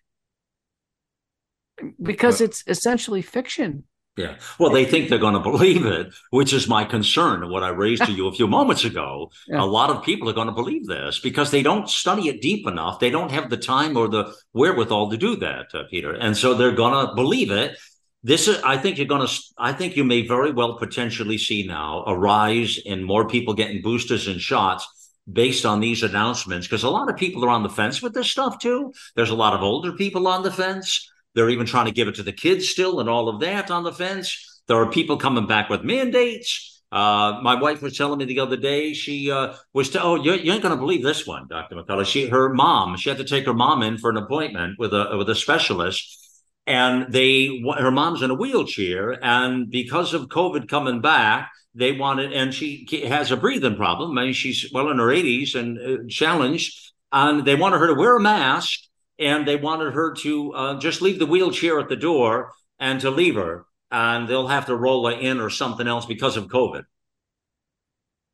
Because 2.01 2.41
it's 2.41 2.63
essentially 2.67 3.21
fiction. 3.21 3.83
Yeah. 4.17 4.37
Well, 4.57 4.71
they 4.71 4.83
think 4.83 5.09
they're 5.09 5.19
going 5.19 5.35
to 5.35 5.39
believe 5.39 5.85
it, 5.85 6.11
which 6.31 6.51
is 6.51 6.67
my 6.67 6.83
concern. 6.83 7.49
What 7.51 7.63
I 7.63 7.69
raised 7.69 8.03
to 8.05 8.11
you 8.11 8.27
a 8.27 8.31
few 8.35 8.47
moments 8.47 8.83
ago, 8.83 9.31
yeah. 9.47 9.61
a 9.61 9.65
lot 9.65 9.91
of 9.91 10.03
people 10.03 10.27
are 10.27 10.33
going 10.33 10.47
to 10.47 10.53
believe 10.53 10.87
this 10.87 11.19
because 11.19 11.51
they 11.51 11.61
don't 11.61 11.87
study 11.87 12.27
it 12.27 12.41
deep 12.41 12.67
enough. 12.67 12.99
They 12.99 13.11
don't 13.11 13.31
have 13.31 13.51
the 13.51 13.57
time 13.57 13.95
or 13.95 14.07
the 14.07 14.33
wherewithal 14.53 15.11
to 15.11 15.17
do 15.17 15.35
that, 15.37 15.67
uh, 15.73 15.83
Peter. 15.89 16.13
And 16.13 16.35
so 16.35 16.55
they're 16.55 16.71
going 16.71 17.07
to 17.07 17.13
believe 17.13 17.51
it. 17.51 17.77
This 18.23 18.47
is, 18.47 18.61
I 18.63 18.77
think 18.77 18.97
you're 18.97 19.07
going 19.07 19.25
to, 19.25 19.33
I 19.57 19.73
think 19.73 19.95
you 19.95 20.03
may 20.03 20.27
very 20.27 20.51
well 20.51 20.77
potentially 20.77 21.37
see 21.37 21.65
now 21.67 22.03
a 22.05 22.17
rise 22.17 22.79
in 22.83 23.03
more 23.03 23.27
people 23.27 23.53
getting 23.53 23.81
boosters 23.81 24.27
and 24.27 24.41
shots 24.41 24.87
based 25.31 25.65
on 25.65 25.79
these 25.79 26.03
announcements 26.03 26.67
because 26.67 26.83
a 26.83 26.89
lot 26.89 27.09
of 27.09 27.17
people 27.17 27.43
are 27.45 27.49
on 27.49 27.63
the 27.63 27.69
fence 27.69 28.01
with 28.01 28.13
this 28.13 28.29
stuff 28.29 28.59
too. 28.59 28.93
There's 29.15 29.29
a 29.29 29.35
lot 29.35 29.53
of 29.53 29.61
older 29.61 29.91
people 29.93 30.27
on 30.27 30.43
the 30.43 30.51
fence. 30.51 31.11
They're 31.35 31.49
even 31.49 31.65
trying 31.65 31.85
to 31.85 31.91
give 31.91 32.07
it 32.07 32.15
to 32.15 32.23
the 32.23 32.33
kids 32.33 32.69
still 32.69 32.99
and 32.99 33.09
all 33.09 33.29
of 33.29 33.39
that 33.41 33.69
on 33.69 33.83
the 33.83 33.91
fence. 33.91 34.61
There 34.67 34.77
are 34.77 34.89
people 34.89 35.17
coming 35.17 35.47
back 35.47 35.69
with 35.69 35.83
mandates. 35.83 36.81
Uh, 36.91 37.39
my 37.43 37.59
wife 37.59 37.81
was 37.81 37.97
telling 37.97 38.17
me 38.17 38.25
the 38.25 38.39
other 38.39 38.55
day 38.55 38.93
she 38.93 39.29
uh, 39.29 39.53
was 39.73 39.89
to, 39.89 40.01
oh 40.01 40.15
you, 40.15 40.33
you 40.33 40.53
ain't 40.53 40.63
gonna 40.63 40.77
believe 40.77 41.03
this 41.03 41.27
one, 41.27 41.45
Dr. 41.49 41.75
McCullough. 41.75 42.05
She 42.05 42.27
her 42.29 42.53
mom 42.53 42.95
she 42.95 43.09
had 43.09 43.17
to 43.17 43.25
take 43.25 43.45
her 43.45 43.53
mom 43.53 43.83
in 43.83 43.97
for 43.97 44.09
an 44.09 44.17
appointment 44.17 44.79
with 44.79 44.93
a 44.93 45.17
with 45.17 45.29
a 45.29 45.35
specialist, 45.35 46.26
and 46.67 47.11
they 47.11 47.63
her 47.77 47.91
mom's 47.91 48.21
in 48.21 48.29
a 48.29 48.35
wheelchair, 48.35 49.17
and 49.23 49.71
because 49.71 50.13
of 50.13 50.27
COVID 50.27 50.67
coming 50.67 51.01
back, 51.01 51.49
they 51.73 51.93
wanted 51.93 52.33
and 52.33 52.53
she 52.53 52.85
has 53.07 53.31
a 53.31 53.37
breathing 53.37 53.75
problem. 53.75 54.17
I 54.17 54.25
mean 54.25 54.33
she's 54.33 54.69
well 54.71 54.89
in 54.89 54.99
her 54.99 55.07
80s 55.07 55.55
and 55.55 55.79
uh, 55.79 56.03
challenged, 56.09 56.91
and 57.11 57.45
they 57.45 57.55
wanted 57.55 57.79
her 57.79 57.87
to 57.87 57.95
wear 57.95 58.17
a 58.17 58.21
mask 58.21 58.81
and 59.19 59.47
they 59.47 59.55
wanted 59.55 59.93
her 59.93 60.13
to 60.13 60.53
uh, 60.53 60.79
just 60.79 61.01
leave 61.01 61.19
the 61.19 61.25
wheelchair 61.25 61.79
at 61.79 61.89
the 61.89 61.95
door 61.95 62.51
and 62.79 63.01
to 63.01 63.09
leave 63.09 63.35
her, 63.35 63.65
and 63.89 64.27
they'll 64.27 64.47
have 64.47 64.67
to 64.67 64.75
roll 64.75 65.07
her 65.07 65.19
in 65.19 65.39
or 65.39 65.49
something 65.49 65.87
else 65.87 66.05
because 66.05 66.37
of 66.37 66.47
COVID. 66.47 66.83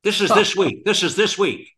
This 0.03 0.19
is 0.19 0.29
this 0.29 0.55
week. 0.55 0.83
This 0.83 1.01
is 1.03 1.15
this 1.15 1.37
week. 1.37 1.69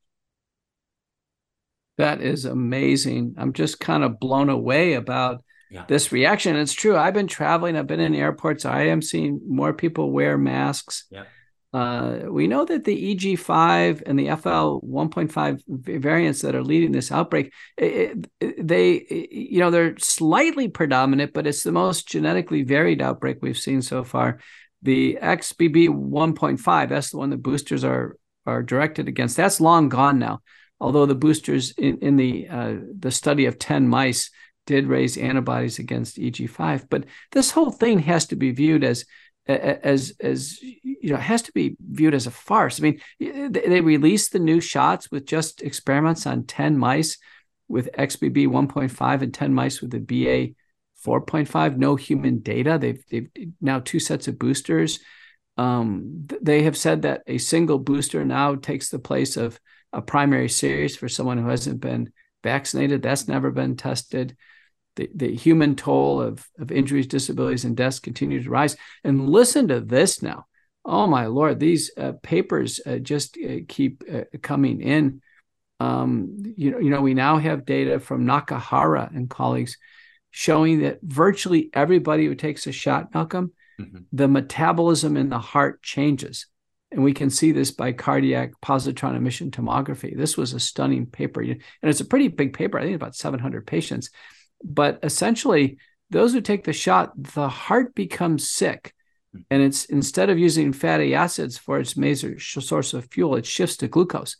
That 1.97 2.21
is 2.21 2.45
amazing. 2.45 3.35
I'm 3.37 3.53
just 3.53 3.79
kind 3.79 4.03
of 4.03 4.19
blown 4.19 4.49
away 4.49 4.93
about 4.93 5.43
yeah. 5.69 5.85
this 5.87 6.11
reaction. 6.11 6.55
It's 6.55 6.73
true. 6.73 6.95
I've 6.95 7.13
been 7.13 7.27
traveling. 7.27 7.77
I've 7.77 7.87
been 7.87 7.99
in 7.99 8.15
airports. 8.15 8.65
I 8.65 8.83
am 8.83 9.01
seeing 9.01 9.41
more 9.47 9.73
people 9.73 10.11
wear 10.11 10.37
masks. 10.37 11.05
Yeah. 11.09 11.23
Uh, 11.73 12.29
we 12.29 12.47
know 12.47 12.63
that 12.63 12.85
the 12.85 13.15
EG5 13.15 14.03
and 14.05 14.17
the 14.17 14.27
FL 14.27 14.79
1.5 14.79 15.61
variants 16.01 16.41
that 16.41 16.55
are 16.55 16.63
leading 16.63 16.93
this 16.93 17.11
outbreak, 17.11 17.51
it, 17.75 18.29
it, 18.39 18.65
they, 18.65 19.05
you 19.29 19.59
know, 19.59 19.69
they're 19.69 19.97
slightly 19.97 20.69
predominant, 20.69 21.33
but 21.33 21.45
it's 21.45 21.63
the 21.63 21.73
most 21.73 22.07
genetically 22.07 22.63
varied 22.63 23.01
outbreak 23.01 23.39
we've 23.41 23.57
seen 23.57 23.81
so 23.81 24.05
far. 24.05 24.39
The 24.83 25.17
XBB 25.21 25.89
1.5, 25.89 26.87
that's 26.87 27.09
the 27.09 27.17
one 27.17 27.31
that 27.31 27.43
boosters 27.43 27.83
are 27.83 28.17
are 28.45 28.63
directed 28.63 29.07
against. 29.07 29.37
That's 29.37 29.59
long 29.59 29.89
gone 29.89 30.19
now. 30.19 30.41
Although 30.79 31.05
the 31.05 31.15
boosters 31.15 31.71
in, 31.71 31.99
in 31.99 32.15
the 32.15 32.47
uh, 32.47 32.75
the 32.97 33.11
study 33.11 33.45
of 33.45 33.57
10 33.57 33.87
mice 33.87 34.29
did 34.65 34.87
raise 34.87 35.17
antibodies 35.17 35.79
against 35.79 36.17
EG5, 36.17 36.87
but 36.89 37.05
this 37.31 37.51
whole 37.51 37.71
thing 37.71 37.99
has 37.99 38.25
to 38.27 38.35
be 38.35 38.51
viewed 38.51 38.83
as 38.83 39.05
as 39.47 40.13
as 40.19 40.61
you 40.61 41.11
know 41.11 41.17
has 41.17 41.43
to 41.43 41.51
be 41.51 41.75
viewed 41.79 42.15
as 42.15 42.27
a 42.27 42.31
farce. 42.31 42.79
I 42.79 42.83
mean, 42.83 43.01
they 43.19 43.81
released 43.81 44.31
the 44.31 44.39
new 44.39 44.59
shots 44.59 45.11
with 45.11 45.25
just 45.25 45.61
experiments 45.61 46.25
on 46.25 46.45
10 46.45 46.77
mice 46.77 47.17
with 47.67 47.91
XBB 47.93 48.47
1.5 48.47 49.21
and 49.21 49.33
10 49.33 49.53
mice 49.53 49.81
with 49.81 49.91
the 49.91 49.99
BA 49.99 50.55
4.5. 51.05 51.77
No 51.77 51.95
human 51.95 52.39
data. 52.39 52.77
They've 52.79 53.03
they've 53.09 53.29
now 53.61 53.79
two 53.79 53.99
sets 53.99 54.27
of 54.27 54.39
boosters. 54.39 54.99
Um, 55.57 56.25
they 56.41 56.63
have 56.63 56.75
said 56.75 57.03
that 57.03 57.21
a 57.27 57.37
single 57.37 57.79
booster 57.79 58.25
now 58.25 58.55
takes 58.55 58.89
the 58.89 58.99
place 58.99 59.37
of 59.37 59.59
a 59.93 60.01
primary 60.01 60.49
series 60.49 60.97
for 60.97 61.07
someone 61.07 61.37
who 61.37 61.47
hasn't 61.47 61.79
been 61.79 62.11
vaccinated. 62.43 63.01
That's 63.01 63.27
never 63.27 63.51
been 63.51 63.77
tested 63.77 64.35
the, 64.95 65.09
the 65.13 65.35
human 65.35 65.75
toll 65.75 66.21
of, 66.21 66.47
of 66.59 66.71
injuries, 66.71 67.07
disabilities, 67.07 67.65
and 67.65 67.75
deaths 67.75 67.99
continue 67.99 68.41
to 68.41 68.49
rise. 68.49 68.75
And 69.03 69.29
listen 69.29 69.67
to 69.69 69.81
this 69.81 70.21
now. 70.21 70.45
Oh 70.83 71.07
my 71.07 71.25
lord, 71.25 71.59
these 71.59 71.91
uh, 71.97 72.13
papers 72.21 72.79
uh, 72.85 72.97
just 72.97 73.37
uh, 73.37 73.57
keep 73.67 74.03
uh, 74.11 74.23
coming 74.41 74.81
in. 74.81 75.21
Um, 75.79 76.43
you 76.55 76.71
know, 76.71 76.79
you 76.79 76.89
know, 76.89 77.01
we 77.01 77.13
now 77.13 77.37
have 77.37 77.65
data 77.65 77.99
from 77.99 78.25
Nakahara 78.25 79.13
and 79.13 79.29
colleagues 79.29 79.77
showing 80.31 80.81
that 80.81 80.99
virtually 81.01 81.69
everybody 81.73 82.25
who 82.25 82.35
takes 82.35 82.67
a 82.67 82.71
shot, 82.71 83.13
Malcolm, 83.13 83.51
mm-hmm. 83.79 83.99
the 84.13 84.27
metabolism 84.27 85.17
in 85.17 85.29
the 85.29 85.39
heart 85.39 85.81
changes. 85.81 86.47
And 86.91 87.03
we 87.03 87.13
can 87.13 87.29
see 87.29 87.51
this 87.51 87.71
by 87.71 87.91
cardiac 87.91 88.51
positron 88.63 89.15
emission 89.15 89.51
tomography. 89.51 90.15
This 90.15 90.37
was 90.37 90.53
a 90.53 90.59
stunning 90.59 91.07
paper. 91.07 91.41
And 91.41 91.61
it's 91.81 91.99
a 91.99 92.05
pretty 92.05 92.27
big 92.27 92.53
paper, 92.53 92.77
I 92.77 92.83
think 92.83 92.95
about 92.95 93.15
700 93.15 93.65
patients. 93.65 94.11
But 94.63 94.99
essentially, 95.03 95.77
those 96.09 96.33
who 96.33 96.41
take 96.41 96.63
the 96.63 96.73
shot, 96.73 97.11
the 97.15 97.49
heart 97.49 97.95
becomes 97.95 98.49
sick. 98.49 98.93
Hmm. 99.33 99.41
And 99.49 99.61
it's 99.63 99.85
instead 99.85 100.29
of 100.29 100.39
using 100.39 100.73
fatty 100.73 101.15
acids 101.15 101.57
for 101.57 101.79
its 101.79 101.97
major 101.97 102.39
source 102.39 102.93
of 102.93 103.07
fuel, 103.11 103.35
it 103.35 103.45
shifts 103.45 103.77
to 103.77 103.87
glucose. 103.87 104.37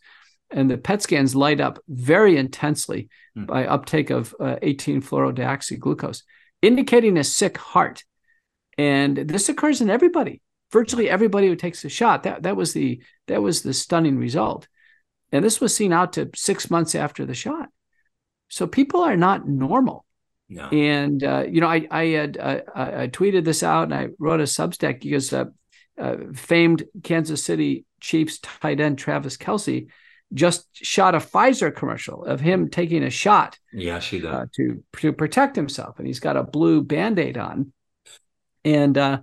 And 0.50 0.70
the 0.70 0.78
PET 0.78 1.02
scans 1.02 1.34
light 1.34 1.60
up 1.60 1.80
very 1.88 2.36
intensely 2.36 3.08
mm. 3.36 3.46
by 3.46 3.66
uptake 3.66 4.10
of 4.10 4.34
uh, 4.38 4.56
18 4.62 5.02
fluorodeoxyglucose, 5.02 6.22
indicating 6.62 7.18
a 7.18 7.24
sick 7.24 7.56
heart. 7.56 8.04
And 8.78 9.16
this 9.16 9.48
occurs 9.48 9.80
in 9.80 9.90
everybody, 9.90 10.40
virtually 10.70 11.10
everybody 11.10 11.48
who 11.48 11.56
takes 11.56 11.82
the 11.82 11.88
shot. 11.88 12.22
That, 12.22 12.44
that 12.44 12.56
was 12.56 12.72
the 12.72 13.02
that 13.26 13.42
was 13.42 13.62
the 13.62 13.74
stunning 13.74 14.18
result. 14.18 14.68
And 15.32 15.44
this 15.44 15.60
was 15.60 15.74
seen 15.74 15.92
out 15.92 16.12
to 16.12 16.30
six 16.36 16.70
months 16.70 16.94
after 16.94 17.26
the 17.26 17.34
shot. 17.34 17.68
So 18.48 18.66
people 18.66 19.00
are 19.02 19.16
not 19.16 19.48
normal. 19.48 20.05
Yeah. 20.48 20.68
And 20.68 21.22
uh, 21.24 21.44
you 21.48 21.60
know, 21.60 21.68
I 21.68 21.86
I 21.90 22.04
had 22.06 22.38
uh, 22.38 22.60
I 22.74 23.08
tweeted 23.08 23.44
this 23.44 23.62
out 23.62 23.84
and 23.84 23.94
I 23.94 24.08
wrote 24.18 24.40
a 24.40 24.44
Substack 24.44 25.00
because 25.00 25.32
uh, 25.32 25.46
uh, 25.98 26.16
famed 26.34 26.84
Kansas 27.02 27.42
City 27.42 27.84
Chiefs 28.00 28.38
tight 28.38 28.80
end 28.80 28.98
Travis 28.98 29.36
Kelce 29.36 29.88
just 30.32 30.66
shot 30.72 31.14
a 31.14 31.18
Pfizer 31.18 31.74
commercial 31.74 32.24
of 32.24 32.40
him 32.40 32.68
taking 32.68 33.02
a 33.02 33.10
shot. 33.10 33.58
Yeah, 33.72 33.98
she 33.98 34.20
did 34.20 34.30
uh, 34.30 34.46
to 34.56 34.82
to 34.98 35.12
protect 35.12 35.56
himself, 35.56 35.98
and 35.98 36.06
he's 36.06 36.20
got 36.20 36.36
a 36.36 36.42
blue 36.42 36.82
band 36.82 37.18
aid 37.18 37.38
on. 37.38 37.72
And 38.64 38.98
uh, 38.98 39.20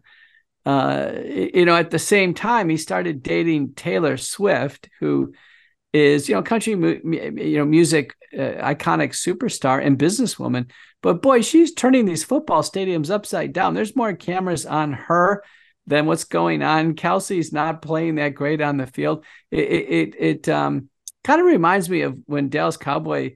uh, 0.65 1.11
you 1.25 1.65
know, 1.65 1.75
at 1.75 1.91
the 1.91 1.99
same 1.99 2.33
time, 2.33 2.69
he 2.69 2.77
started 2.77 3.21
dating 3.21 3.73
Taylor 3.73 4.17
Swift, 4.17 4.89
who 4.99 5.33
is 5.91 6.29
you 6.29 6.35
know 6.35 6.41
country 6.41 6.73
you 6.73 7.57
know 7.57 7.65
music 7.65 8.15
iconic 8.33 9.11
superstar 9.11 9.85
and 9.85 9.97
businesswoman 9.97 10.69
but 11.03 11.21
boy 11.21 11.41
she's 11.41 11.73
turning 11.73 12.05
these 12.05 12.23
football 12.23 12.63
stadiums 12.63 13.11
upside 13.11 13.53
down. 13.53 13.75
There's 13.75 13.95
more 13.95 14.13
cameras 14.13 14.65
on 14.65 14.93
her 14.93 15.43
than 15.85 16.05
what's 16.05 16.23
going 16.23 16.63
on. 16.63 16.95
Kelce's 16.95 17.51
not 17.51 17.81
playing 17.81 18.15
that 18.15 18.29
great 18.29 18.61
on 18.61 18.77
the 18.77 18.87
field. 18.87 19.25
It 19.51 19.59
it, 19.59 20.15
it 20.17 20.49
um, 20.49 20.89
kind 21.23 21.41
of 21.41 21.45
reminds 21.45 21.89
me 21.89 22.01
of 22.01 22.17
when 22.25 22.49
dallas 22.49 22.77
cowboy 22.77 23.35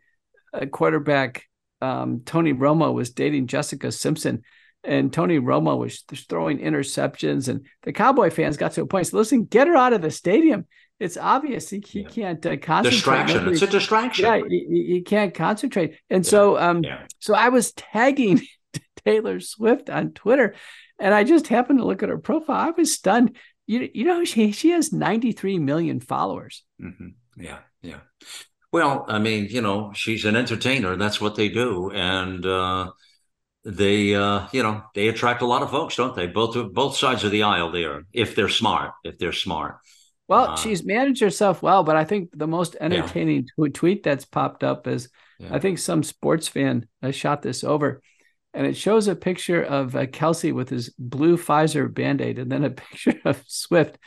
uh, 0.53 0.65
quarterback 0.65 1.43
um, 1.81 2.21
tony 2.25 2.53
romo 2.53 2.93
was 2.93 3.12
dating 3.12 3.47
jessica 3.47 3.91
simpson 3.91 4.41
and 4.83 5.12
Tony 5.12 5.38
Romo 5.38 5.77
was 5.77 6.03
throwing 6.29 6.60
interceptions, 6.60 7.49
and 7.49 7.65
the 7.83 7.91
Cowboy 7.91 8.29
fans 8.29 8.55
got 8.55 8.71
to 8.73 8.83
a 8.83 8.86
point. 8.86 9.07
So 9.07 9.17
listen, 9.17 9.43
get 9.43 9.67
her 9.67 9.75
out 9.75 9.91
of 9.91 10.01
the 10.01 10.12
stadium 10.12 10.65
it's 10.99 11.17
obvious 11.17 11.69
he, 11.69 11.83
he 11.86 12.01
yeah. 12.01 12.07
can't 12.07 12.45
uh, 12.45 12.57
concentrate. 12.57 12.91
Distraction. 12.91 13.47
It's 13.49 13.62
a 13.62 13.67
distraction. 13.67 14.25
Yeah, 14.25 14.41
he, 14.47 14.86
he 14.88 15.01
can't 15.01 15.33
concentrate. 15.33 15.97
And 16.10 16.25
yeah. 16.25 16.29
so, 16.29 16.57
um, 16.57 16.83
yeah. 16.83 17.05
so 17.19 17.36
I 17.36 17.49
was 17.49 17.71
tagging 17.73 18.41
Taylor 19.05 19.39
Swift 19.39 19.89
on 19.89 20.12
Twitter, 20.12 20.55
and 20.99 21.13
I 21.13 21.23
just 21.23 21.47
happened 21.47 21.79
to 21.79 21.86
look 21.86 22.03
at 22.03 22.10
her 22.10 22.17
profile. 22.17 22.67
I 22.67 22.71
was 22.71 22.93
stunned. 22.93 23.36
You, 23.67 23.89
you 23.93 24.05
know, 24.05 24.23
she 24.23 24.51
she 24.51 24.69
has 24.69 24.91
93 24.91 25.60
million 25.60 25.99
followers. 25.99 26.63
Mm-hmm. 26.81 27.10
Yeah, 27.41 27.60
yeah. 27.81 27.99
Well, 28.71 29.05
I 29.07 29.19
mean, 29.19 29.47
you 29.49 29.62
know, 29.62 29.91
she's 29.93 30.25
an 30.25 30.36
entertainer. 30.36 30.95
That's 30.95 31.21
what 31.21 31.36
they 31.36 31.49
do, 31.49 31.91
and 31.91 32.45
uh, 32.45 32.91
they, 33.63 34.15
uh, 34.15 34.47
you 34.51 34.63
know, 34.63 34.83
they 34.95 35.10
attract 35.10 35.41
a 35.41 35.45
lot 35.45 35.62
of 35.62 35.69
folks, 35.69 35.95
don't 35.95 36.15
they? 36.15 36.27
Both 36.27 36.73
both 36.73 36.97
sides 36.97 37.23
of 37.23 37.31
the 37.31 37.43
aisle 37.43 37.71
there, 37.71 38.03
if 38.13 38.36
they're 38.36 38.49
smart. 38.49 38.93
If 39.03 39.19
they're 39.19 39.31
smart. 39.31 39.77
Well, 40.27 40.51
uh, 40.51 40.55
she's 40.57 40.83
managed 40.83 41.21
herself 41.21 41.61
well, 41.61 41.83
but 41.83 41.95
I 41.95 42.03
think 42.03 42.29
the 42.33 42.47
most 42.47 42.75
entertaining 42.79 43.47
yeah. 43.57 43.67
tweet 43.73 44.03
that's 44.03 44.25
popped 44.25 44.63
up 44.63 44.87
is 44.87 45.09
yeah. 45.39 45.49
I 45.51 45.59
think 45.59 45.77
some 45.77 46.03
sports 46.03 46.47
fan 46.47 46.87
has 47.01 47.15
shot 47.15 47.41
this 47.41 47.63
over, 47.63 48.01
and 48.53 48.67
it 48.67 48.75
shows 48.75 49.07
a 49.07 49.15
picture 49.15 49.63
of 49.63 49.95
uh, 49.95 50.05
Kelce 50.07 50.53
with 50.53 50.69
his 50.69 50.89
blue 50.99 51.37
Pfizer 51.37 51.93
band 51.93 52.21
aid, 52.21 52.39
and 52.39 52.51
then 52.51 52.65
a 52.65 52.69
picture 52.71 53.19
of 53.23 53.41
Swift, 53.47 53.97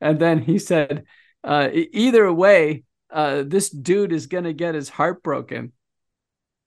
and 0.00 0.18
then 0.18 0.42
he 0.42 0.58
said, 0.58 1.04
uh, 1.44 1.68
"Either 1.72 2.32
way, 2.32 2.84
uh, 3.10 3.44
this 3.46 3.70
dude 3.70 4.12
is 4.12 4.26
going 4.26 4.44
to 4.44 4.52
get 4.52 4.74
his 4.74 4.88
heart 4.88 5.22
broken." 5.22 5.72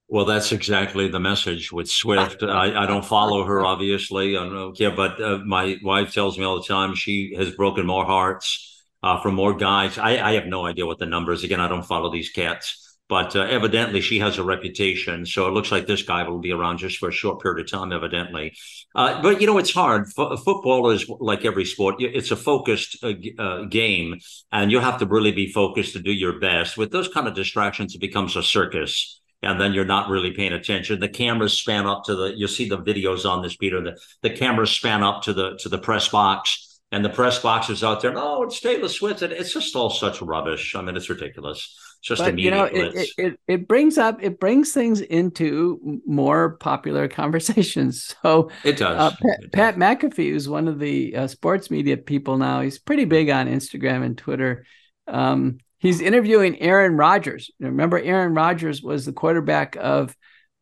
Well, 0.07 0.25
that's 0.25 0.51
exactly 0.51 1.07
the 1.07 1.21
message 1.21 1.71
with 1.71 1.89
Swift. 1.89 2.43
I, 2.43 2.83
I, 2.83 2.85
don't 2.85 3.05
follow 3.05 3.45
her, 3.45 3.63
obviously. 3.65 4.35
I 4.35 4.43
don't 4.43 4.53
know, 4.53 4.73
yeah, 4.75 4.93
but 4.93 5.21
uh, 5.21 5.39
my 5.45 5.77
wife 5.83 6.13
tells 6.13 6.37
me 6.37 6.43
all 6.43 6.57
the 6.57 6.67
time 6.67 6.95
she 6.95 7.33
has 7.37 7.51
broken 7.51 7.85
more 7.85 8.03
hearts 8.05 8.70
uh, 9.03 9.21
for 9.21 9.31
more 9.31 9.53
guys. 9.53 9.97
I, 9.97 10.17
I, 10.17 10.33
have 10.33 10.45
no 10.45 10.65
idea 10.65 10.85
what 10.85 10.99
the 10.99 11.05
numbers. 11.05 11.43
Again, 11.43 11.59
I 11.59 11.67
don't 11.67 11.85
follow 11.85 12.11
these 12.11 12.29
cats, 12.29 12.97
but 13.09 13.35
uh, 13.35 13.41
evidently 13.41 14.01
she 14.01 14.19
has 14.19 14.37
a 14.37 14.43
reputation. 14.43 15.25
So 15.25 15.47
it 15.47 15.51
looks 15.51 15.71
like 15.71 15.87
this 15.87 16.03
guy 16.03 16.27
will 16.27 16.39
be 16.39 16.51
around 16.51 16.77
just 16.77 16.97
for 16.97 17.09
a 17.09 17.13
short 17.13 17.41
period 17.41 17.65
of 17.65 17.71
time, 17.71 17.91
evidently. 17.91 18.53
Uh, 18.93 19.21
but 19.21 19.41
you 19.41 19.47
know, 19.47 19.57
it's 19.57 19.73
hard. 19.73 20.07
F- 20.17 20.39
football 20.43 20.91
is 20.91 21.09
like 21.19 21.45
every 21.45 21.65
sport; 21.65 21.95
it's 21.99 22.31
a 22.31 22.35
focused 22.35 23.03
uh, 23.03 23.13
uh, 23.39 23.65
game, 23.65 24.19
and 24.51 24.71
you 24.71 24.79
have 24.79 24.99
to 24.99 25.05
really 25.05 25.31
be 25.31 25.51
focused 25.51 25.93
to 25.93 25.99
do 25.99 26.11
your 26.11 26.39
best. 26.39 26.77
With 26.77 26.91
those 26.91 27.07
kind 27.07 27.27
of 27.27 27.33
distractions, 27.33 27.95
it 27.95 28.01
becomes 28.01 28.35
a 28.35 28.43
circus 28.43 29.19
and 29.43 29.59
then 29.59 29.73
you're 29.73 29.85
not 29.85 30.09
really 30.09 30.31
paying 30.31 30.53
attention. 30.53 30.99
The 30.99 31.09
cameras 31.09 31.57
span 31.57 31.87
up 31.87 32.03
to 32.05 32.15
the. 32.15 32.33
You'll 32.35 32.47
see 32.47 32.69
the 32.69 32.77
videos 32.77 33.27
on 33.27 33.41
this, 33.41 33.55
Peter. 33.55 33.81
The 33.81 33.97
the 34.21 34.29
cameras 34.29 34.71
span 34.71 35.03
up 35.03 35.23
to 35.23 35.33
the 35.33 35.57
to 35.61 35.69
the 35.69 35.79
press 35.79 36.09
box, 36.09 36.70
and 36.91 37.05
the 37.05 37.09
press 37.09 37.39
boxes 37.39 37.83
out 37.83 38.01
there. 38.01 38.13
Oh, 38.15 38.43
it's 38.43 38.59
Taylor 38.59 38.89
Swift, 38.89 39.21
and 39.21 39.31
it's 39.31 39.53
just 39.53 39.75
all 39.75 39.89
such 39.89 40.21
rubbish. 40.21 40.75
I 40.75 40.81
mean, 40.81 40.97
it's 40.97 41.09
ridiculous. 41.09 41.77
It's 41.99 42.07
just 42.07 42.21
but, 42.21 42.37
you 42.37 42.51
know, 42.51 42.65
it, 42.65 43.09
it, 43.17 43.39
it 43.47 43.67
brings 43.67 43.97
up 43.97 44.21
it 44.21 44.39
brings 44.39 44.73
things 44.73 44.99
into 44.99 46.01
more 46.05 46.57
popular 46.57 47.07
conversations. 47.07 48.13
So 48.21 48.51
it 48.63 48.77
does. 48.77 48.97
Uh, 48.97 49.11
Pat, 49.11 49.39
it 49.43 49.51
Pat 49.53 49.75
McAfee, 49.77 50.31
who's 50.31 50.49
one 50.49 50.67
of 50.67 50.79
the 50.79 51.15
uh, 51.15 51.27
sports 51.27 51.71
media 51.71 51.95
people 51.95 52.37
now, 52.37 52.61
he's 52.61 52.79
pretty 52.79 53.05
big 53.05 53.29
on 53.29 53.47
Instagram 53.47 54.03
and 54.03 54.17
Twitter. 54.17 54.65
Um, 55.07 55.59
he's 55.79 56.01
interviewing 56.01 56.59
Aaron 56.61 56.97
Rodgers. 56.97 57.51
Remember, 57.59 57.99
Aaron 57.99 58.33
Rodgers 58.33 58.81
was 58.81 59.05
the 59.05 59.13
quarterback 59.13 59.77
of 59.79 60.15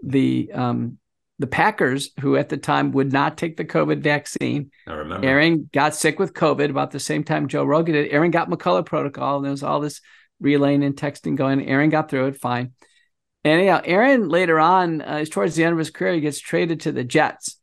the 0.04 0.52
um, 0.54 1.00
the 1.39 1.47
Packers, 1.47 2.12
who 2.19 2.36
at 2.36 2.49
the 2.49 2.58
time 2.58 2.91
would 2.91 3.13
not 3.13 3.38
take 3.38 3.56
the 3.56 3.65
COVID 3.65 4.02
vaccine. 4.02 4.71
I 4.86 4.93
remember. 4.93 5.25
Aaron 5.25 5.69
got 5.73 5.95
sick 5.95 6.19
with 6.19 6.34
COVID 6.34 6.69
about 6.69 6.91
the 6.91 6.99
same 6.99 7.23
time 7.23 7.47
Joe 7.47 7.63
Rogan 7.63 7.95
did. 7.95 8.12
Aaron 8.12 8.30
got 8.30 8.49
McCullough 8.49 8.86
protocol, 8.86 9.38
and 9.38 9.45
there 9.45 9.52
was 9.52 9.63
all 9.63 9.80
this 9.80 10.02
relaying 10.41 10.84
and 10.84 10.95
texting 10.95 11.36
going. 11.36 11.65
Aaron 11.65 11.89
got 11.89 12.10
through 12.10 12.28
it 12.28 12.38
fine. 12.38 12.73
And 13.45 13.63
yeah, 13.63 13.82
Aaron 13.86 14.28
later 14.28 14.60
on, 14.60 15.02
uh, 15.02 15.23
towards 15.23 15.56
the 15.56 15.63
end 15.63 15.71
of 15.71 15.80
his 15.80 15.91
career, 15.91 16.13
he 16.13 16.19
gets 16.19 16.39
traded 16.39 16.82
to 16.82 16.91
the 16.91 17.06
Jets. 17.06 17.56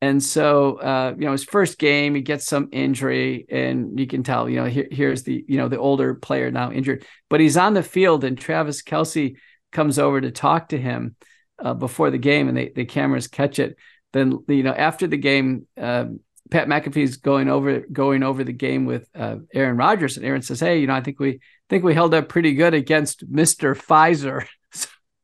And 0.00 0.22
so, 0.22 0.76
uh, 0.76 1.14
you 1.18 1.26
know, 1.26 1.32
his 1.32 1.44
first 1.44 1.78
game, 1.78 2.14
he 2.14 2.22
gets 2.22 2.46
some 2.46 2.68
injury, 2.72 3.46
and 3.50 3.98
you 3.98 4.06
can 4.06 4.22
tell, 4.22 4.48
you 4.48 4.56
know, 4.56 4.66
here, 4.66 4.86
here's 4.90 5.24
the, 5.24 5.44
you 5.46 5.58
know, 5.58 5.68
the 5.68 5.78
older 5.78 6.14
player 6.14 6.50
now 6.50 6.70
injured, 6.70 7.04
but 7.28 7.40
he's 7.40 7.56
on 7.56 7.74
the 7.74 7.82
field, 7.82 8.24
and 8.24 8.38
Travis 8.38 8.82
Kelce 8.82 9.34
comes 9.72 9.98
over 9.98 10.20
to 10.20 10.30
talk 10.30 10.68
to 10.68 10.78
him 10.78 11.16
uh, 11.58 11.74
before 11.74 12.10
the 12.10 12.18
game, 12.18 12.48
and 12.48 12.56
they, 12.56 12.68
the 12.68 12.84
cameras 12.84 13.28
catch 13.28 13.58
it. 13.58 13.76
Then, 14.12 14.38
you 14.48 14.62
know, 14.62 14.72
after 14.72 15.06
the 15.06 15.16
game, 15.16 15.66
uh, 15.80 16.06
Pat 16.50 16.68
McAfee's 16.68 17.16
going 17.16 17.48
over 17.48 17.80
going 17.80 18.22
over 18.22 18.42
the 18.42 18.52
game 18.52 18.86
with 18.86 19.08
uh, 19.14 19.36
Aaron 19.52 19.76
Rodgers, 19.76 20.16
and 20.16 20.24
Aaron 20.24 20.42
says, 20.42 20.60
"Hey, 20.60 20.80
you 20.80 20.86
know, 20.86 20.94
I 20.94 21.02
think 21.02 21.20
we 21.20 21.40
think 21.68 21.84
we 21.84 21.94
held 21.94 22.14
up 22.14 22.28
pretty 22.28 22.54
good 22.54 22.74
against 22.74 23.28
Mister 23.28 23.74
Pfizer." 23.74 24.46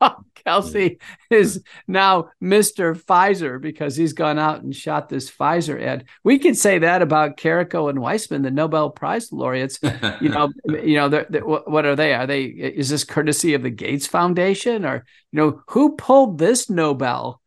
Kelce 0.47 1.01
is 1.31 1.63
now 1.87 2.31
Mr. 2.43 2.97
Pfizer 2.97 3.61
because 3.61 3.97
he's 3.97 4.13
gone 4.13 4.39
out 4.39 4.63
and 4.63 4.75
shot 4.75 5.09
this 5.09 5.31
Pfizer 5.31 5.81
ad. 5.83 6.05
We 6.23 6.39
could 6.39 6.57
say 6.57 6.79
that 6.79 7.03
about 7.03 7.37
Kariko 7.37 7.89
and 7.91 8.01
Weissman, 8.01 8.43
the 8.43 8.51
Nobel 8.51 8.91
Prize 8.91 9.33
laureates. 9.33 9.79
you 10.21 10.29
know, 10.29 10.53
you 10.69 10.97
know, 10.97 11.09
they're, 11.09 11.27
they're, 11.29 11.45
what 11.45 11.87
are 11.87 11.97
they? 11.97 12.15
Are 12.15 12.27
they? 12.27 12.45
Is 12.45 12.89
this 12.89 13.05
courtesy 13.05 13.55
of 13.55 13.63
the 13.63 13.71
Gates 13.71 14.07
Foundation, 14.07 14.85
or 14.85 15.05
you 15.33 15.41
know, 15.41 15.63
who 15.69 15.97
pulled 15.97 16.39
this 16.39 16.69
Nobel? 16.69 17.41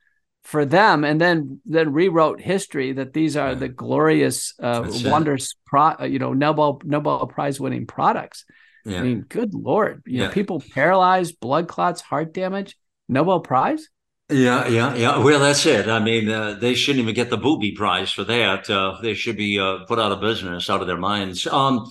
for 0.48 0.64
them 0.64 1.04
and 1.04 1.20
then 1.20 1.60
then 1.66 1.92
rewrote 1.92 2.40
history 2.40 2.94
that 2.94 3.12
these 3.12 3.36
are 3.36 3.54
the 3.54 3.68
glorious 3.68 4.54
uh, 4.64 4.90
wonders 5.04 5.58
pro, 5.66 6.06
you 6.06 6.20
know 6.20 6.32
nobel 6.32 6.80
nobel 6.86 7.28
prize 7.28 7.60
winning 7.60 7.86
products 7.86 8.46
yeah. 8.86 9.00
i 9.00 9.02
mean 9.02 9.26
good 9.28 9.54
lord 9.54 10.02
you 10.06 10.22
yeah. 10.22 10.28
know 10.28 10.32
people 10.32 10.64
paralyzed 10.74 11.38
blood 11.42 11.68
clots 11.68 12.00
heart 12.00 12.34
damage 12.34 12.78
nobel 13.08 13.40
prize 13.40 13.88
yeah 14.30 14.68
yeah 14.68 14.94
yeah 14.96 15.18
well 15.20 15.40
that's 15.40 15.66
it 15.66 15.88
i 15.88 16.00
mean 16.00 16.30
uh, 16.30 16.54
they 16.54 16.74
shouldn't 16.74 17.02
even 17.02 17.16
get 17.16 17.30
the 17.30 17.38
booby 17.38 17.72
prize 17.72 18.12
for 18.12 18.24
that 18.24 18.70
uh, 18.70 18.98
they 19.02 19.14
should 19.14 19.38
be 19.38 19.58
uh, 19.60 19.80
put 19.88 20.00
out 20.00 20.12
of 20.12 20.20
business 20.20 20.70
out 20.70 20.82
of 20.82 20.88
their 20.88 20.98
minds 20.98 21.48
um, 21.48 21.88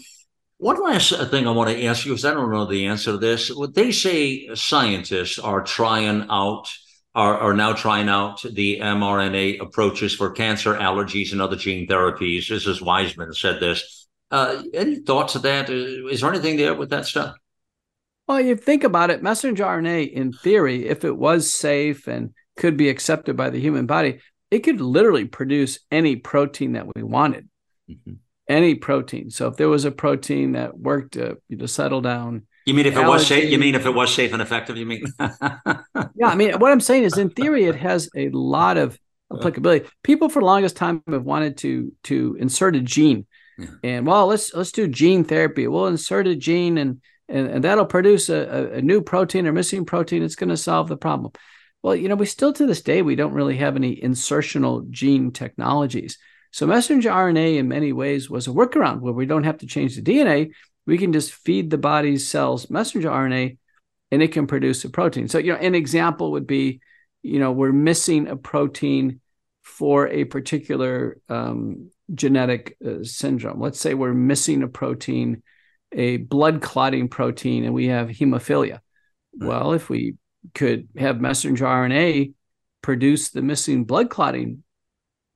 one 0.59 0.83
last 0.83 1.13
thing 1.31 1.47
I 1.47 1.51
want 1.51 1.69
to 1.69 1.85
ask 1.85 2.07
you, 2.07 2.13
because 2.13 2.25
I 2.25 2.33
don't 2.33 2.51
know 2.51 2.65
the 2.65 2.87
answer 2.87 3.13
to 3.13 3.19
this. 3.19 3.55
What 3.55 3.75
they 3.75 3.93
say 3.93 4.49
scientists 4.55 5.39
are 5.39 5.63
trying 5.63 6.27
out 6.31 6.73
are, 7.15 7.39
are 7.39 7.55
now 7.55 7.73
trying 7.73 8.09
out 8.09 8.43
the 8.43 8.81
mRNA 8.81 9.61
approaches 9.61 10.15
for 10.15 10.31
cancer, 10.31 10.75
allergies, 10.75 11.33
and 11.33 11.43
other 11.43 11.57
gene 11.57 11.87
therapies. 11.87 12.49
This 12.49 12.67
is 12.67 12.81
Weissman 12.81 13.33
said 13.35 13.61
this. 13.61 14.07
Uh, 14.31 14.63
any 14.73 14.97
thoughts 15.01 15.35
of 15.35 15.43
that? 15.43 15.69
Uh, 15.69 16.09
is 16.09 16.21
there 16.21 16.31
anything 16.31 16.57
there 16.57 16.75
with 16.75 16.91
that 16.91 17.07
stuff? 17.07 17.37
Well, 18.29 18.41
you 18.41 18.57
think 18.57 18.85
about 18.85 19.11
it, 19.11 19.23
messenger 19.23 19.65
RNA, 19.65 20.13
in 20.13 20.33
theory, 20.33 20.89
if 20.89 21.05
it 21.05 21.17
was 21.17 21.53
safe 21.53 22.09
and 22.09 22.35
could 22.57 22.77
be 22.77 22.89
accepted 22.89 23.37
by 23.37 23.51
the 23.51 23.61
human 23.61 23.87
body, 23.87 24.21
it 24.51 24.61
could 24.61 24.81
literally 24.81 25.25
produce 25.25 25.79
any 25.91 26.17
protein 26.17 26.73
that 26.73 26.87
we 26.95 27.03
wanted. 27.03 27.49
Mm-hmm. 27.89 28.15
Any 28.49 28.75
protein. 28.77 29.31
So 29.31 29.49
if 29.49 29.57
there 29.57 29.69
was 29.69 29.85
a 29.85 29.91
protein 29.91 30.53
that 30.53 30.79
worked 30.79 31.15
to 31.15 31.39
know, 31.51 31.67
settle 31.67 32.01
down 32.01 32.47
you 32.67 32.75
mean 32.75 32.87
if 32.87 32.97
it 32.97 33.07
was 33.07 33.25
safe? 33.25 33.49
You 33.49 33.59
mean 33.59 33.77
if 33.77 33.87
it 33.87 33.95
was 33.95 34.13
safe 34.13 34.33
and 34.33 34.43
effective? 34.43 34.77
You 34.77 34.87
mean? 34.87 35.05
yeah, 35.21 36.27
I 36.27 36.35
mean 36.35 36.59
what 36.59 36.73
I'm 36.73 36.81
saying 36.81 37.05
is, 37.05 37.17
in 37.17 37.31
theory, 37.31 37.65
it 37.65 37.77
has 37.77 38.11
a 38.17 38.29
lot 38.31 38.77
of 38.77 38.99
applicability. 39.33 39.89
People 40.03 40.29
for 40.29 40.41
the 40.41 40.47
longest 40.47 40.77
time 40.77 41.01
have 41.09 41.23
wanted 41.23 41.59
to 41.59 41.93
to 42.05 42.37
insert 42.41 42.75
a 42.75 42.81
gene, 42.81 43.27
yeah. 43.57 43.69
and 43.85 44.07
well, 44.07 44.27
let's 44.27 44.53
let's 44.53 44.73
do 44.73 44.89
gene 44.89 45.23
therapy. 45.23 45.69
We'll 45.69 45.87
insert 45.87 46.27
a 46.27 46.35
gene, 46.35 46.77
and 46.77 47.01
and, 47.29 47.49
and 47.49 47.65
that'll 47.65 47.87
produce 47.87 48.29
a, 48.29 48.73
a 48.75 48.83
new 48.83 49.03
protein 49.03 49.47
or 49.47 49.53
missing 49.53 49.85
protein. 49.85 50.23
It's 50.23 50.37
going 50.37 50.51
to 50.51 50.57
solve 50.57 50.89
the 50.89 50.97
problem. 50.97 51.33
Well, 51.83 51.95
you 51.95 52.09
know, 52.09 52.15
we 52.15 52.27
still 52.27 52.53
to 52.53 52.67
this 52.67 52.83
day 52.83 53.03
we 53.03 53.17
don't 53.17 53.35
really 53.35 53.57
have 53.57 53.77
any 53.77 53.97
insertional 53.97 54.89
gene 54.91 55.31
technologies. 55.31 56.19
So 56.51 56.67
messenger 56.67 57.11
RNA 57.11 57.59
in 57.59 57.69
many 57.69 57.93
ways 57.93 58.31
was 58.31 58.47
a 58.47 58.51
workaround 58.51 59.01
where 59.01 59.13
we 59.13 59.27
don't 59.27 59.45
have 59.45 59.59
to 59.59 59.67
change 59.67 59.95
the 59.95 60.03
DNA 60.03 60.53
we 60.87 60.99
can 60.99 61.13
just 61.13 61.33
feed 61.33 61.69
the 61.69 61.79
body's 61.79 62.27
cells 62.27 62.71
messenger 62.71 63.11
RNA 63.11 63.59
and 64.13 64.23
it 64.23 64.33
can 64.33 64.47
produce 64.47 64.85
a 64.85 64.91
protein. 64.91 65.29
So, 65.29 65.39
you 65.39 65.53
know, 65.53 65.59
an 65.59 65.75
example 65.75 66.33
would 66.33 66.47
be, 66.47 66.81
you 67.23 67.41
know, 67.41 67.51
we're 67.51 67.73
missing 67.73 68.29
a 68.29 68.37
protein 68.37 69.21
for 69.63 70.07
a 70.07 70.25
particular 70.25 71.19
um, 71.29 71.91
genetic 72.15 72.77
uh, 72.87 73.03
syndrome. 73.03 73.61
Let's 73.61 73.81
say 73.81 73.95
we're 73.95 74.15
missing 74.15 74.63
a 74.63 74.69
protein, 74.69 75.43
a 75.93 76.19
blood 76.19 76.63
clotting 76.63 77.09
protein, 77.09 77.65
and 77.65 77.75
we 77.75 77.89
have 77.89 78.09
hemophilia. 78.09 78.81
Right. 79.39 79.49
Well, 79.49 79.73
if 79.73 79.89
we 79.89 80.17
could 80.55 80.89
have 80.97 81.21
messenger 81.21 81.65
RNA 81.65 82.33
produce 82.83 83.31
the 83.31 83.43
missing 83.43 83.85
blood 83.85 84.11
clotting 84.11 84.63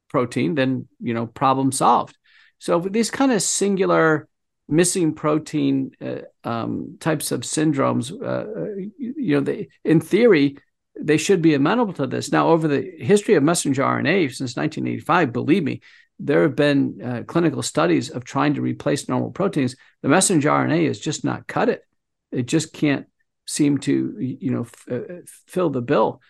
protein, 0.08 0.54
then, 0.54 0.88
you 1.00 1.14
know, 1.14 1.26
problem 1.26 1.72
solved. 1.72 2.16
So 2.58 2.80
these 2.80 3.10
kind 3.10 3.32
of 3.32 3.42
singular 3.42 4.28
missing 4.68 5.14
protein 5.14 5.92
uh, 6.00 6.20
um, 6.44 6.96
types 7.00 7.32
of 7.32 7.40
syndromes, 7.40 8.12
uh, 8.12 8.86
you 8.98 9.34
know, 9.34 9.40
they, 9.40 9.68
in 9.84 10.00
theory, 10.00 10.58
they 10.98 11.16
should 11.16 11.42
be 11.42 11.54
amenable 11.54 11.94
to 11.94 12.06
this. 12.06 12.30
Now, 12.30 12.48
over 12.48 12.68
the 12.68 12.88
history 12.98 13.34
of 13.34 13.42
messenger 13.42 13.82
RNA 13.82 14.28
since 14.28 14.56
1985, 14.56 15.32
believe 15.32 15.64
me, 15.64 15.80
there 16.20 16.42
have 16.42 16.56
been 16.56 17.00
uh, 17.02 17.22
clinical 17.26 17.62
studies 17.62 18.10
of 18.10 18.24
trying 18.24 18.54
to 18.54 18.60
replace 18.60 19.08
normal 19.08 19.30
proteins. 19.30 19.76
The 20.02 20.08
messenger 20.08 20.50
RNA 20.50 20.88
is 20.88 21.00
just 21.00 21.24
not 21.24 21.46
cut 21.46 21.68
it. 21.68 21.82
It 22.30 22.46
just 22.46 22.72
can't 22.72 23.06
seem 23.46 23.78
to, 23.78 24.16
you 24.20 24.50
know, 24.50 24.62
f- 24.62 24.84
uh, 24.90 25.14
fill 25.46 25.70
the 25.70 25.82
bill. 25.82 26.20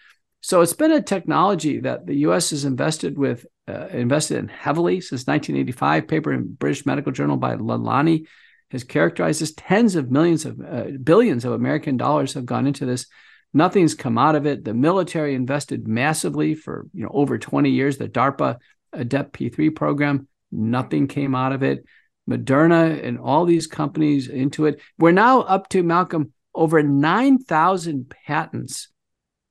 So 0.41 0.63
it's 0.63 0.73
been 0.73 0.93
a 0.93 1.03
technology 1.03 1.81
that 1.81 2.07
the 2.07 2.15
U.S. 2.21 2.51
has 2.51 2.65
invested 2.65 3.19
with 3.19 3.45
uh, 3.69 3.89
invested 3.89 4.39
in 4.39 4.49
heavily 4.49 5.01
since 5.01 5.27
1985. 5.27 6.09
Paper 6.09 6.33
in 6.33 6.55
British 6.55 6.87
Medical 6.87 7.13
Journal 7.13 7.37
by 7.37 7.57
Lalani 7.57 8.27
has 8.71 8.85
characterized 8.85 9.43
this. 9.43 9.53
Tens 9.55 9.97
of 9.97 10.11
millions 10.11 10.47
of 10.47 10.61
uh, 10.61 10.85
billions 11.03 11.45
of 11.45 11.53
American 11.53 11.97
dollars 11.97 12.35
have 12.35 12.47
gone 12.47 12.67
into 12.67 12.87
this. 12.87 13.07
Nothing's 13.53 13.95
come 13.95 14.17
out 14.17 14.35
of 14.35 14.47
it. 14.47 14.65
The 14.65 14.75
military 14.75 15.35
invested 15.35 15.87
massively 15.87 16.55
for 16.55 16.87
you 16.95 17.03
know 17.03 17.11
over 17.13 17.37
20 17.37 17.71
years. 17.71 17.99
The 17.99 18.09
DARPA 18.09 18.59
ADEPT 18.93 19.33
P3 19.33 19.75
program, 19.75 20.29
nothing 20.51 21.07
came 21.07 21.35
out 21.35 21.53
of 21.53 21.63
it. 21.63 21.85
Moderna 22.29 23.05
and 23.05 23.19
all 23.19 23.45
these 23.45 23.67
companies 23.67 24.29
into 24.29 24.67
it. 24.67 24.81
We're 24.99 25.11
now 25.13 25.41
up 25.41 25.69
to 25.71 25.83
Malcolm 25.83 26.33
over 26.55 26.83
9,000 26.83 28.09
patents 28.09 28.89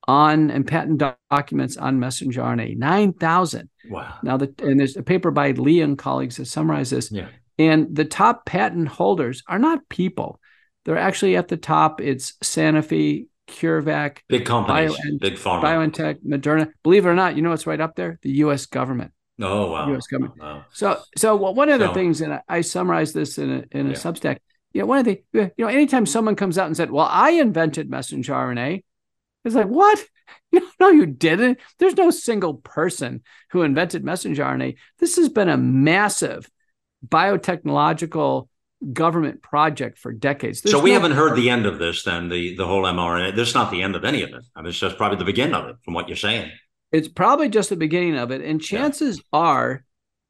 on 0.08 0.49
and 0.49 0.65
patent 0.65 1.04
documents 1.30 1.78
on 1.78 1.99
messenger 1.99 2.41
RNA. 2.41 2.78
9,000. 2.78 3.69
Wow. 3.89 4.15
Now, 4.23 4.38
the, 4.38 4.54
and 4.60 4.80
there's 4.80 4.97
a 4.97 5.04
paper 5.04 5.30
by 5.30 5.52
Lee 5.52 5.82
and 5.82 5.97
colleagues 5.97 6.38
that 6.38 6.45
summarize 6.45 6.89
this. 6.89 7.12
Yeah. 7.12 7.28
And 7.58 7.95
the 7.95 8.06
top 8.06 8.45
patent 8.45 8.88
holders 8.88 9.43
are 9.47 9.60
not 9.60 9.88
people. 9.89 10.39
They're 10.86 10.97
actually 10.97 11.36
at 11.36 11.49
the 11.49 11.58
top. 11.58 11.99
It's 12.02 12.32
Sanofi, 12.43 13.28
CureVac, 13.49 14.19
big 14.30 14.45
companies, 14.45 14.97
BioNTech, 14.97 15.19
big 15.19 15.34
pharma, 15.36 15.63
BioNTech, 15.63 16.23
Moderna. 16.23 16.71
Believe 16.84 17.06
it 17.06 17.10
or 17.10 17.15
not, 17.15 17.36
you 17.36 17.41
know 17.41 17.49
what's 17.49 17.67
right 17.67 17.82
up 17.82 17.95
there? 17.95 18.17
The 18.21 18.32
U.S. 18.43 18.65
government. 18.65 19.12
Oh 19.41 19.71
wow! 19.71 19.89
U.S. 19.89 20.08
government. 20.08 20.39
Wow. 20.39 20.65
So, 20.71 20.99
so 21.17 21.36
one 21.36 21.69
of 21.69 21.80
the 21.80 21.93
things, 21.93 22.21
and 22.21 22.34
I, 22.34 22.41
I 22.49 22.62
summarize 22.62 23.13
this 23.13 23.38
in 23.38 23.49
a 23.52 23.78
in 23.78 23.88
a 23.88 23.91
yeah. 23.91 23.95
Substack. 23.95 24.39
You 24.73 24.82
know, 24.82 24.88
one 24.88 24.99
of 24.99 25.06
the 25.06 25.23
you 25.34 25.52
know, 25.58 25.67
anytime 25.67 26.06
someone 26.06 26.36
comes 26.36 26.58
out 26.58 26.67
and 26.67 26.75
said, 26.75 26.91
"Well, 26.91 27.08
I 27.10 27.32
invented 27.32 27.89
messenger 27.89 28.34
RNA," 28.34 28.84
It's 29.45 29.56
like, 29.56 29.67
what? 29.67 30.04
No, 30.80 30.89
you 30.89 31.06
didn't. 31.06 31.60
There's 31.78 31.97
no 31.97 32.10
single 32.10 32.56
person 32.56 33.21
who 33.52 33.63
invented 33.63 34.04
messenger 34.04 34.43
RNA. 34.43 34.78
This 34.97 35.17
has 35.17 35.28
been 35.28 35.49
a 35.49 35.58
massive 35.58 36.49
biotechnological 37.08 38.47
government 38.93 39.43
project 39.43 39.97
for 39.99 40.13
decades. 40.13 40.62
There's 40.62 40.71
so 40.71 40.80
we 40.80 40.91
no 40.91 41.02
haven't 41.02 41.17
heard 41.17 41.36
the 41.36 41.49
end 41.49 41.65
of 41.65 41.78
this, 41.78 42.04
then 42.04 42.30
the 42.30 42.56
the 42.56 42.65
whole 42.65 42.84
mRNA. 42.84 43.36
This 43.36 43.49
is 43.49 43.56
not 43.56 43.69
the 43.69 43.84
end 43.84 43.95
of 43.95 44.06
any 44.06 44.23
of 44.23 44.30
it. 44.30 44.43
I 44.56 44.62
mean, 44.62 44.69
it's 44.69 44.80
just 44.80 44.97
probably 44.97 45.17
the 45.17 45.25
beginning 45.25 45.54
of 45.54 45.67
it, 45.67 45.75
from 45.84 45.93
what 45.93 46.08
you're 46.08 46.15
saying. 46.15 46.52
It's 46.91 47.08
probably 47.08 47.49
just 47.49 47.69
the 47.69 47.75
beginning 47.75 48.17
of 48.17 48.32
it, 48.32 48.41
and 48.41 48.62
chances 48.62 49.17
yeah. 49.17 49.39
are. 49.39 49.86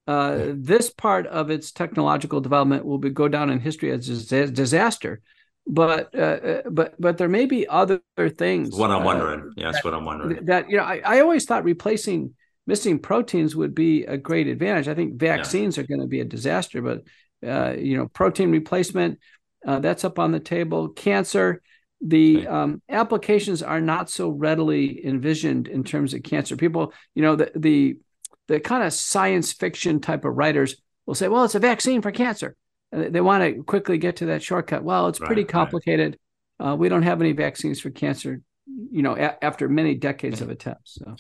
Uh, 0.08 0.54
this 0.56 0.90
part 0.90 1.28
of 1.28 1.52
its 1.52 1.72
technological 1.72 2.42
development 2.42 2.84
will 2.84 2.98
be, 2.98 3.12
go 3.12 3.28
down 3.28 3.52
in 3.52 3.60
history 3.60 3.92
as 3.92 4.10
a 4.32 4.48
disaster 4.48 5.22
but 5.70 6.14
uh, 6.16 6.22
uh, 6.22 6.62
but 6.70 7.00
but 7.00 7.18
there 7.18 7.30
may 7.30 7.46
be 7.46 7.68
other 7.68 8.02
things. 8.38 8.76
What 8.76 8.90
I'm 8.90 9.04
uh, 9.04 9.06
wondering, 9.06 9.54
yeah, 9.56 9.72
that's 9.72 9.86
what 9.86 9.94
I'm 9.94 10.04
wondering. 10.04 10.46
That 10.46 10.70
you 10.70 10.78
know, 10.78 10.84
I, 10.84 11.02
I 11.06 11.20
always 11.22 11.46
thought 11.46 11.64
replacing 11.64 12.34
missing 12.66 13.00
proteins 13.00 13.56
would 13.56 13.76
be 13.76 14.04
a 14.06 14.18
great 14.18 14.48
advantage. 14.48 14.88
I 14.88 14.96
think 14.96 15.20
vaccines 15.20 15.78
yeah. 15.78 15.84
are 15.84 15.88
going 15.88 16.02
to 16.02 16.08
be 16.08 16.22
a 16.22 16.26
disaster, 16.26 16.82
but 16.82 17.04
uh, 17.48 17.76
you 17.78 17.98
know, 17.98 18.08
protein 18.08 18.52
replacement 18.52 19.20
uh, 19.66 19.80
that's 19.80 20.04
up 20.04 20.18
on 20.18 20.32
the 20.32 20.40
table. 20.40 20.90
Cancer, 20.90 21.62
the 22.02 22.48
um, 22.48 22.82
applications 22.90 23.62
are 23.62 23.82
not 23.82 24.10
so 24.10 24.30
readily 24.30 25.06
envisioned 25.06 25.68
in 25.68 25.84
terms 25.84 26.14
of 26.14 26.24
cancer. 26.24 26.56
People, 26.56 26.94
you 27.16 27.22
know, 27.22 27.36
the 27.36 27.52
the 27.56 27.98
the 28.48 28.60
kind 28.60 28.84
of 28.84 28.94
science 28.94 29.54
fiction 29.54 30.00
type 30.00 30.26
of 30.26 30.36
writers 30.36 30.76
will 31.06 31.16
say, 31.16 31.28
"Well, 31.28 31.44
it's 31.44 31.56
a 31.56 31.60
vaccine 31.60 32.02
for 32.02 32.12
cancer." 32.12 32.56
they 32.92 33.22
want 33.22 33.44
to 33.44 33.64
quickly 33.64 33.98
get 33.98 34.18
to 34.18 34.28
that 34.28 34.42
shortcut. 34.42 34.84
Well, 34.84 35.08
it's 35.08 35.20
pretty 35.20 35.44
complicated. 35.44 36.18
Right. 36.60 36.72
Uh, 36.72 36.76
we 36.76 36.90
don't 36.90 37.04
have 37.04 37.22
any 37.22 37.34
vaccines 37.34 37.80
for 37.80 37.90
cancer, 37.90 38.42
you 38.92 39.02
know, 39.02 39.16
a- 39.16 39.44
after 39.44 39.70
many 39.70 39.96
decades 39.96 40.42
of 40.42 40.50
attempts. 40.50 40.96
So. 40.96 41.16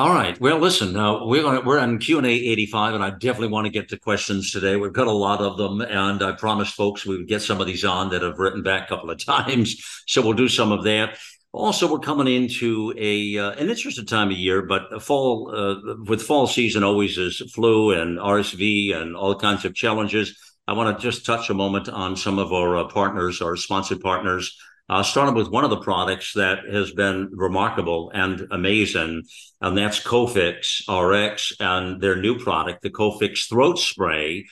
All 0.00 0.14
right. 0.14 0.40
Well, 0.40 0.58
listen, 0.58 0.96
uh, 0.96 1.26
we're 1.26 1.42
gonna, 1.42 1.60
we're 1.60 1.78
on 1.78 1.98
Q 1.98 2.16
and 2.16 2.26
A 2.26 2.30
eighty 2.30 2.64
five, 2.64 2.94
and 2.94 3.04
I 3.04 3.10
definitely 3.10 3.48
want 3.48 3.66
to 3.66 3.70
get 3.70 3.90
to 3.90 3.98
questions 3.98 4.50
today. 4.50 4.76
We've 4.76 4.94
got 4.94 5.08
a 5.08 5.12
lot 5.12 5.42
of 5.42 5.58
them, 5.58 5.82
and 5.82 6.22
I 6.22 6.32
promised 6.32 6.72
folks 6.72 7.04
we 7.04 7.18
would 7.18 7.28
get 7.28 7.42
some 7.42 7.60
of 7.60 7.66
these 7.66 7.84
on 7.84 8.08
that 8.08 8.22
have 8.22 8.38
written 8.38 8.62
back 8.62 8.84
a 8.84 8.88
couple 8.94 9.10
of 9.10 9.18
times. 9.22 9.76
So 10.06 10.22
we'll 10.22 10.32
do 10.32 10.48
some 10.48 10.72
of 10.72 10.84
that. 10.84 11.18
Also, 11.52 11.92
we're 11.92 11.98
coming 11.98 12.34
into 12.34 12.94
a 12.96 13.36
uh, 13.36 13.50
an 13.50 13.68
interesting 13.68 14.06
time 14.06 14.30
of 14.30 14.38
year, 14.38 14.62
but 14.62 15.02
fall 15.02 15.54
uh, 15.54 15.96
with 16.06 16.22
fall 16.22 16.46
season 16.46 16.82
always 16.82 17.18
is 17.18 17.42
flu 17.52 17.92
and 17.92 18.18
RSV 18.18 18.96
and 18.96 19.14
all 19.14 19.34
kinds 19.34 19.66
of 19.66 19.74
challenges. 19.74 20.34
I 20.66 20.72
want 20.72 20.96
to 20.96 21.02
just 21.02 21.26
touch 21.26 21.50
a 21.50 21.54
moment 21.54 21.90
on 21.90 22.16
some 22.16 22.38
of 22.38 22.54
our 22.54 22.78
uh, 22.78 22.84
partners, 22.84 23.42
our 23.42 23.54
sponsored 23.54 24.00
partners. 24.00 24.56
Uh, 24.90 25.04
starting 25.04 25.36
with 25.36 25.48
one 25.50 25.62
of 25.62 25.70
the 25.70 25.80
products 25.80 26.32
that 26.32 26.64
has 26.68 26.90
been 26.90 27.30
remarkable 27.30 28.10
and 28.12 28.48
amazing, 28.50 29.22
and 29.60 29.78
that's 29.78 30.00
Cofix 30.00 30.82
RX 30.88 31.52
and 31.60 32.00
their 32.00 32.16
new 32.16 32.36
product, 32.36 32.82
the 32.82 32.90
Cofix 32.90 33.48
Throat 33.48 33.78
Spray, 33.78 34.48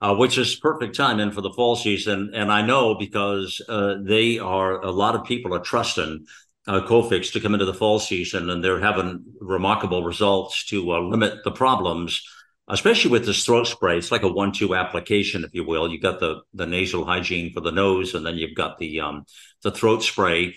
uh, 0.00 0.14
which 0.14 0.38
is 0.38 0.54
perfect 0.54 0.94
timing 0.94 1.32
for 1.32 1.40
the 1.40 1.50
fall 1.50 1.74
season. 1.74 2.30
And 2.34 2.52
I 2.52 2.62
know 2.62 2.94
because 2.94 3.60
uh, 3.68 3.96
they 4.00 4.38
are 4.38 4.80
a 4.80 4.92
lot 4.92 5.16
of 5.16 5.24
people 5.24 5.52
are 5.56 5.58
trusting 5.58 6.24
uh, 6.68 6.82
Cofix 6.82 7.32
to 7.32 7.40
come 7.40 7.54
into 7.54 7.66
the 7.66 7.74
fall 7.74 7.98
season, 7.98 8.48
and 8.48 8.62
they're 8.62 8.78
having 8.78 9.24
remarkable 9.40 10.04
results 10.04 10.66
to 10.66 10.92
uh, 10.92 11.00
limit 11.00 11.42
the 11.42 11.50
problems 11.50 12.22
especially 12.70 13.10
with 13.10 13.26
this 13.26 13.44
throat 13.44 13.66
spray. 13.66 13.98
It's 13.98 14.12
like 14.12 14.22
a 14.22 14.28
one-two 14.28 14.74
application, 14.74 15.44
if 15.44 15.50
you 15.54 15.64
will. 15.64 15.90
You've 15.90 16.02
got 16.02 16.20
the 16.20 16.42
the 16.54 16.66
nasal 16.66 17.04
hygiene 17.04 17.52
for 17.52 17.60
the 17.60 17.72
nose, 17.72 18.14
and 18.14 18.24
then 18.24 18.36
you've 18.36 18.54
got 18.54 18.78
the 18.78 19.00
um, 19.00 19.26
the 19.62 19.70
throat 19.70 20.02
spray 20.02 20.54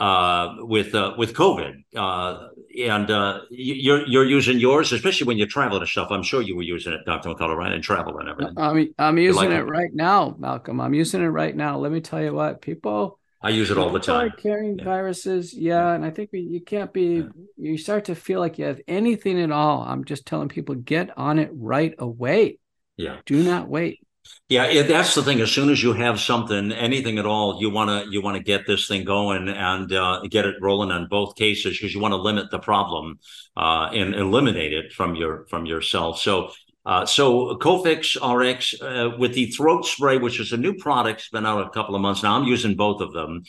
uh, 0.00 0.56
with 0.58 0.94
uh, 0.94 1.14
with 1.16 1.34
COVID. 1.34 1.84
Uh, 1.94 2.48
and 2.78 3.10
uh, 3.10 3.40
you're 3.50 4.06
you're 4.06 4.24
using 4.24 4.58
yours, 4.58 4.92
especially 4.92 5.26
when 5.26 5.36
you're 5.36 5.46
traveling 5.46 5.82
and 5.82 5.88
stuff. 5.88 6.08
I'm 6.10 6.22
sure 6.22 6.40
you 6.40 6.56
were 6.56 6.62
using 6.62 6.94
it, 6.94 7.00
Doctor 7.04 7.28
McCullough, 7.28 7.56
right? 7.56 7.72
And 7.72 7.84
travel 7.84 8.18
and 8.18 8.28
everything. 8.28 8.54
I 8.56 8.72
mean, 8.72 8.94
I'm 8.98 9.18
using 9.18 9.50
like 9.50 9.50
it, 9.50 9.60
it 9.60 9.64
right 9.64 9.90
now, 9.92 10.34
Malcolm. 10.38 10.80
I'm 10.80 10.94
using 10.94 11.22
it 11.22 11.28
right 11.28 11.54
now. 11.54 11.78
Let 11.78 11.92
me 11.92 12.00
tell 12.00 12.22
you 12.22 12.32
what, 12.32 12.62
people 12.62 13.19
I 13.42 13.50
use 13.50 13.70
it 13.70 13.78
all 13.78 13.90
the 13.90 14.00
time. 14.00 14.32
Carrying 14.36 14.78
yeah. 14.78 14.84
viruses, 14.84 15.54
yeah, 15.54 15.92
and 15.92 16.04
I 16.04 16.10
think 16.10 16.30
we, 16.32 16.40
you 16.40 16.60
can't 16.60 16.92
be. 16.92 17.16
Yeah. 17.16 17.28
You 17.56 17.78
start 17.78 18.06
to 18.06 18.14
feel 18.14 18.40
like 18.40 18.58
you 18.58 18.66
have 18.66 18.80
anything 18.86 19.40
at 19.40 19.50
all. 19.50 19.82
I'm 19.82 20.04
just 20.04 20.26
telling 20.26 20.48
people 20.48 20.74
get 20.74 21.16
on 21.16 21.38
it 21.38 21.50
right 21.54 21.94
away. 21.98 22.58
Yeah, 22.96 23.20
do 23.24 23.42
not 23.42 23.68
wait. 23.68 24.00
Yeah, 24.48 24.82
that's 24.82 25.14
the 25.14 25.22
thing. 25.22 25.40
As 25.40 25.50
soon 25.50 25.70
as 25.70 25.82
you 25.82 25.92
have 25.92 26.20
something, 26.20 26.72
anything 26.72 27.18
at 27.18 27.26
all, 27.26 27.60
you 27.60 27.70
want 27.70 27.88
to 27.88 28.10
you 28.10 28.20
want 28.20 28.36
to 28.36 28.42
get 28.42 28.66
this 28.66 28.88
thing 28.88 29.04
going 29.04 29.48
and 29.48 29.92
uh, 29.92 30.20
get 30.28 30.44
it 30.44 30.56
rolling 30.60 30.90
on 30.90 31.06
both 31.08 31.36
cases 31.36 31.78
because 31.78 31.94
you 31.94 32.00
want 32.00 32.12
to 32.12 32.16
limit 32.16 32.50
the 32.50 32.58
problem 32.58 33.20
uh, 33.56 33.90
and 33.92 34.14
eliminate 34.14 34.72
it 34.72 34.92
from 34.92 35.14
your 35.14 35.46
from 35.46 35.66
yourself. 35.66 36.18
So 36.18 36.50
uh, 36.86 37.06
so 37.06 37.56
Cofix 37.56 38.16
RX 38.16 38.80
uh, 38.80 39.16
with 39.18 39.34
the 39.34 39.46
throat 39.46 39.84
spray, 39.84 40.18
which 40.18 40.40
is 40.40 40.52
a 40.52 40.56
new 40.56 40.74
product, 40.74 41.20
it's 41.20 41.28
been 41.28 41.46
out 41.46 41.66
a 41.66 41.70
couple 41.70 41.94
of 41.94 42.00
months 42.00 42.22
now. 42.22 42.36
I'm 42.36 42.44
using 42.44 42.74
both 42.74 43.00
of 43.00 43.12
them. 43.12 43.42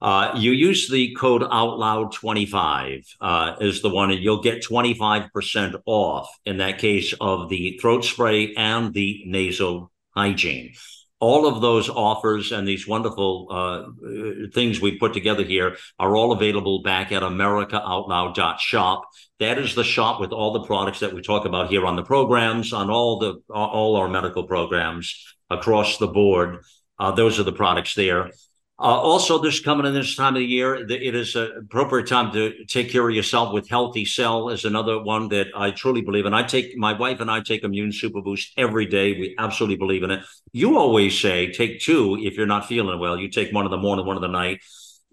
Uh, 0.00 0.32
you 0.36 0.50
use 0.50 0.90
the 0.90 1.14
code 1.14 1.42
OUTLOUD25 1.42 3.04
uh, 3.20 3.56
is 3.60 3.82
the 3.82 3.88
one, 3.88 4.10
and 4.10 4.20
you'll 4.20 4.42
get 4.42 4.64
25% 4.64 5.80
off 5.86 6.28
in 6.44 6.56
that 6.56 6.78
case 6.78 7.14
of 7.20 7.48
the 7.48 7.78
throat 7.80 8.04
spray 8.04 8.52
and 8.54 8.92
the 8.92 9.22
nasal 9.26 9.92
hygiene 10.16 10.74
all 11.22 11.46
of 11.46 11.60
those 11.60 11.88
offers 11.88 12.50
and 12.50 12.66
these 12.66 12.88
wonderful 12.88 13.46
uh, 13.48 14.48
things 14.52 14.80
we 14.80 14.98
put 14.98 15.14
together 15.14 15.44
here 15.44 15.76
are 15.98 16.16
all 16.16 16.32
available 16.32 16.82
back 16.82 17.12
at 17.12 17.22
americaoutloud.shop 17.22 19.04
that 19.38 19.58
is 19.58 19.74
the 19.74 19.84
shop 19.84 20.20
with 20.20 20.32
all 20.32 20.52
the 20.52 20.66
products 20.66 21.00
that 21.00 21.14
we 21.14 21.22
talk 21.22 21.44
about 21.44 21.70
here 21.70 21.86
on 21.86 21.96
the 21.96 22.02
programs 22.02 22.72
on 22.72 22.90
all 22.90 23.18
the 23.18 23.40
all 23.50 23.96
our 23.96 24.08
medical 24.08 24.44
programs 24.44 25.34
across 25.52 25.98
the 25.98 26.06
board. 26.06 26.64
Uh, 26.98 27.12
those 27.12 27.38
are 27.38 27.44
the 27.44 27.52
products 27.52 27.94
there 27.94 28.30
uh, 28.78 28.84
also, 28.84 29.38
this 29.38 29.60
coming 29.60 29.86
in 29.86 29.94
this 29.94 30.16
time 30.16 30.34
of 30.34 30.40
the 30.40 30.46
year, 30.46 30.74
it 30.74 31.14
is 31.14 31.36
an 31.36 31.52
appropriate 31.56 32.08
time 32.08 32.32
to 32.32 32.64
take 32.64 32.90
care 32.90 33.08
of 33.08 33.14
yourself 33.14 33.52
with 33.52 33.68
Healthy 33.68 34.06
Cell 34.06 34.48
is 34.48 34.64
another 34.64 35.00
one 35.00 35.28
that 35.28 35.48
I 35.54 35.70
truly 35.70 36.00
believe 36.00 36.26
in. 36.26 36.34
I 36.34 36.42
take 36.42 36.76
my 36.76 36.92
wife 36.92 37.20
and 37.20 37.30
I 37.30 37.42
take 37.42 37.62
Immune 37.62 37.92
Super 37.92 38.22
Boost 38.22 38.52
every 38.56 38.86
day. 38.86 39.12
We 39.12 39.36
absolutely 39.38 39.76
believe 39.76 40.02
in 40.02 40.10
it. 40.10 40.24
You 40.52 40.78
always 40.78 41.20
say 41.20 41.52
take 41.52 41.80
two 41.80 42.18
if 42.20 42.34
you're 42.34 42.46
not 42.46 42.66
feeling 42.66 42.98
well. 42.98 43.16
You 43.16 43.28
take 43.28 43.52
one 43.52 43.66
in 43.66 43.70
the 43.70 43.76
morning, 43.76 44.06
one 44.06 44.16
in 44.16 44.22
the 44.22 44.28
night. 44.28 44.60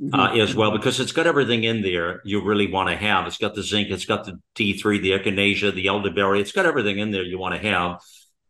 Uh, 0.02 0.30
mm-hmm. 0.30 0.39
as 0.39 0.56
well 0.56 0.72
because 0.72 1.02
it's 1.02 1.12
got 1.12 1.28
everything 1.28 1.65
in 1.65 1.82
there 1.82 2.22
you 2.24 2.41
really 2.41 2.72
want 2.72 2.88
to 2.88 2.95
have. 2.95 3.28
It's 3.28 3.38
got 3.38 3.54
the 3.54 3.62
zinc, 3.62 3.89
it's 3.89 4.06
got 4.06 4.24
the 4.24 4.39
D3, 4.56 5.02
the 5.02 5.12
echinacea, 5.12 5.76
the 5.76 5.88
elderberry. 5.88 6.39
It's 6.39 6.54
got 6.54 6.65
everything 6.65 7.00
in 7.00 7.12
there 7.12 7.24
you 7.24 7.38
want 7.38 7.62
to 7.62 7.69
have. 7.69 8.00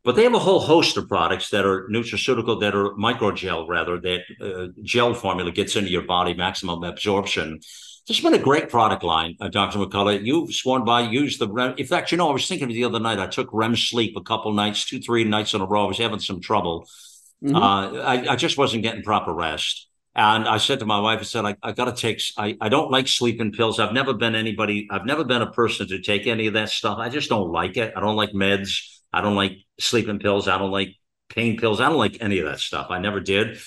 But 0.03 0.15
they 0.15 0.23
have 0.23 0.33
a 0.33 0.39
whole 0.39 0.61
host 0.61 0.95
of 0.97 1.09
products 1.09 1.49
that 1.49 1.65
are 1.65 1.87
nutraceutical, 1.89 2.61
that 2.61 2.73
are 2.73 2.91
microgel, 2.91 3.67
rather, 3.67 3.99
that 3.99 4.21
uh, 4.41 4.67
gel 4.81 5.13
formula 5.13 5.51
gets 5.51 5.75
into 5.75 5.89
your 5.89 6.03
body, 6.03 6.33
maximum 6.33 6.83
absorption. 6.83 7.59
This 8.07 8.17
has 8.17 8.23
been 8.23 8.39
a 8.39 8.43
great 8.43 8.69
product 8.69 9.03
line, 9.03 9.35
uh, 9.39 9.49
Dr. 9.49 9.77
McCullough. 9.77 10.25
You've 10.25 10.53
sworn 10.53 10.85
by, 10.85 11.01
used 11.01 11.39
the 11.39 11.47
REM. 11.47 11.75
In 11.77 11.85
fact, 11.85 12.11
you 12.11 12.17
know, 12.17 12.29
I 12.29 12.33
was 12.33 12.47
thinking 12.47 12.69
the 12.69 12.85
other 12.85 12.99
night, 12.99 13.19
I 13.19 13.27
took 13.27 13.49
REM 13.51 13.75
sleep 13.75 14.15
a 14.15 14.21
couple 14.21 14.53
nights, 14.53 14.85
two, 14.85 14.99
three 14.99 15.25
nights 15.25 15.53
in 15.53 15.61
a 15.61 15.65
row. 15.65 15.83
I 15.83 15.87
was 15.87 15.97
having 15.97 16.19
some 16.19 16.39
trouble. 16.39 16.87
Mm-hmm. 17.43 17.55
Uh, 17.55 18.01
I, 18.01 18.33
I, 18.33 18.35
just 18.35 18.57
wasn't 18.57 18.83
getting 18.83 19.03
proper 19.03 19.33
rest. 19.33 19.87
And 20.15 20.47
I 20.47 20.57
said 20.57 20.79
to 20.79 20.85
my 20.85 20.99
wife, 20.99 21.19
I 21.19 21.23
said, 21.23 21.45
I, 21.45 21.55
I 21.61 21.71
got 21.71 21.85
to 21.85 21.93
take, 21.93 22.21
I, 22.37 22.57
I 22.59 22.67
don't 22.67 22.89
like 22.91 23.07
sleeping 23.07 23.51
pills. 23.51 23.79
I've 23.79 23.93
never 23.93 24.13
been 24.13 24.35
anybody, 24.35 24.87
I've 24.91 25.05
never 25.05 25.23
been 25.23 25.41
a 25.41 25.51
person 25.51 25.87
to 25.89 26.01
take 26.01 26.25
any 26.25 26.47
of 26.47 26.55
that 26.55 26.69
stuff. 26.69 26.97
I 26.99 27.09
just 27.09 27.29
don't 27.29 27.51
like 27.51 27.77
it. 27.77 27.93
I 27.95 27.99
don't 27.99 28.15
like 28.15 28.31
meds. 28.31 28.98
I 29.11 29.21
don't 29.21 29.35
like 29.35 29.57
sleeping 29.79 30.19
pills. 30.19 30.47
I 30.47 30.57
don't 30.57 30.71
like 30.71 30.95
pain 31.29 31.57
pills. 31.57 31.79
I 31.79 31.89
don't 31.89 31.97
like 31.97 32.17
any 32.21 32.39
of 32.39 32.45
that 32.45 32.59
stuff. 32.59 32.87
I 32.89 32.99
never 32.99 33.19
did. 33.19 33.59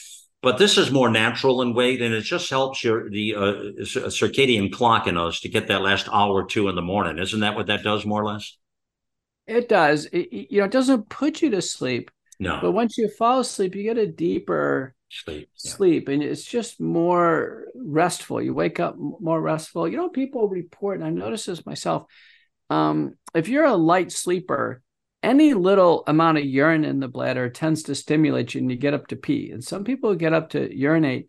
But 0.43 0.59
this 0.59 0.77
is 0.77 0.91
more 0.91 1.09
natural 1.09 1.63
in 1.63 1.73
weight, 1.73 2.03
and 2.03 2.13
it 2.13 2.23
just 2.23 2.51
helps 2.51 2.83
your 2.83 3.09
the 3.09 3.35
uh, 3.37 3.43
circadian 3.85 4.73
clock 4.73 5.07
in 5.07 5.17
us 5.17 5.41
to 5.41 5.49
get 5.49 5.69
that 5.69 5.83
last 5.83 6.09
hour 6.13 6.33
or 6.33 6.47
two 6.47 6.69
in 6.69 6.75
the 6.75 6.83
morning. 6.83 7.19
Isn't 7.21 7.41
that 7.41 7.55
what 7.55 7.69
that 7.69 7.85
does, 7.85 8.05
more 8.05 8.23
or 8.23 8.27
less? 8.27 8.57
It 9.47 9.69
does. 9.69 10.07
It, 10.07 10.33
you 10.51 10.59
know, 10.59 10.65
it 10.65 10.73
doesn't 10.73 11.09
put 11.09 11.43
you 11.43 11.51
to 11.51 11.63
sleep. 11.63 12.11
No. 12.41 12.59
But 12.61 12.73
once 12.73 12.99
you 12.99 13.09
fall 13.09 13.39
asleep, 13.39 13.77
you 13.77 13.85
get 13.85 13.99
a 13.99 14.07
deeper 14.07 14.97
sleep, 15.11 15.49
sleep, 15.55 16.09
yeah. 16.09 16.15
and 16.15 16.23
it's 16.25 16.45
just 16.45 16.81
more 16.81 17.67
restful. 17.77 18.43
You 18.43 18.53
wake 18.53 18.81
up 18.81 18.97
more 18.99 19.41
restful. 19.41 19.87
You 19.87 19.97
know, 19.97 20.09
people 20.09 20.49
report, 20.49 20.99
and 20.99 21.07
I 21.07 21.11
noticed 21.11 21.47
this 21.47 21.65
myself. 21.65 22.07
Um, 22.69 23.15
if 23.33 23.47
you're 23.47 23.65
a 23.65 23.77
light 23.77 24.11
sleeper, 24.11 24.83
any 25.23 25.55
little 25.55 26.05
amount 26.07 26.39
of 26.39 26.45
urine 26.45 26.85
in 26.85 27.01
the 27.01 27.09
bladder 27.09 27.49
tends 27.49 27.85
to 27.85 27.95
stimulate 27.95 28.55
you 28.55 28.61
and 28.61 28.71
you 28.71 28.77
get 28.77 28.95
up 28.95 29.07
to 29.09 29.17
pee. 29.17 29.51
And 29.51 29.63
some 29.63 29.85
people 29.85 30.15
get 30.15 30.33
up 30.33 30.51
to 30.51 30.77
urinate 30.77 31.29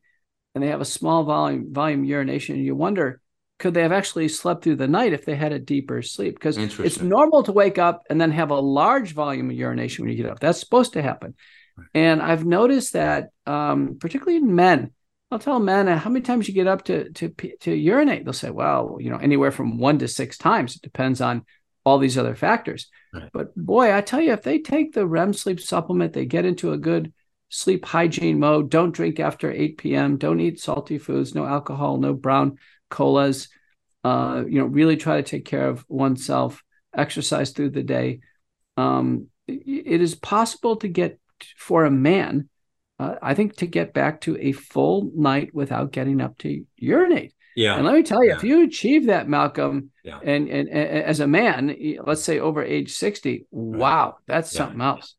and 0.56 0.64
they 0.64 0.68
have 0.68 0.82
a 0.82 0.86
small 0.86 1.24
volume 1.24 1.74
volume 1.74 2.04
urination. 2.04 2.56
And 2.56 2.66
you 2.66 2.76
wonder 2.76 3.22
could 3.60 3.76
they 3.76 3.84
have 3.84 3.92
actually 3.92 4.28
slept 4.28 4.64
through 4.64 4.76
the 4.76 4.88
night 4.88 5.14
if 5.14 5.26
they 5.26 5.36
had 5.36 5.54
a 5.54 5.60
deeper 5.60 6.02
sleep? 6.02 6.36
Because 6.36 6.58
it's 6.58 7.00
normal 7.00 7.44
to 7.44 7.52
wake 7.52 7.78
up 7.78 8.04
and 8.10 8.20
then 8.20 8.32
have 8.32 8.50
a 8.50 8.60
large 8.60 9.14
volume 9.14 9.50
of 9.50 9.56
urination 9.56 10.04
when 10.04 10.12
you 10.12 10.22
get 10.22 10.32
up. 10.32 10.40
That's 10.40 10.60
supposed 10.60 10.94
to 10.94 11.02
happen. 11.02 11.36
Right. 11.76 11.88
and 11.96 12.22
i've 12.22 12.46
noticed 12.46 12.94
that 12.94 13.30
um, 13.48 13.98
particularly 14.00 14.38
in 14.38 14.54
men 14.54 14.92
i'll 15.32 15.40
tell 15.40 15.60
men 15.60 15.88
how 15.88 16.12
many 16.12 16.22
times 16.22 16.48
you 16.48 16.54
get 16.54 16.68
up 16.68 16.84
to 16.86 17.10
to 17.14 17.30
to 17.62 17.74
urinate? 17.74 18.26
They'll 18.26 18.34
say 18.34 18.52
well 18.52 18.98
you 19.00 19.10
know 19.10 19.18
anywhere 19.18 19.50
from 19.50 19.80
one 19.80 19.98
to 20.00 20.08
six 20.08 20.38
times. 20.38 20.76
It 20.76 20.84
depends 20.84 21.20
on 21.20 21.46
all 21.86 21.98
these 21.98 22.18
other 22.18 22.36
factors. 22.36 22.88
Right. 23.14 23.30
But 23.34 23.56
boy, 23.56 23.94
I 23.94 24.02
tell 24.02 24.22
you, 24.22 24.34
if 24.34 24.44
they 24.44 24.60
take 24.60 24.94
the 24.94 25.06
REM 25.06 25.34
sleep 25.34 25.60
supplement, 25.60 26.14
they 26.14 26.26
get 26.26 26.46
into 26.46 26.72
a 26.72 26.78
good 26.78 27.14
sleep 27.50 27.86
hygiene 27.86 28.40
mode. 28.40 28.70
Don't 28.70 28.92
drink 28.92 29.20
after 29.20 29.52
8 29.52 29.78
p.m. 29.78 30.18
Don't 30.18 30.40
eat 30.40 30.60
salty 30.60 30.98
foods, 30.98 31.36
no 31.36 31.46
alcohol, 31.46 31.98
no 31.98 32.14
brown 32.14 32.58
colas. 32.90 33.50
Uh, 34.04 34.44
you 34.48 34.60
know, 34.60 34.66
really 34.66 34.98
try 34.98 35.18
to 35.18 35.24
take 35.24 35.46
care 35.46 35.68
of 35.68 35.86
oneself, 35.88 36.64
exercise 36.96 37.52
through 37.52 37.70
the 37.70 37.84
day. 37.84 38.20
Um, 38.76 39.28
it 39.48 40.02
is 40.02 40.16
possible 40.16 40.78
to 40.78 40.88
get 40.88 41.20
for 41.58 41.86
a 41.86 41.92
man, 41.92 42.50
uh, 43.00 43.16
I 43.22 43.34
think, 43.34 43.58
to 43.58 43.68
get 43.68 43.94
back 43.94 44.22
to 44.22 44.38
a 44.38 44.52
full 44.52 45.12
night 45.16 45.54
without 45.54 45.92
getting 45.92 46.22
up 46.22 46.38
to 46.40 46.66
urinate. 46.76 47.34
Yeah. 47.56 47.76
And 47.76 47.86
let 47.86 47.94
me 47.94 48.04
tell 48.04 48.24
you, 48.24 48.30
yeah. 48.30 48.38
if 48.38 48.44
you 48.44 48.64
achieve 48.64 49.08
that, 49.08 49.30
Malcolm, 49.30 49.92
yeah. 50.04 50.20
and, 50.24 50.48
and, 50.50 50.70
and 50.70 51.04
as 51.04 51.20
a 51.20 51.28
man, 51.28 51.76
let's 52.06 52.24
say 52.24 52.40
over 52.40 52.64
age 52.64 52.94
60, 52.94 53.48
right. 53.52 53.80
wow, 53.80 54.18
that's 54.28 54.54
yeah. 54.54 54.58
something 54.58 54.82
else. 54.82 55.16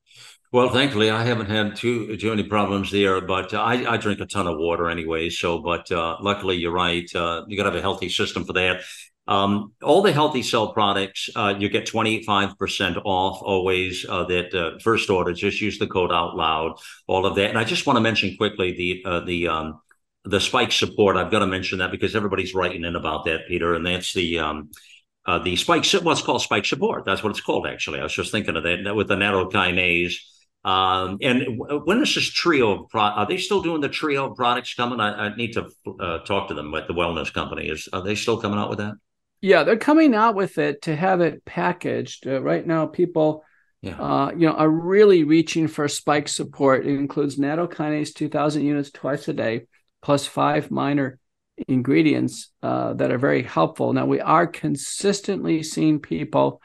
Well, 0.53 0.69
thankfully, 0.69 1.11
I 1.11 1.25
haven't 1.25 1.51
had 1.51 1.75
too 1.75 2.17
too 2.17 2.31
many 2.31 2.45
problems 2.45 2.93
there, 2.93 3.21
but 3.21 3.53
uh, 3.53 3.61
I, 3.61 3.95
I 3.95 3.97
drink 3.97 4.21
a 4.21 4.27
ton 4.27 4.47
of 4.47 4.57
water 4.57 4.89
anyway. 4.89 5.29
So, 5.29 5.59
but 5.59 5.91
uh, 5.91 6.17
luckily, 6.21 6.57
you're 6.57 6.71
right. 6.71 7.13
Uh, 7.13 7.43
you 7.49 7.57
got 7.57 7.65
to 7.65 7.71
have 7.71 7.79
a 7.79 7.83
healthy 7.83 8.09
system 8.09 8.45
for 8.45 8.53
that. 8.53 8.83
Um, 9.27 9.73
all 9.83 10.03
the 10.03 10.13
healthy 10.13 10.43
cell 10.43 10.73
products, 10.73 11.31
uh, 11.35 11.55
you 11.59 11.69
get 11.69 11.87
25% 11.87 13.03
off 13.05 13.41
always 13.43 14.05
uh, 14.09 14.25
that 14.25 14.55
uh, 14.55 14.79
first 14.81 15.09
order. 15.09 15.33
Just 15.33 15.61
use 15.61 15.79
the 15.79 15.87
code 15.87 16.13
out 16.13 16.37
loud, 16.37 16.77
all 17.07 17.25
of 17.25 17.35
that. 17.37 17.49
And 17.49 17.59
I 17.59 17.65
just 17.65 17.87
want 17.87 17.97
to 17.97 18.03
mention 18.03 18.37
quickly 18.37 18.73
the, 18.73 19.11
uh, 19.11 19.21
the, 19.21 19.49
um, 19.49 19.81
the 20.25 20.41
spike 20.41 20.73
support. 20.73 21.17
I've 21.17 21.31
got 21.31 21.41
to 21.41 21.47
mention 21.47 21.79
that 21.79 21.91
because 21.91 22.17
everybody's 22.17 22.55
writing 22.55 22.85
in 22.85 22.97
about 22.97 23.25
that, 23.27 23.47
Peter, 23.47 23.75
and 23.75 23.87
that's 23.87 24.13
the 24.15 24.39
um, 24.39 24.71
uh, 25.27 25.39
the 25.39 25.57
spike, 25.57 25.87
what's 26.03 26.23
called 26.23 26.43
spike 26.43 26.67
support. 26.67 27.05
That's 27.05 27.23
what 27.23 27.31
it's 27.31 27.41
called, 27.41 27.67
actually. 27.67 28.01
I 28.01 28.03
was 28.03 28.13
just 28.13 28.31
thinking 28.31 28.57
of 28.57 28.65
that 28.65 28.95
with 28.95 29.09
the 29.09 29.17
nattokinase. 29.17 30.17
Um, 30.65 31.19
and 31.21 31.61
when 31.85 32.03
is 32.03 32.15
this 32.15 32.31
trio 32.31 32.85
of 32.85 32.89
pro- 32.89 33.03
are 33.03 33.27
they 33.27 33.37
still 33.37 33.61
doing 33.61 33.83
the 33.83 33.89
trio 33.89 34.31
products 34.31 34.75
coming? 34.75 34.99
I, 34.99 35.27
I 35.27 35.37
need 35.37 35.53
to 35.55 35.69
uh, 36.01 36.19
talk 36.21 36.49
to 36.49 36.55
them 36.55 36.73
with 36.73 36.87
the 36.87 36.95
wellness 36.95 37.33
company. 37.33 37.69
Is 37.69 37.89
are 37.93 38.03
they 38.03 38.15
still 38.15 38.41
coming 38.41 38.59
out 38.59 38.71
with 38.71 38.79
that? 38.79 38.95
Yeah, 39.43 39.65
they're 39.65 39.77
coming 39.77 40.15
out 40.15 40.35
with 40.35 40.57
it 40.57 40.83
to 40.83 40.97
have 40.97 41.21
it 41.21 41.45
packaged. 41.45 42.27
Uh, 42.27 42.41
right 42.41 42.67
now, 42.67 42.87
people, 42.87 43.45
yeah. 43.83 44.01
uh, 44.01 44.31
you 44.31 44.47
know, 44.47 44.55
are 44.55 44.71
really 44.71 45.23
reaching 45.23 45.69
for 45.69 45.87
spike 45.87 46.29
support. 46.29 46.87
It 46.87 46.95
includes 46.95 47.37
nattokinase 47.37 48.15
2,000 48.15 48.65
units 48.65 48.91
twice 48.91 49.29
a 49.29 49.35
day, 49.35 49.67
plus 50.05 50.27
five 50.27 50.71
minor 50.71 51.19
ingredients 51.67 52.51
uh, 52.63 52.93
that 52.93 53.11
are 53.11 53.19
very 53.19 53.43
helpful. 53.43 53.93
Now, 53.95 54.05
we 54.05 54.21
are 54.21 54.47
consistently 54.47 55.63
seeing 55.63 55.99
people 55.99 56.61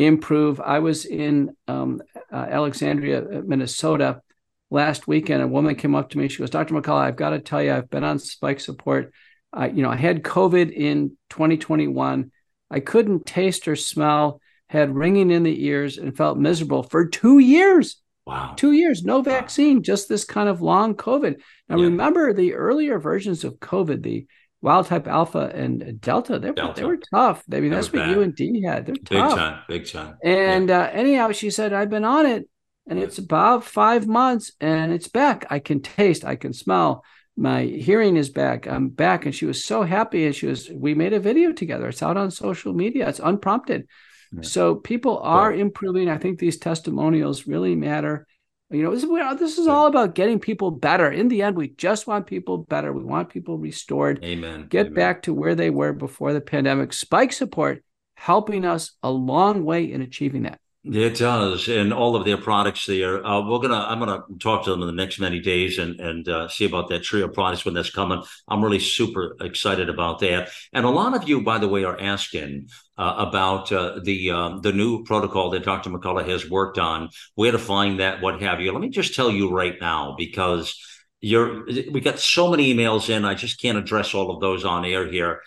improve. 0.00 0.60
I 0.60 0.80
was 0.80 1.04
in 1.04 1.56
um, 1.68 2.02
uh, 2.32 2.36
Alexandria, 2.36 3.22
uh, 3.22 3.42
Minnesota 3.46 4.22
last 4.70 5.06
weekend. 5.06 5.40
A 5.40 5.46
woman 5.46 5.76
came 5.76 5.94
up 5.94 6.10
to 6.10 6.18
me. 6.18 6.26
She 6.26 6.38
goes, 6.38 6.50
Dr. 6.50 6.74
McCullough, 6.74 7.02
I've 7.02 7.16
got 7.16 7.30
to 7.30 7.38
tell 7.38 7.62
you, 7.62 7.72
I've 7.72 7.90
been 7.90 8.02
on 8.02 8.18
spike 8.18 8.58
support. 8.58 9.12
I, 9.52 9.68
you 9.68 9.82
know, 9.84 9.90
I 9.90 9.96
had 9.96 10.24
COVID 10.24 10.72
in 10.72 11.16
2021. 11.30 12.32
I 12.72 12.80
couldn't 12.80 13.24
taste 13.24 13.68
or 13.68 13.76
smell, 13.76 14.40
had 14.68 14.96
ringing 14.96 15.30
in 15.30 15.44
the 15.44 15.64
ears, 15.64 15.96
and 15.96 16.16
felt 16.16 16.38
miserable 16.38 16.82
for 16.82 17.06
two 17.06 17.38
years. 17.38 18.00
Wow. 18.30 18.54
Two 18.56 18.72
years, 18.72 19.02
no 19.02 19.22
vaccine, 19.22 19.78
wow. 19.78 19.82
just 19.82 20.08
this 20.08 20.24
kind 20.24 20.48
of 20.48 20.62
long 20.62 20.94
COVID. 20.94 21.40
Now, 21.68 21.76
yeah. 21.76 21.84
remember 21.84 22.32
the 22.32 22.54
earlier 22.54 23.00
versions 23.00 23.42
of 23.42 23.58
COVID, 23.58 24.02
the 24.02 24.26
wild 24.62 24.86
type 24.86 25.08
alpha 25.08 25.50
and 25.52 26.00
delta, 26.00 26.38
they, 26.38 26.52
delta. 26.52 26.80
they 26.80 26.86
were 26.86 26.98
tough. 27.12 27.42
I 27.52 27.58
mean, 27.60 27.70
they 27.70 27.76
that's 27.76 27.92
what 27.92 28.00
bad. 28.00 28.10
you 28.10 28.22
and 28.22 28.34
D 28.34 28.62
had. 28.62 28.86
They're 28.86 28.94
big 28.94 29.04
tough. 29.08 29.36
time, 29.36 29.62
big 29.68 29.90
time. 29.90 30.16
And 30.22 30.68
yeah. 30.68 30.82
uh, 30.82 30.90
anyhow, 30.92 31.32
she 31.32 31.50
said, 31.50 31.72
I've 31.72 31.90
been 31.90 32.04
on 32.04 32.26
it 32.26 32.48
and 32.88 32.98
it's 32.98 33.18
about 33.18 33.64
five 33.64 34.06
months 34.06 34.52
and 34.60 34.92
it's 34.92 35.08
back. 35.08 35.46
I 35.50 35.58
can 35.58 35.80
taste, 35.80 36.24
I 36.24 36.36
can 36.36 36.52
smell. 36.52 37.04
My 37.36 37.62
hearing 37.62 38.16
is 38.16 38.28
back. 38.28 38.66
I'm 38.66 38.90
back. 38.90 39.24
And 39.24 39.34
she 39.34 39.46
was 39.46 39.64
so 39.64 39.82
happy. 39.82 40.26
And 40.26 40.36
she 40.36 40.46
was, 40.46 40.68
we 40.70 40.94
made 40.94 41.14
a 41.14 41.20
video 41.20 41.52
together. 41.52 41.88
It's 41.88 42.02
out 42.02 42.18
on 42.18 42.30
social 42.30 42.74
media. 42.74 43.08
It's 43.08 43.20
unprompted. 43.20 43.88
Yeah. 44.32 44.42
So 44.42 44.74
people 44.76 45.18
are 45.18 45.52
improving. 45.52 46.08
I 46.08 46.18
think 46.18 46.38
these 46.38 46.58
testimonials 46.58 47.46
really 47.46 47.74
matter. 47.74 48.26
You 48.70 48.84
know, 48.84 48.94
this, 48.94 49.04
this 49.40 49.58
is 49.58 49.66
all 49.66 49.86
about 49.86 50.14
getting 50.14 50.38
people 50.38 50.70
better. 50.70 51.10
In 51.10 51.26
the 51.26 51.42
end, 51.42 51.56
we 51.56 51.68
just 51.68 52.06
want 52.06 52.28
people 52.28 52.58
better. 52.58 52.92
We 52.92 53.02
want 53.02 53.28
people 53.28 53.58
restored. 53.58 54.24
Amen. 54.24 54.66
Get 54.68 54.86
Amen. 54.86 54.94
back 54.94 55.22
to 55.22 55.34
where 55.34 55.56
they 55.56 55.70
were 55.70 55.92
before 55.92 56.32
the 56.32 56.40
pandemic. 56.40 56.92
Spike 56.92 57.32
support 57.32 57.82
helping 58.14 58.64
us 58.64 58.92
a 59.02 59.10
long 59.10 59.64
way 59.64 59.90
in 59.90 60.02
achieving 60.02 60.42
that. 60.42 60.60
It 60.82 61.18
does, 61.18 61.68
and 61.68 61.92
all 61.92 62.16
of 62.16 62.24
their 62.24 62.38
products 62.38 62.86
there. 62.86 63.24
Uh, 63.24 63.46
we're 63.46 63.58
gonna, 63.58 63.84
I'm 63.86 63.98
gonna 63.98 64.22
talk 64.38 64.64
to 64.64 64.70
them 64.70 64.80
in 64.80 64.86
the 64.86 64.94
next 64.94 65.20
many 65.20 65.38
days 65.38 65.76
and 65.76 66.00
and 66.00 66.26
uh, 66.26 66.48
see 66.48 66.64
about 66.64 66.88
that 66.88 67.02
trio 67.02 67.28
products 67.28 67.66
when 67.66 67.74
that's 67.74 67.90
coming. 67.90 68.22
I'm 68.48 68.64
really 68.64 68.78
super 68.78 69.36
excited 69.42 69.90
about 69.90 70.20
that. 70.20 70.48
And 70.72 70.86
a 70.86 70.88
lot 70.88 71.14
of 71.14 71.28
you, 71.28 71.42
by 71.42 71.58
the 71.58 71.68
way, 71.68 71.84
are 71.84 72.00
asking 72.00 72.68
uh, 72.96 73.14
about 73.18 73.70
uh, 73.70 74.00
the 74.02 74.30
um, 74.30 74.62
the 74.62 74.72
new 74.72 75.04
protocol 75.04 75.50
that 75.50 75.64
Dr. 75.64 75.90
McCullough 75.90 76.26
has 76.26 76.48
worked 76.48 76.78
on, 76.78 77.10
where 77.34 77.52
to 77.52 77.58
find 77.58 78.00
that, 78.00 78.22
what 78.22 78.40
have 78.40 78.62
you. 78.62 78.72
Let 78.72 78.80
me 78.80 78.88
just 78.88 79.14
tell 79.14 79.30
you 79.30 79.50
right 79.50 79.76
now, 79.82 80.14
because 80.16 80.74
you're 81.20 81.66
we 81.66 82.00
got 82.00 82.18
so 82.18 82.50
many 82.50 82.74
emails 82.74 83.10
in, 83.10 83.26
I 83.26 83.34
just 83.34 83.60
can't 83.60 83.76
address 83.76 84.14
all 84.14 84.30
of 84.30 84.40
those 84.40 84.64
on 84.64 84.86
air 84.86 85.06
here 85.12 85.42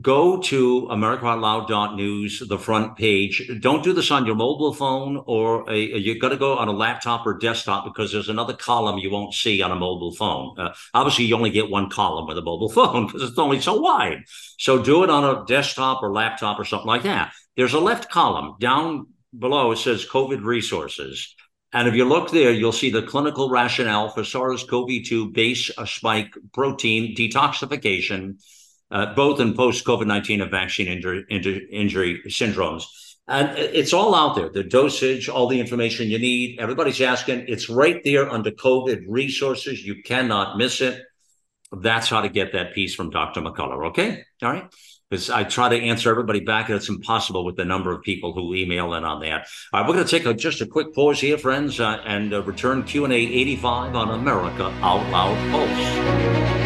go 0.00 0.40
to 0.40 0.88
americaoutloud.news 0.90 2.42
the 2.48 2.58
front 2.58 2.96
page. 2.96 3.48
Don't 3.60 3.84
do 3.84 3.92
this 3.92 4.10
on 4.10 4.26
your 4.26 4.34
mobile 4.34 4.74
phone 4.74 5.22
or 5.26 5.68
a, 5.70 5.76
you 5.76 6.18
got 6.18 6.30
to 6.30 6.36
go 6.36 6.58
on 6.58 6.66
a 6.66 6.72
laptop 6.72 7.24
or 7.24 7.38
desktop 7.38 7.84
because 7.84 8.10
there's 8.10 8.28
another 8.28 8.52
column 8.52 8.98
you 8.98 9.10
won't 9.10 9.32
see 9.32 9.62
on 9.62 9.70
a 9.70 9.76
mobile 9.76 10.12
phone. 10.12 10.58
Uh, 10.58 10.74
obviously 10.92 11.24
you 11.24 11.36
only 11.36 11.50
get 11.50 11.70
one 11.70 11.88
column 11.88 12.26
with 12.26 12.36
a 12.36 12.42
mobile 12.42 12.68
phone 12.72 13.06
because 13.06 13.22
it's 13.22 13.38
only 13.38 13.60
so 13.60 13.80
wide. 13.80 14.24
So 14.58 14.82
do 14.82 15.04
it 15.04 15.10
on 15.10 15.24
a 15.24 15.44
desktop 15.46 16.02
or 16.02 16.12
laptop 16.12 16.58
or 16.58 16.64
something 16.64 16.88
like 16.88 17.04
that. 17.04 17.32
There's 17.56 17.74
a 17.74 17.80
left 17.80 18.10
column 18.10 18.56
down 18.58 19.06
below. 19.38 19.70
It 19.70 19.78
says 19.78 20.04
covid 20.04 20.44
resources. 20.44 21.34
And 21.72 21.86
if 21.86 21.94
you 21.94 22.06
look 22.06 22.30
there, 22.30 22.52
you'll 22.52 22.72
see 22.72 22.90
the 22.90 23.02
clinical 23.02 23.50
rationale 23.50 24.08
for 24.08 24.24
SARS-CoV-2 24.24 25.32
base 25.32 25.70
spike 25.84 26.32
protein 26.54 27.14
detoxification 27.14 28.36
uh, 28.90 29.14
both 29.14 29.40
in 29.40 29.54
post 29.54 29.84
COVID 29.84 30.06
19 30.06 30.40
and 30.40 30.50
vaccine 30.50 30.86
injury, 30.88 31.24
injury 31.70 32.22
syndromes. 32.26 32.84
And 33.28 33.58
it's 33.58 33.92
all 33.92 34.14
out 34.14 34.36
there 34.36 34.48
the 34.48 34.62
dosage, 34.62 35.28
all 35.28 35.48
the 35.48 35.58
information 35.58 36.08
you 36.08 36.18
need. 36.18 36.60
Everybody's 36.60 37.00
asking. 37.00 37.46
It's 37.48 37.68
right 37.68 38.02
there 38.04 38.30
under 38.30 38.52
COVID 38.52 39.04
resources. 39.08 39.84
You 39.84 40.02
cannot 40.02 40.56
miss 40.56 40.80
it. 40.80 41.02
That's 41.72 42.08
how 42.08 42.20
to 42.20 42.28
get 42.28 42.52
that 42.52 42.72
piece 42.72 42.94
from 42.94 43.10
Dr. 43.10 43.40
McCullough. 43.40 43.88
Okay. 43.88 44.22
All 44.42 44.52
right. 44.52 44.72
Because 45.10 45.30
I 45.30 45.44
try 45.44 45.68
to 45.68 45.80
answer 45.80 46.10
everybody 46.10 46.40
back, 46.40 46.68
and 46.68 46.76
it's 46.76 46.88
impossible 46.88 47.44
with 47.44 47.56
the 47.56 47.64
number 47.64 47.92
of 47.92 48.02
people 48.02 48.32
who 48.32 48.54
email 48.54 48.94
in 48.94 49.04
on 49.04 49.20
that. 49.20 49.46
All 49.72 49.80
right, 49.80 49.88
we're 49.88 49.94
going 49.94 50.04
to 50.04 50.10
take 50.10 50.26
a, 50.26 50.34
just 50.34 50.60
a 50.62 50.66
quick 50.66 50.92
pause 50.94 51.20
here, 51.20 51.38
friends, 51.38 51.78
uh, 51.78 52.02
and 52.04 52.34
uh, 52.34 52.42
return 52.42 52.82
Q 52.82 53.04
and 53.04 53.12
A 53.12 53.16
85 53.16 53.94
on 53.94 54.10
America 54.10 54.64
Out 54.82 55.08
Loud 55.10 55.50
Pulse. 55.52 56.65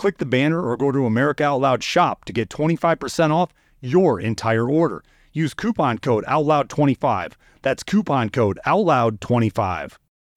Click 0.00 0.16
the 0.16 0.24
banner 0.24 0.62
or 0.66 0.78
go 0.78 0.90
to 0.90 1.04
America 1.04 1.44
Out 1.44 1.60
Loud 1.60 1.84
shop 1.84 2.24
to 2.24 2.32
get 2.32 2.48
25% 2.48 3.32
off 3.32 3.52
your 3.82 4.18
entire 4.18 4.66
order. 4.66 5.04
Use 5.34 5.52
coupon 5.52 5.98
code 5.98 6.24
OUTLOUD25. 6.24 7.34
That's 7.60 7.82
coupon 7.82 8.30
code 8.30 8.58
OUTLOUD25. 8.64 9.98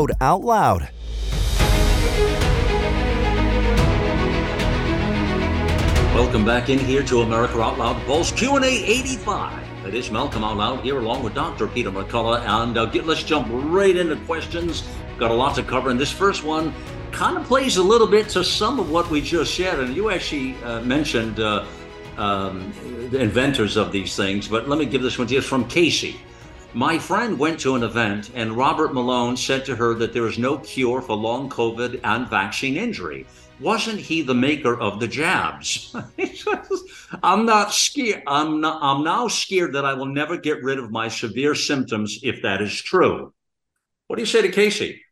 code 0.00 0.12
out 0.22 0.42
loud. 0.42 0.88
Welcome 6.14 6.44
back 6.44 6.70
in 6.70 6.78
here 6.78 7.02
to 7.02 7.20
America 7.20 7.60
Out 7.60 7.78
Loud 7.78 8.06
Pulse 8.06 8.32
Q&A 8.32 8.64
85. 8.64 9.86
It 9.86 9.94
is 9.94 10.10
Malcolm 10.10 10.42
Out 10.42 10.56
Loud 10.56 10.80
here 10.80 10.98
along 10.98 11.22
with 11.22 11.34
Dr. 11.34 11.66
Peter 11.66 11.90
McCullough. 11.90 12.40
And 12.46 12.78
uh, 12.78 12.86
get, 12.86 13.06
let's 13.06 13.22
jump 13.22 13.48
right 13.50 13.94
into 13.94 14.16
questions. 14.24 14.88
Got 15.18 15.32
a 15.32 15.34
lot 15.34 15.54
to 15.56 15.62
cover. 15.62 15.90
And 15.90 16.00
this 16.00 16.12
first 16.12 16.44
one 16.44 16.72
kind 17.12 17.36
of 17.36 17.44
plays 17.44 17.76
a 17.76 17.82
little 17.82 18.06
bit 18.06 18.30
to 18.30 18.42
some 18.42 18.80
of 18.80 18.90
what 18.90 19.10
we 19.10 19.20
just 19.20 19.52
shared. 19.52 19.80
And 19.80 19.94
you 19.94 20.10
actually 20.10 20.54
uh, 20.62 20.80
mentioned 20.80 21.40
uh, 21.40 21.66
um, 22.16 22.72
the 23.10 23.20
inventors 23.20 23.76
of 23.76 23.92
these 23.92 24.16
things, 24.16 24.48
but 24.48 24.66
let 24.66 24.78
me 24.78 24.86
give 24.86 25.02
this 25.02 25.18
one 25.18 25.26
to 25.28 25.34
you. 25.34 25.42
From 25.42 25.68
Casey. 25.68 26.20
My 26.72 27.00
friend 27.00 27.36
went 27.36 27.58
to 27.60 27.74
an 27.74 27.82
event 27.82 28.30
and 28.34 28.56
Robert 28.56 28.94
Malone 28.94 29.36
said 29.36 29.64
to 29.64 29.74
her 29.74 29.92
that 29.94 30.12
there 30.12 30.26
is 30.26 30.38
no 30.38 30.58
cure 30.58 31.02
for 31.02 31.16
long 31.16 31.50
COVID 31.50 32.00
and 32.04 32.28
vaccine 32.28 32.76
injury. 32.76 33.26
Wasn't 33.58 33.98
he 33.98 34.22
the 34.22 34.34
maker 34.34 34.78
of 34.80 35.00
the 35.00 35.08
jabs? 35.08 35.94
I'm 37.24 37.44
not 37.44 37.74
scared. 37.74 38.22
I'm 38.26 38.60
not, 38.60 38.78
I'm 38.82 39.02
now 39.02 39.26
scared 39.26 39.74
that 39.74 39.84
I 39.84 39.94
will 39.94 40.06
never 40.06 40.36
get 40.36 40.62
rid 40.62 40.78
of 40.78 40.92
my 40.92 41.08
severe 41.08 41.56
symptoms 41.56 42.20
if 42.22 42.42
that 42.42 42.62
is 42.62 42.80
true. 42.80 43.34
What 44.06 44.16
do 44.16 44.22
you 44.22 44.26
say 44.26 44.42
to 44.42 44.48
Casey? 44.48 45.02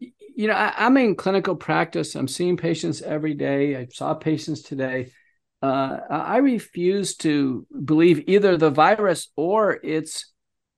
You 0.00 0.48
know, 0.48 0.54
I, 0.54 0.86
am 0.86 0.96
in 0.96 1.14
clinical 1.14 1.54
practice. 1.54 2.16
I'm 2.16 2.26
seeing 2.26 2.56
patients 2.56 3.02
every 3.02 3.34
day. 3.34 3.76
I 3.76 3.86
saw 3.86 4.14
patients 4.14 4.62
today 4.62 5.12
uh, 5.62 6.00
I 6.10 6.38
refuse 6.38 7.16
to 7.18 7.66
believe 7.84 8.24
either 8.26 8.56
the 8.56 8.70
virus 8.70 9.28
or 9.36 9.78
its 9.82 10.32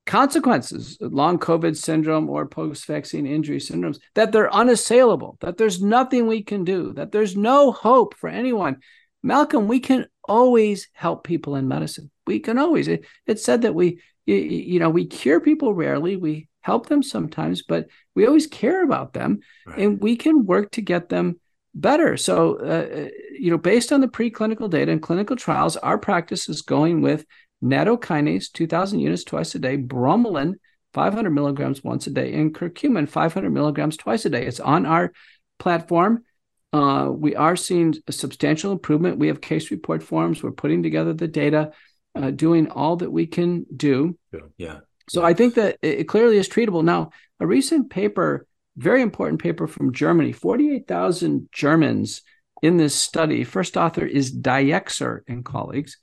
consequences, 0.05 0.97
long 1.01 1.39
COVID 1.39 1.75
syndrome 1.75 2.29
or 2.29 2.45
post 2.45 2.85
vaccine 2.85 3.25
injury 3.25 3.57
syndromes, 3.57 3.99
that 4.13 4.31
they're 4.31 4.53
unassailable, 4.53 5.37
that 5.41 5.57
there's 5.57 5.81
nothing 5.81 6.27
we 6.27 6.43
can 6.43 6.63
do, 6.63 6.93
that 6.93 7.11
there's 7.11 7.35
no 7.35 7.71
hope 7.71 8.15
for 8.15 8.29
anyone. 8.29 8.77
Malcolm, 9.23 9.67
we 9.67 9.79
can 9.79 10.05
always 10.23 10.87
help 10.93 11.23
people 11.23 11.55
in 11.55 11.67
medicine. 11.67 12.11
We 12.27 12.39
can 12.39 12.59
always. 12.59 12.87
It, 12.87 13.05
it's 13.25 13.43
said 13.43 13.63
that 13.63 13.73
we, 13.73 13.99
you, 14.27 14.35
you, 14.35 14.79
know, 14.79 14.91
we 14.91 15.07
cure 15.07 15.39
people 15.39 15.73
rarely. 15.73 16.15
We 16.15 16.47
help 16.61 16.87
them 16.87 17.01
sometimes, 17.01 17.63
but 17.63 17.87
we 18.13 18.27
always 18.27 18.45
care 18.47 18.83
about 18.83 19.13
them, 19.13 19.39
right. 19.65 19.79
and 19.79 19.99
we 19.99 20.15
can 20.15 20.45
work 20.45 20.71
to 20.71 20.81
get 20.81 21.09
them 21.09 21.39
better. 21.75 22.17
So, 22.17 22.55
uh, 22.55 23.09
you 23.37 23.51
know, 23.51 23.57
based 23.57 23.91
on 23.91 24.01
the 24.01 24.07
preclinical 24.07 24.69
data 24.69 24.91
and 24.91 25.01
clinical 25.01 25.35
trials, 25.35 25.75
our 25.77 25.97
practice 25.97 26.49
is 26.49 26.61
going 26.61 27.01
with 27.01 27.25
nattokinase, 27.63 28.51
2,000 28.51 28.99
units 28.99 29.23
twice 29.23 29.53
a 29.55 29.59
day, 29.59 29.77
bromelain, 29.77 30.55
500 30.93 31.29
milligrams 31.29 31.83
once 31.83 32.07
a 32.07 32.09
day, 32.09 32.33
and 32.33 32.53
curcumin, 32.53 33.07
500 33.07 33.49
milligrams 33.49 33.97
twice 33.97 34.25
a 34.25 34.29
day. 34.29 34.45
It's 34.45 34.61
on 34.61 34.85
our 34.85 35.11
platform. 35.59 36.23
Uh, 36.71 37.09
we 37.11 37.35
are 37.35 37.55
seeing 37.55 37.95
a 38.07 38.11
substantial 38.11 38.71
improvement. 38.71 39.19
We 39.19 39.27
have 39.27 39.41
case 39.41 39.71
report 39.71 40.01
forms. 40.01 40.41
We're 40.41 40.51
putting 40.51 40.83
together 40.83 41.13
the 41.13 41.27
data, 41.27 41.71
uh, 42.15 42.31
doing 42.31 42.69
all 42.71 42.95
that 42.97 43.11
we 43.11 43.27
can 43.27 43.65
do. 43.75 44.17
Yeah. 44.31 44.39
yeah. 44.57 44.79
So 45.09 45.23
I 45.23 45.33
think 45.33 45.55
that 45.55 45.77
it 45.81 46.07
clearly 46.07 46.37
is 46.37 46.49
treatable. 46.49 46.83
Now, 46.83 47.11
a 47.39 47.45
recent 47.45 47.89
paper 47.89 48.47
very 48.77 49.01
important 49.01 49.41
paper 49.41 49.67
from 49.67 49.93
Germany. 49.93 50.31
48,000 50.31 51.49
Germans 51.51 52.21
in 52.61 52.77
this 52.77 52.95
study, 52.95 53.43
first 53.43 53.77
author 53.77 54.05
is 54.05 54.35
Diexer 54.35 55.21
and 55.27 55.45
colleagues, 55.45 55.97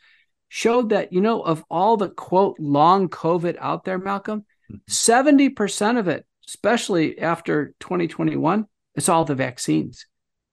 showed 0.48 0.90
that, 0.90 1.12
you 1.12 1.20
know, 1.20 1.40
of 1.40 1.64
all 1.70 1.96
the 1.96 2.10
quote 2.10 2.58
long 2.60 3.08
COVID 3.08 3.56
out 3.58 3.84
there, 3.84 3.98
Malcolm, 3.98 4.44
70% 4.88 5.54
mm-hmm. 5.54 5.96
of 5.96 6.08
it, 6.08 6.26
especially 6.46 7.18
after 7.18 7.74
2021, 7.80 8.66
it's 8.94 9.08
all 9.08 9.24
the 9.24 9.34
vaccines. 9.34 10.06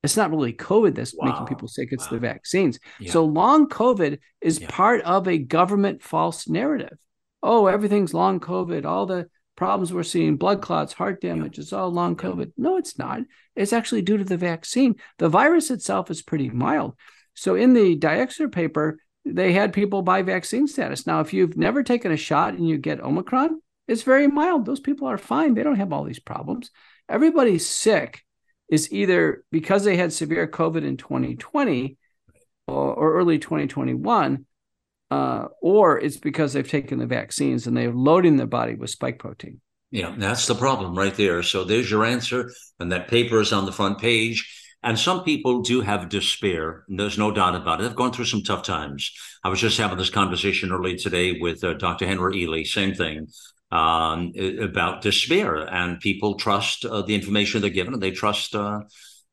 It's 0.04 0.16
not 0.16 0.32
really 0.32 0.54
COVID 0.54 0.96
that's 0.96 1.14
wow. 1.14 1.32
making 1.32 1.48
people 1.48 1.68
sick, 1.68 1.90
it's 1.92 2.06
wow. 2.06 2.12
the 2.12 2.20
vaccines. 2.20 2.80
Yeah. 3.00 3.12
So 3.12 3.26
long 3.26 3.68
COVID 3.68 4.20
is 4.42 4.60
yeah. 4.60 4.68
part 4.70 5.02
of 5.02 5.28
a 5.28 5.38
government 5.38 6.02
false 6.02 6.48
narrative. 6.48 6.98
Oh, 7.44 7.68
everything's 7.68 8.14
long 8.14 8.40
COVID, 8.40 8.86
all 8.86 9.06
the 9.06 9.30
problems 9.60 9.92
we're 9.92 10.04
seeing, 10.04 10.38
blood 10.38 10.62
clots, 10.62 10.94
heart 10.94 11.20
damage, 11.20 11.58
yeah. 11.58 11.64
it's 11.64 11.74
all 11.74 11.88
oh, 11.88 11.92
long 11.92 12.16
COVID. 12.16 12.46
Yeah. 12.46 12.52
No, 12.56 12.78
it's 12.78 12.98
not. 12.98 13.20
It's 13.58 13.74
actually 13.74 14.02
due 14.02 14.16
to 14.16 14.24
the 14.24 14.38
vaccine. 14.38 14.96
The 15.18 15.28
virus 15.28 15.70
itself 15.70 16.10
is 16.10 16.22
pretty 16.22 16.50
mild. 16.50 16.96
So 17.34 17.56
in 17.56 17.74
the 17.74 17.98
Diexer 18.00 18.50
paper, 18.50 19.00
they 19.26 19.52
had 19.52 19.74
people 19.74 20.02
by 20.02 20.22
vaccine 20.22 20.66
status. 20.66 21.06
Now, 21.06 21.20
if 21.20 21.34
you've 21.34 21.58
never 21.58 21.84
taken 21.84 22.14
a 22.14 22.18
shot 22.18 22.54
and 22.54 22.70
you 22.70 22.78
get 22.78 23.02
Omicron, 23.02 23.62
it's 23.90 24.04
very 24.04 24.28
mild. 24.28 24.66
Those 24.66 24.80
people 24.80 25.10
are 25.10 25.18
fine. 25.18 25.56
They 25.56 25.64
don't 25.64 25.76
have 25.76 25.92
all 25.92 26.06
these 26.06 26.20
problems. 26.20 26.72
Everybody's 27.10 27.68
sick 27.68 28.24
is 28.70 28.90
either 28.94 29.44
because 29.52 29.84
they 29.84 29.98
had 29.98 30.14
severe 30.14 30.48
COVID 30.48 30.86
in 30.86 30.96
2020 30.96 31.98
or, 32.66 32.94
or 32.94 33.14
early 33.16 33.40
2021 33.40 34.46
uh, 35.12 35.48
or 35.62 36.00
it's 36.00 36.18
because 36.18 36.54
they've 36.54 36.70
taken 36.70 37.00
the 37.00 37.08
vaccines 37.08 37.68
and 37.68 37.76
they're 37.76 37.94
loading 37.94 38.38
their 38.38 38.48
body 38.48 38.76
with 38.76 38.90
spike 38.90 39.20
protein. 39.20 39.60
Yeah, 39.92 40.14
that's 40.16 40.46
the 40.46 40.56
problem 40.56 40.96
right 40.96 41.16
there. 41.16 41.42
So 41.42 41.64
there's 41.64 41.90
your 41.90 42.06
answer, 42.06 42.52
and 42.80 42.92
that 42.92 43.08
paper 43.08 43.40
is 43.40 43.52
on 43.52 43.66
the 43.66 43.72
front 43.72 44.00
page. 44.00 44.56
And 44.82 44.98
some 44.98 45.24
people 45.24 45.62
do 45.62 45.82
have 45.82 46.08
despair, 46.08 46.86
there's 46.88 47.18
no 47.18 47.32
doubt 47.32 47.56
about 47.56 47.82
it. 47.82 47.84
They've 47.84 47.96
gone 47.96 48.14
through 48.14 48.26
some 48.26 48.44
tough 48.44 48.64
times. 48.64 49.12
I 49.44 49.50
was 49.50 49.60
just 49.60 49.78
having 49.78 49.98
this 49.98 50.10
conversation 50.10 50.72
earlier 50.72 50.96
today 50.96 51.38
with 51.40 51.64
uh, 51.64 51.74
Dr. 51.74 52.08
Henry 52.08 52.46
Ealy, 52.46 52.66
same 52.66 52.94
thing 52.94 53.28
um, 53.72 54.32
about 54.62 55.02
despair. 55.02 55.56
And 55.58 56.00
people 56.00 56.36
trust 56.36 56.86
uh, 56.86 57.02
the 57.02 57.16
information 57.16 57.62
they're 57.62 57.72
given, 57.72 57.94
and 57.94 58.02
they 58.02 58.12
trust, 58.12 58.56
uh, 58.56 58.82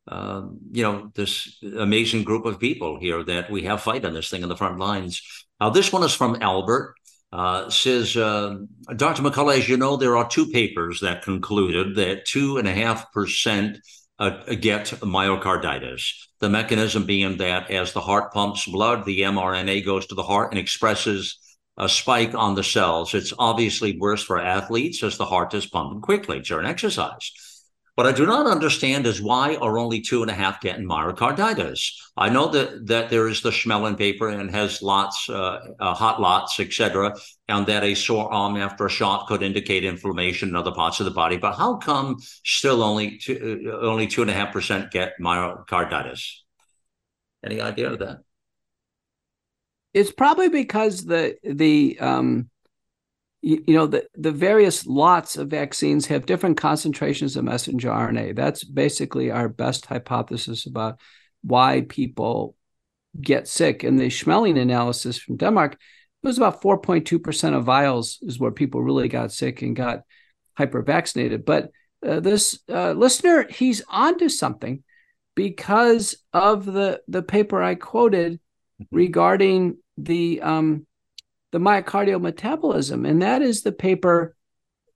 uh, 0.07 0.43
you 0.71 0.83
know, 0.83 1.11
this 1.15 1.57
amazing 1.77 2.23
group 2.23 2.45
of 2.45 2.59
people 2.59 2.99
here 2.99 3.23
that 3.23 3.49
we 3.51 3.63
have 3.63 3.81
fighting 3.81 4.13
this 4.13 4.29
thing 4.29 4.43
in 4.43 4.49
the 4.49 4.55
front 4.55 4.79
lines. 4.79 5.21
Now, 5.59 5.69
this 5.69 5.91
one 5.91 6.03
is 6.03 6.13
from 6.13 6.37
Albert. 6.41 6.95
Uh, 7.33 7.69
says, 7.69 8.15
uh, 8.15 8.55
Dr. 8.95 9.21
McCullough, 9.21 9.57
as 9.57 9.67
you 9.67 9.75
know, 9.75 9.97
there 9.97 10.15
are 10.15 10.29
two 10.29 10.49
papers 10.49 11.01
that 11.01 11.23
concluded 11.23 11.97
that 11.97 12.25
two 12.25 12.57
and 12.57 12.67
a 12.67 12.73
half 12.73 13.11
percent 13.11 13.79
uh, 14.17 14.29
get 14.55 14.85
myocarditis. 15.01 16.13
The 16.39 16.49
mechanism 16.49 17.05
being 17.05 17.37
that 17.37 17.69
as 17.69 17.91
the 17.91 17.99
heart 17.99 18.33
pumps 18.33 18.65
blood, 18.65 19.05
the 19.05 19.21
mRNA 19.21 19.85
goes 19.85 20.07
to 20.07 20.15
the 20.15 20.23
heart 20.23 20.51
and 20.51 20.59
expresses 20.59 21.37
a 21.77 21.89
spike 21.89 22.33
on 22.33 22.55
the 22.55 22.63
cells. 22.63 23.13
It's 23.13 23.33
obviously 23.37 23.97
worse 23.97 24.23
for 24.23 24.39
athletes 24.39 25.03
as 25.03 25.17
the 25.17 25.25
heart 25.25 25.53
is 25.53 25.65
pumping 25.65 26.01
quickly 26.01 26.39
during 26.39 26.65
exercise. 26.65 27.31
What 27.97 28.05
I 28.05 28.11
do 28.11 28.27
not 28.27 28.45
understand 28.45 29.07
is 29.07 29.23
why 29.23 29.55
are 29.55 29.79
only 29.79 30.01
two 30.01 30.21
and 30.21 30.29
a 30.29 30.33
half 30.35 30.61
getting 30.61 30.85
myocarditis? 30.85 31.93
I 32.15 32.29
know 32.29 32.47
that 32.49 32.85
that 32.85 33.09
there 33.09 33.27
is 33.27 33.41
the 33.41 33.49
Schmeling 33.49 33.97
paper 33.97 34.29
and 34.29 34.51
has 34.51 34.83
lots, 34.83 35.27
uh, 35.27 35.73
uh, 35.79 35.95
hot 35.95 36.21
lots, 36.21 36.59
etc., 36.59 37.15
and 37.47 37.65
that 37.65 37.83
a 37.83 37.95
sore 37.95 38.31
arm 38.31 38.55
after 38.55 38.85
a 38.85 38.89
shot 38.89 39.25
could 39.25 39.41
indicate 39.41 39.83
inflammation 39.83 40.49
in 40.49 40.55
other 40.55 40.71
parts 40.71 40.99
of 40.99 41.05
the 41.05 41.11
body. 41.11 41.37
But 41.37 41.55
how 41.55 41.77
come 41.77 42.17
still 42.45 42.83
only 42.83 43.17
two, 43.17 43.65
uh, 43.65 43.83
only 43.87 44.05
two 44.05 44.21
and 44.21 44.29
a 44.29 44.33
half 44.35 44.53
percent 44.53 44.91
get 44.91 45.13
myocarditis? 45.19 46.33
Any 47.43 47.61
idea 47.61 47.91
of 47.91 47.97
that? 47.97 48.19
It's 49.95 50.11
probably 50.11 50.49
because 50.49 51.03
the 51.03 51.35
the 51.43 51.97
um, 51.99 52.51
you, 53.47 53.63
you, 53.67 53.73
know 53.75 53.87
the, 53.87 54.07
the 54.15 54.31
various 54.31 54.85
lots 54.85 55.37
of 55.37 55.49
vaccines 55.49 56.05
have 56.07 56.25
different 56.25 56.57
concentrations 56.57 57.35
of 57.35 57.45
messenger 57.45 57.89
rna 57.89 58.35
that's 58.35 58.63
basically 58.63 59.31
our 59.31 59.47
best 59.47 59.85
hypothesis 59.85 60.65
about 60.65 60.99
why 61.41 61.85
people 61.87 62.55
get 63.19 63.47
sick. 63.47 63.83
And 63.83 63.99
the 63.99 64.07
schmeling 64.07 64.59
analysis 64.59 65.17
from 65.17 65.37
denmark 65.37 65.73
it 65.73 66.27
was 66.27 66.37
about 66.37 66.61
4.2% 66.61 67.55
of 67.55 67.63
vials 67.63 68.17
is 68.21 68.39
where 68.39 68.51
people 68.51 68.81
really 68.81 69.07
got 69.07 69.31
sick 69.31 69.61
and 69.61 69.75
got 69.75 70.01
hyper 70.57 70.81
vaccinated 70.81 71.45
but 71.45 71.69
uh, 72.05 72.19
this 72.19 72.59
uh, 72.69 72.91
listener 72.93 73.47
he's 73.49 73.83
onto 73.87 74.27
something 74.27 74.83
because 75.35 76.17
of 76.33 76.65
the 76.65 76.99
the 77.07 77.21
paper 77.21 77.61
i 77.61 77.75
quoted 77.75 78.33
mm-hmm. 78.33 78.95
regarding 78.95 79.77
the 79.97 80.41
um, 80.41 80.86
the 81.51 81.59
myocardial 81.59 82.21
metabolism. 82.21 83.05
And 83.05 83.21
that 83.21 83.41
is 83.41 83.61
the 83.61 83.71
paper 83.71 84.35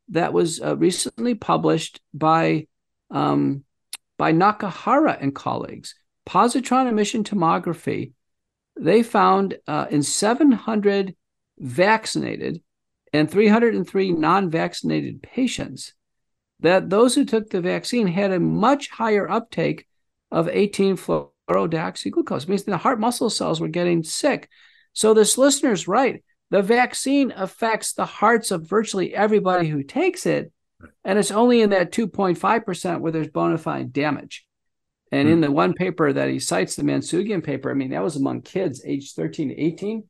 that 0.09 0.33
was 0.33 0.61
uh, 0.61 0.75
recently 0.77 1.35
published 1.35 2.01
by, 2.13 2.67
um, 3.09 3.63
by 4.17 4.33
Nakahara 4.33 5.17
and 5.21 5.33
colleagues. 5.33 5.95
Positron 6.27 6.87
emission 6.87 7.23
tomography. 7.23 8.11
They 8.79 9.03
found 9.03 9.57
uh, 9.67 9.87
in 9.89 10.03
700 10.03 11.15
vaccinated 11.57 12.61
and 13.13 13.29
303 13.29 14.11
non 14.11 14.49
vaccinated 14.49 15.21
patients 15.21 15.93
that 16.61 16.89
those 16.89 17.15
who 17.15 17.25
took 17.25 17.49
the 17.49 17.61
vaccine 17.61 18.07
had 18.07 18.31
a 18.31 18.39
much 18.39 18.89
higher 18.89 19.29
uptake 19.29 19.87
of 20.31 20.47
18 20.47 20.95
fluorodeoxyglucose. 20.95 22.43
It 22.43 22.49
means 22.49 22.63
the 22.63 22.77
heart 22.77 22.99
muscle 22.99 23.29
cells 23.29 23.59
were 23.59 23.67
getting 23.67 24.03
sick. 24.03 24.49
So 24.93 25.13
this 25.13 25.37
listener's 25.37 25.87
right. 25.87 26.23
The 26.51 26.61
vaccine 26.61 27.33
affects 27.35 27.93
the 27.93 28.05
hearts 28.05 28.51
of 28.51 28.69
virtually 28.69 29.15
everybody 29.15 29.69
who 29.69 29.83
takes 29.83 30.25
it. 30.25 30.51
And 31.03 31.17
it's 31.17 31.31
only 31.31 31.61
in 31.61 31.69
that 31.71 31.91
2.5% 31.91 32.99
where 32.99 33.11
there's 33.11 33.29
bona 33.29 33.57
fide 33.57 33.93
damage. 33.93 34.45
And 35.11 35.27
mm. 35.27 35.31
in 35.31 35.41
the 35.41 35.51
one 35.51 35.73
paper 35.73 36.11
that 36.11 36.29
he 36.29 36.39
cites, 36.39 36.75
the 36.75 36.83
Mansanguan 36.83 37.43
paper, 37.43 37.71
I 37.71 37.73
mean, 37.73 37.91
that 37.91 38.03
was 38.03 38.17
among 38.17 38.41
kids 38.41 38.83
aged 38.85 39.15
13 39.15 39.49
to 39.49 39.59
18. 39.59 40.03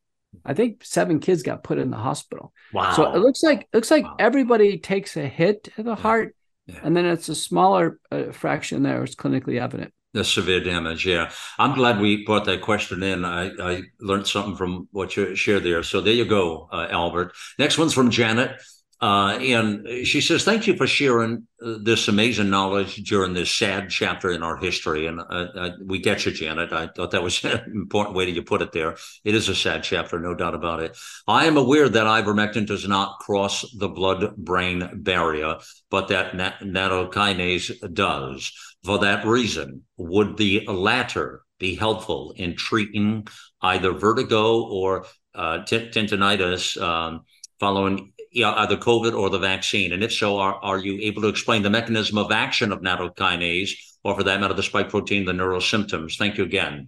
I 0.46 0.54
think 0.54 0.84
seven 0.84 1.20
kids 1.20 1.44
got 1.44 1.64
put 1.64 1.78
in 1.78 1.92
the 1.92 1.98
hospital. 1.98 2.54
Wow. 2.74 2.94
So 2.94 3.14
it 3.14 3.20
looks 3.20 3.44
like 3.44 3.68
looks 3.74 3.92
like 3.92 4.06
wow. 4.06 4.16
everybody 4.18 4.78
takes 4.78 5.18
a 5.18 5.28
hit 5.28 5.66
to 5.76 5.84
the 5.84 5.96
heart, 5.96 6.36
yeah. 6.68 6.80
and 6.84 6.96
then 6.96 7.06
it's 7.06 7.28
a 7.28 7.36
smaller 7.36 8.00
uh, 8.12 8.32
fraction 8.32 8.82
there 8.82 9.04
is 9.04 9.16
clinically 9.16 9.60
evident. 9.60 9.94
The 10.14 10.26
severe 10.26 10.60
damage, 10.60 11.06
yeah. 11.06 11.32
I'm 11.58 11.74
glad 11.74 12.02
we 12.02 12.26
brought 12.26 12.44
that 12.46 12.62
question 12.62 13.02
in. 13.02 13.24
I, 13.24 13.52
I 13.62 13.84
learned 14.02 14.28
something 14.28 14.58
from 14.58 14.90
what 14.92 15.16
you 15.16 15.36
shared 15.36 15.64
there. 15.64 15.84
So 15.84 16.02
there 16.02 16.14
you 16.14 16.26
go, 16.26 16.68
uh, 16.70 16.88
Albert. 16.90 17.34
Next 17.58 17.78
one's 17.78 17.94
from 17.94 18.10
Janet. 18.12 18.60
Uh, 19.02 19.40
and 19.42 20.06
she 20.06 20.22
says, 20.22 20.44
Thank 20.44 20.68
you 20.68 20.76
for 20.76 20.86
sharing 20.86 21.48
uh, 21.66 21.78
this 21.82 22.08
amazing 22.08 22.52
knowledge 22.52 22.98
during 22.98 23.34
this 23.34 23.52
sad 23.52 23.90
chapter 23.90 24.30
in 24.30 24.44
our 24.44 24.58
history. 24.58 25.08
And 25.08 25.20
uh, 25.22 25.24
uh, 25.24 25.72
we 25.84 25.98
get 25.98 26.24
you, 26.26 26.32
Janet. 26.32 26.72
I 26.72 26.88
thought 26.88 27.12
that 27.12 27.24
was 27.24 27.44
an 27.44 27.64
important 27.74 28.16
way 28.16 28.26
that 28.26 28.32
you 28.32 28.44
put 28.44 28.62
it 28.62 28.74
there. 28.74 28.98
It 29.24 29.34
is 29.34 29.50
a 29.50 29.56
sad 29.56 29.82
chapter, 29.82 30.20
no 30.20 30.36
doubt 30.36 30.54
about 30.54 30.82
it. 30.82 30.96
I 31.28 31.46
am 31.46 31.58
aware 31.58 31.90
that 31.90 32.06
ivermectin 32.06 32.68
does 32.68 32.88
not 32.88 33.18
cross 33.20 33.66
the 33.76 33.90
blood 33.90 34.36
brain 34.36 34.88
barrier, 34.94 35.58
but 35.90 36.10
that 36.10 36.36
nat- 36.36 36.60
nattokinase 36.62 37.94
does. 37.94 38.52
For 38.84 39.00
that 39.00 39.26
reason, 39.26 39.84
would 39.98 40.38
the 40.38 40.66
latter 40.68 41.44
be 41.60 41.76
helpful 41.76 42.34
in 42.36 42.56
treating 42.56 43.28
either 43.62 43.94
vertigo 43.94 44.64
or 44.64 45.06
uh, 45.36 45.60
um, 45.60 47.22
following 47.60 48.14
either 48.34 48.78
COVID 48.78 49.18
or 49.18 49.30
the 49.30 49.40
vaccine? 49.40 49.94
And 49.94 50.04
if 50.04 50.12
so, 50.12 50.40
are, 50.40 50.56
are 50.56 50.80
you 50.80 51.00
able 51.02 51.22
to 51.22 51.28
explain 51.28 51.62
the 51.62 51.70
mechanism 51.70 52.18
of 52.18 52.32
action 52.32 52.72
of 52.72 52.82
nattokinase, 52.82 53.72
or 54.04 54.16
for 54.16 54.24
that 54.24 54.40
matter, 54.40 54.56
the 54.56 54.64
spike 54.64 54.90
protein, 54.90 55.26
the 55.26 55.34
neural 55.34 55.62
symptoms? 55.62 56.18
Thank 56.18 56.38
you 56.38 56.44
again. 56.44 56.88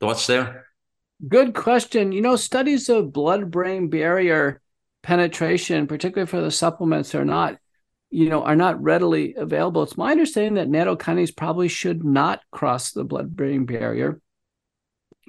Thoughts 0.00 0.26
there? 0.26 0.66
Good 1.26 1.54
question. 1.54 2.12
You 2.12 2.20
know, 2.20 2.36
studies 2.36 2.88
of 2.88 3.12
blood 3.12 3.50
brain 3.50 3.88
barrier 3.88 4.60
penetration, 5.02 5.86
particularly 5.86 6.28
for 6.28 6.40
the 6.40 6.50
supplements, 6.50 7.14
are 7.14 7.24
not, 7.24 7.58
you 8.12 8.28
know, 8.28 8.44
are 8.44 8.56
not 8.56 8.82
readily 8.82 9.34
available. 9.34 9.82
It's 9.82 9.96
my 9.96 10.10
understanding 10.12 10.54
that 10.54 10.68
nattokinase 10.68 11.36
probably 11.36 11.68
should 11.68 12.04
not 12.04 12.40
cross 12.50 12.92
the 12.92 13.04
blood 13.04 13.34
brain 13.34 13.64
barrier 13.64 14.20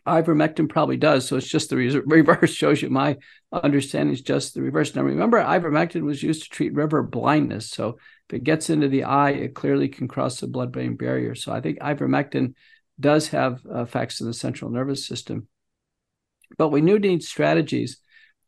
ivermectin 0.06 0.70
probably 0.70 0.98
does. 0.98 1.28
So 1.28 1.38
it's 1.38 1.48
just 1.48 1.70
the 1.70 1.78
reverse 2.06 2.54
shows 2.54 2.82
you 2.82 2.90
my 2.90 3.18
understanding 3.52 4.14
is 4.14 4.22
just 4.22 4.54
the 4.54 4.62
reverse. 4.62 4.96
Now, 4.96 5.04
remember, 5.04 5.38
ivermectin 5.38 6.02
was 6.02 6.24
used 6.24 6.44
to 6.44 6.50
treat 6.50 6.74
river 6.74 7.04
blindness. 7.04 7.70
So 7.70 8.00
if 8.30 8.36
it 8.36 8.44
gets 8.44 8.70
into 8.70 8.88
the 8.88 9.06
eye, 9.06 9.32
it 9.32 9.56
clearly 9.56 9.88
can 9.88 10.08
cross 10.08 10.40
the 10.40 10.48
blood 10.48 10.72
brain 10.72 10.96
barrier. 10.96 11.36
So 11.36 11.52
I 11.52 11.62
think 11.62 11.80
ivermectin 11.80 12.54
does 13.00 13.30
have 13.30 13.62
effects 13.70 14.22
in 14.22 14.28
the 14.28 14.34
central 14.34 14.72
nervous 14.72 15.06
system. 15.08 15.48
But 16.58 16.70
we 16.70 16.82
do 16.82 17.00
need 17.00 17.24
strategies 17.24 17.98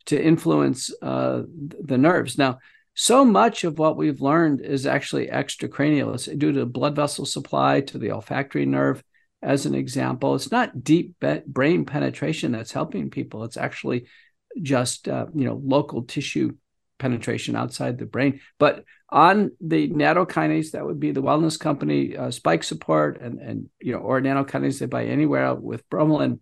to 0.08 0.22
influence 0.22 0.92
uh, 1.02 1.44
the 1.82 1.98
nerves. 1.98 2.38
Now, 2.38 2.60
so 2.96 3.26
much 3.26 3.66
of 3.66 3.78
what 3.78 3.98
we've 3.98 4.22
learned 4.22 4.62
is 4.62 4.88
actually 4.88 5.28
extracranial. 5.28 6.14
It's 6.16 6.26
due 6.26 6.54
to 6.54 6.66
blood 6.66 6.96
vessel 6.96 7.26
supply 7.26 7.82
to 7.82 7.98
the 7.98 8.12
olfactory 8.12 8.66
nerve 8.66 9.04
as 9.41 9.66
an 9.66 9.76
example. 9.76 10.34
It's 10.34 10.52
not 10.52 10.84
deep 10.84 11.16
brain 11.46 11.86
penetration 11.86 12.54
that's 12.54 12.72
helping 12.72 13.10
people. 13.10 13.43
It's 13.43 13.58
actually 13.58 14.08
just 14.62 15.10
uh, 15.10 15.28
you 15.36 15.46
know 15.46 15.62
local 15.64 16.04
tissue 16.04 16.54
penetration 16.98 17.58
outside 17.58 17.98
the 17.98 18.06
brain. 18.06 18.39
But 18.58 18.86
on 19.10 19.52
the 19.60 19.89
nattokinase, 19.89 20.72
that 20.72 20.86
would 20.86 21.00
be 21.00 21.12
the 21.12 21.22
wellness 21.22 21.60
company 21.60 22.16
uh, 22.16 22.32
Spike 22.32 22.64
Support, 22.64 23.20
and 23.20 23.39
and 23.39 23.70
you 23.82 23.91
know 23.91 24.00
or 24.00 24.22
nattokinase 24.22 24.80
they 24.80 24.86
buy 24.86 25.06
anywhere 25.06 25.54
with 25.54 25.88
bromelain 25.89 26.39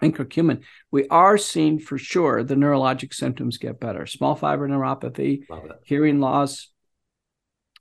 and 0.00 0.14
curcumin. 0.14 0.62
We 0.90 1.08
are 1.08 1.38
seeing 1.38 1.78
for 1.78 1.98
sure 1.98 2.42
the 2.42 2.54
neurologic 2.54 3.12
symptoms 3.12 3.58
get 3.58 3.80
better. 3.80 4.06
Small 4.06 4.34
fiber 4.34 4.68
neuropathy, 4.68 5.42
hearing 5.84 6.20
loss. 6.20 6.68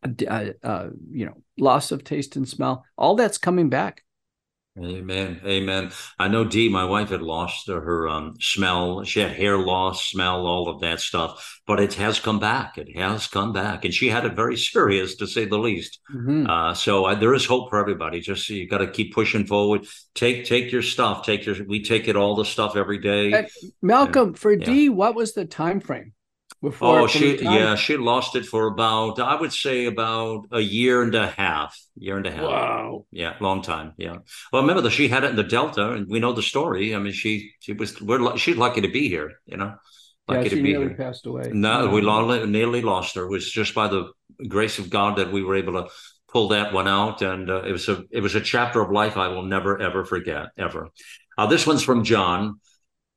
Uh, 0.04 0.52
uh, 0.64 0.90
you 1.10 1.26
know, 1.26 1.34
loss 1.58 1.92
of 1.92 2.04
taste 2.04 2.36
and 2.36 2.48
smell, 2.48 2.86
all 3.00 3.16
that's 3.16 3.40
coming 3.40 3.68
back. 3.68 4.04
Amen. 4.80 5.42
Amen. 5.46 5.92
I 6.20 6.28
know 6.28 6.44
Dee, 6.44 6.70
my 6.70 6.86
wife, 6.86 7.10
had 7.10 7.22
lost 7.22 7.68
her 7.68 8.08
um, 8.08 8.36
smell. 8.40 9.04
She 9.04 9.20
had 9.20 9.32
hair 9.32 9.58
loss, 9.58 10.10
smell, 10.10 10.46
all 10.46 10.70
of 10.70 10.82
that 10.82 11.00
stuff, 11.00 11.60
but 11.66 11.80
it 11.80 11.96
has 11.96 12.20
come 12.20 12.40
back. 12.40 12.78
It 12.78 12.96
has 12.96 13.28
come 13.28 13.54
back. 13.54 13.86
And 13.86 13.94
she 13.94 14.10
had 14.10 14.26
it 14.26 14.36
very 14.36 14.56
serious, 14.58 15.16
to 15.16 15.28
say 15.28 15.46
the 15.46 15.58
least. 15.58 16.00
Mm-hmm. 16.14 16.48
Uh, 16.48 16.74
so 16.74 17.06
uh, 17.06 17.16
there 17.16 17.34
is 17.34 17.46
hope 17.46 17.70
for 17.70 17.80
everybody. 17.80 18.20
Just 18.20 18.50
you 18.50 18.68
got 18.68 18.80
to 18.80 18.88
keep 18.88 19.14
pushing 19.14 19.48
forward. 19.48 19.86
Take 20.14 20.46
take 20.46 20.72
your 20.72 20.84
stuff. 20.84 21.26
Take 21.26 21.46
your, 21.46 21.56
we 21.66 21.84
take 21.84 22.08
it 22.08 22.16
all 22.16 22.36
the 22.36 22.46
stuff 22.46 22.76
every 22.76 23.00
day. 23.00 23.34
Uh, 23.34 23.44
Malcolm, 23.82 24.30
and, 24.30 24.40
for 24.40 24.52
yeah. 24.52 24.66
Dee, 24.66 24.90
what 24.90 25.16
was 25.16 25.34
the 25.34 25.46
time 25.46 25.80
frame? 25.80 26.14
Before. 26.62 27.02
Oh, 27.02 27.08
she 27.08 27.38
yeah, 27.42 27.76
she 27.76 27.98
lost 27.98 28.36
it 28.36 28.46
for 28.46 28.68
about 28.68 29.20
I 29.20 29.36
would 29.40 29.54
say 29.54 29.86
about 29.86 30.46
a 30.52 30.60
year 30.60 31.04
and 31.04 31.14
a 31.16 31.28
half. 31.28 31.78
Year 31.98 32.18
and 32.18 32.26
a 32.26 32.32
half. 32.32 32.44
Wow. 32.44 33.06
Yeah, 33.12 33.36
long 33.40 33.62
time. 33.62 33.94
Yeah. 33.98 34.18
Well, 34.52 34.62
remember 34.62 34.82
that 34.84 34.92
she 34.92 35.08
had 35.08 35.24
it 35.24 35.32
in 35.32 35.36
the 35.36 35.44
Delta, 35.44 35.92
and 35.92 36.08
we 36.08 36.20
know 36.20 36.34
the 36.34 36.42
story. 36.42 36.96
I 36.96 37.00
mean, 37.00 37.14
she 37.14 37.52
she 37.60 37.74
was 37.74 38.00
we're 38.02 38.38
she's 38.38 38.58
lucky 38.58 38.82
to 38.82 38.88
be 38.88 39.10
here. 39.10 39.34
You 39.46 39.58
know, 39.58 39.76
lucky 40.28 40.44
yeah, 40.44 40.50
she 40.50 40.56
to 40.56 40.64
be 40.64 40.72
nearly 40.74 40.88
here. 40.88 40.98
passed 40.98 41.26
away. 41.26 41.50
No, 41.54 41.86
yeah. 41.86 41.92
we 41.92 42.46
nearly 42.46 42.82
lost 42.82 43.16
her. 43.16 43.26
It 43.26 43.32
was 43.32 43.52
just 43.52 43.74
by 43.74 43.88
the 43.88 44.12
grace 44.48 44.80
of 44.80 44.90
God 44.90 45.18
that 45.18 45.32
we 45.32 45.44
were 45.44 45.56
able 45.56 45.74
to 45.74 45.90
pull 46.28 46.50
that 46.50 46.74
one 46.74 46.88
out, 46.88 47.22
and 47.22 47.50
uh, 47.50 47.64
it 47.64 47.72
was 47.72 47.88
a 47.90 48.04
it 48.12 48.22
was 48.22 48.36
a 48.36 48.42
chapter 48.42 48.82
of 48.82 48.92
life 48.92 49.18
I 49.18 49.28
will 49.30 49.44
never 49.44 49.80
ever 49.82 50.06
forget 50.06 50.48
ever. 50.58 50.90
Uh, 51.38 51.48
this 51.48 51.68
one's 51.68 51.84
from 51.84 52.04
John. 52.04 52.60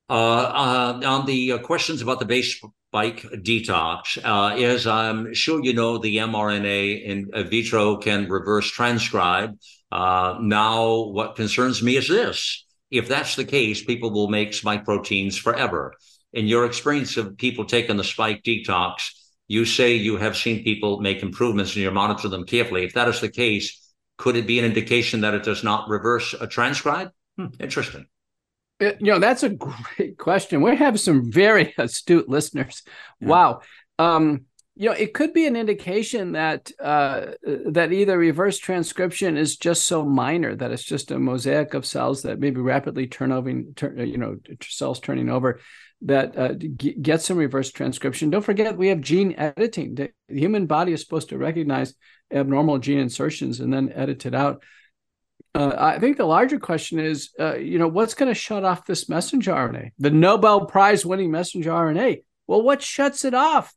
Uh, 0.08 0.98
uh, 1.02 1.06
on 1.06 1.24
the 1.24 1.52
uh, 1.52 1.58
questions 1.58 2.02
about 2.02 2.18
the 2.18 2.24
base 2.24 2.60
spike 2.90 3.22
detox, 3.22 4.18
uh, 4.24 4.56
as 4.56 4.84
I'm 4.84 5.32
sure 5.32 5.64
you 5.64 5.72
know, 5.74 5.98
the 5.98 6.16
mRNA 6.16 7.04
in 7.04 7.30
vitro 7.48 7.98
can 7.98 8.28
reverse 8.28 8.68
transcribe. 8.68 9.56
Uh, 9.92 10.38
now, 10.40 11.04
what 11.04 11.36
concerns 11.36 11.84
me 11.84 11.96
is 11.96 12.08
this: 12.08 12.66
if 12.90 13.06
that's 13.06 13.36
the 13.36 13.44
case, 13.44 13.84
people 13.84 14.10
will 14.10 14.28
make 14.28 14.54
spike 14.54 14.84
proteins 14.84 15.38
forever. 15.38 15.94
In 16.32 16.48
your 16.48 16.64
experience 16.64 17.16
of 17.16 17.36
people 17.36 17.64
taking 17.64 17.96
the 17.96 18.04
spike 18.04 18.42
detox, 18.42 19.12
you 19.46 19.64
say 19.64 19.94
you 19.94 20.16
have 20.16 20.36
seen 20.36 20.64
people 20.64 21.00
make 21.00 21.22
improvements 21.22 21.74
and 21.76 21.84
you 21.84 21.90
monitor 21.92 22.28
them 22.28 22.44
carefully. 22.44 22.84
If 22.84 22.94
that 22.94 23.08
is 23.08 23.20
the 23.20 23.30
case, 23.30 23.94
could 24.18 24.34
it 24.34 24.48
be 24.48 24.58
an 24.58 24.64
indication 24.64 25.20
that 25.20 25.34
it 25.34 25.44
does 25.44 25.62
not 25.62 25.88
reverse 25.88 26.34
a 26.34 26.48
transcribe? 26.48 27.10
Hmm, 27.36 27.46
interesting. 27.60 28.06
Uh, 28.80 28.92
you 28.98 29.12
know, 29.12 29.18
that's 29.18 29.42
a 29.42 29.48
great 29.96 30.18
question. 30.18 30.62
We 30.62 30.76
have 30.76 30.98
some 31.00 31.30
very 31.30 31.74
astute 31.78 32.28
listeners. 32.28 32.82
Yeah. 33.20 33.28
Wow. 33.28 33.60
Um, 33.98 34.46
you 34.76 34.86
know, 34.88 34.94
it 34.94 35.12
could 35.12 35.34
be 35.34 35.46
an 35.46 35.56
indication 35.56 36.32
that 36.32 36.70
uh, 36.80 37.32
that 37.66 37.92
either 37.92 38.16
reverse 38.16 38.56
transcription 38.56 39.36
is 39.36 39.58
just 39.58 39.84
so 39.84 40.06
minor 40.06 40.56
that 40.56 40.70
it's 40.70 40.84
just 40.84 41.10
a 41.10 41.18
mosaic 41.18 41.74
of 41.74 41.84
cells 41.84 42.22
that 42.22 42.38
maybe 42.38 42.62
rapidly 42.62 43.06
turn 43.06 43.30
over, 43.30 43.52
turn, 43.76 43.98
you 44.08 44.16
know, 44.16 44.36
cells 44.62 44.98
turning 44.98 45.28
over 45.28 45.60
that 46.02 46.38
uh, 46.38 46.54
g- 46.54 46.94
get 46.94 47.20
some 47.20 47.36
reverse 47.36 47.70
transcription. 47.70 48.30
Don't 48.30 48.44
forget, 48.44 48.78
we 48.78 48.88
have 48.88 49.02
gene 49.02 49.34
editing. 49.36 49.96
The 49.96 50.12
human 50.28 50.66
body 50.66 50.92
is 50.92 51.02
supposed 51.02 51.28
to 51.28 51.38
recognize 51.38 51.94
abnormal 52.32 52.78
gene 52.78 52.98
insertions 53.00 53.60
and 53.60 53.72
then 53.72 53.92
edit 53.94 54.24
it 54.24 54.34
out. 54.34 54.62
Uh, 55.54 55.74
I 55.76 55.98
think 55.98 56.16
the 56.16 56.24
larger 56.24 56.60
question 56.60 57.00
is, 57.00 57.30
uh, 57.38 57.56
you 57.56 57.78
know, 57.78 57.88
what's 57.88 58.14
going 58.14 58.28
to 58.28 58.38
shut 58.38 58.64
off 58.64 58.86
this 58.86 59.08
messenger 59.08 59.52
RNA, 59.52 59.90
the 59.98 60.10
Nobel 60.10 60.66
Prize 60.66 61.04
winning 61.04 61.30
messenger 61.30 61.70
RNA? 61.70 62.22
Well, 62.46 62.62
what 62.62 62.82
shuts 62.82 63.24
it 63.24 63.34
off? 63.34 63.74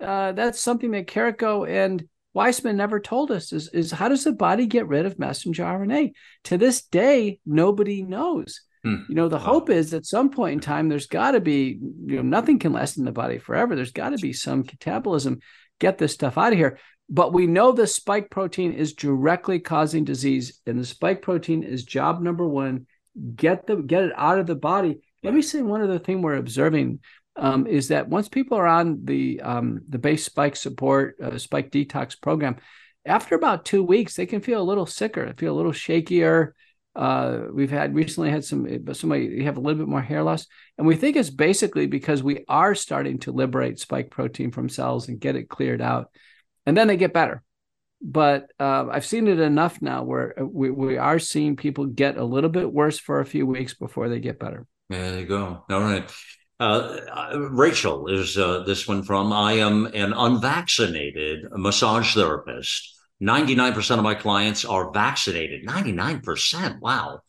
Uh, 0.00 0.32
that's 0.32 0.60
something 0.60 0.92
that 0.92 1.08
Kariko 1.08 1.68
and 1.68 2.06
Weissman 2.34 2.76
never 2.76 3.00
told 3.00 3.32
us 3.32 3.52
is, 3.52 3.68
is 3.70 3.90
how 3.90 4.08
does 4.08 4.22
the 4.22 4.32
body 4.32 4.66
get 4.66 4.86
rid 4.86 5.06
of 5.06 5.18
messenger 5.18 5.64
RNA? 5.64 6.12
To 6.44 6.58
this 6.58 6.82
day, 6.82 7.40
nobody 7.44 8.02
knows. 8.02 8.60
Hmm. 8.84 9.02
You 9.08 9.16
know, 9.16 9.28
the 9.28 9.38
wow. 9.38 9.42
hope 9.42 9.70
is 9.70 9.92
at 9.92 10.06
some 10.06 10.30
point 10.30 10.52
in 10.52 10.60
time, 10.60 10.88
there's 10.88 11.06
got 11.06 11.32
to 11.32 11.40
be, 11.40 11.80
you 12.06 12.16
know, 12.16 12.22
nothing 12.22 12.60
can 12.60 12.72
last 12.72 12.96
in 12.96 13.04
the 13.04 13.12
body 13.12 13.38
forever. 13.38 13.74
There's 13.74 13.92
got 13.92 14.10
to 14.10 14.18
be 14.18 14.32
some 14.32 14.62
catabolism, 14.62 15.40
get 15.80 15.98
this 15.98 16.14
stuff 16.14 16.38
out 16.38 16.52
of 16.52 16.58
here. 16.58 16.78
But 17.10 17.32
we 17.32 17.46
know 17.46 17.72
the 17.72 17.86
spike 17.86 18.30
protein 18.30 18.72
is 18.72 18.92
directly 18.92 19.60
causing 19.60 20.04
disease, 20.04 20.60
and 20.66 20.78
the 20.78 20.84
spike 20.84 21.22
protein 21.22 21.62
is 21.62 21.84
job 21.84 22.20
number 22.20 22.46
one. 22.46 22.86
Get 23.34 23.66
the 23.66 23.76
get 23.76 24.04
it 24.04 24.12
out 24.14 24.38
of 24.38 24.46
the 24.46 24.54
body. 24.54 25.00
Let 25.22 25.34
me 25.34 25.42
say 25.42 25.62
one 25.62 25.82
other 25.82 25.98
thing 25.98 26.20
we're 26.20 26.36
observing 26.36 27.00
um, 27.36 27.66
is 27.66 27.88
that 27.88 28.08
once 28.08 28.28
people 28.28 28.58
are 28.58 28.66
on 28.66 29.04
the 29.04 29.40
um, 29.40 29.80
the 29.88 29.98
base 29.98 30.24
spike 30.24 30.54
support 30.54 31.16
uh, 31.22 31.38
spike 31.38 31.70
detox 31.70 32.20
program, 32.20 32.56
after 33.06 33.34
about 33.34 33.64
two 33.64 33.82
weeks, 33.82 34.14
they 34.14 34.26
can 34.26 34.40
feel 34.40 34.60
a 34.60 34.62
little 34.62 34.86
sicker, 34.86 35.32
feel 35.38 35.54
a 35.54 35.56
little 35.56 35.72
shakier. 35.72 36.52
Uh, 36.94 37.42
we've 37.52 37.70
had 37.70 37.94
recently 37.94 38.28
had 38.28 38.44
some 38.44 38.66
somebody 38.92 39.44
have 39.44 39.56
a 39.56 39.60
little 39.60 39.78
bit 39.78 39.88
more 39.88 40.02
hair 40.02 40.22
loss, 40.22 40.46
and 40.76 40.86
we 40.86 40.94
think 40.94 41.16
it's 41.16 41.30
basically 41.30 41.86
because 41.86 42.22
we 42.22 42.44
are 42.48 42.74
starting 42.74 43.18
to 43.20 43.32
liberate 43.32 43.78
spike 43.78 44.10
protein 44.10 44.50
from 44.50 44.68
cells 44.68 45.08
and 45.08 45.20
get 45.20 45.36
it 45.36 45.48
cleared 45.48 45.80
out 45.80 46.10
and 46.68 46.76
then 46.76 46.86
they 46.86 46.98
get 46.98 47.14
better. 47.14 47.42
But 48.02 48.50
uh, 48.60 48.88
I've 48.92 49.06
seen 49.06 49.26
it 49.26 49.40
enough 49.40 49.80
now 49.80 50.04
where 50.04 50.38
uh, 50.38 50.44
we, 50.44 50.70
we 50.70 50.98
are 50.98 51.18
seeing 51.18 51.56
people 51.56 51.86
get 51.86 52.18
a 52.18 52.24
little 52.24 52.50
bit 52.50 52.70
worse 52.70 52.98
for 52.98 53.20
a 53.20 53.26
few 53.26 53.46
weeks 53.46 53.72
before 53.72 54.10
they 54.10 54.20
get 54.20 54.38
better. 54.38 54.66
There 54.90 55.18
you 55.18 55.24
go. 55.24 55.64
All 55.70 55.80
right. 55.80 56.08
Uh, 56.60 57.00
uh, 57.10 57.38
Rachel 57.50 58.08
is 58.08 58.36
uh, 58.36 58.64
this 58.64 58.86
one 58.86 59.02
from 59.02 59.32
I 59.32 59.54
am 59.54 59.86
an 59.86 60.12
unvaccinated 60.12 61.46
massage 61.52 62.14
therapist. 62.14 62.96
99% 63.22 63.96
of 63.96 64.04
my 64.04 64.14
clients 64.14 64.66
are 64.66 64.92
vaccinated. 64.92 65.66
99%. 65.66 66.80
Wow. 66.80 67.20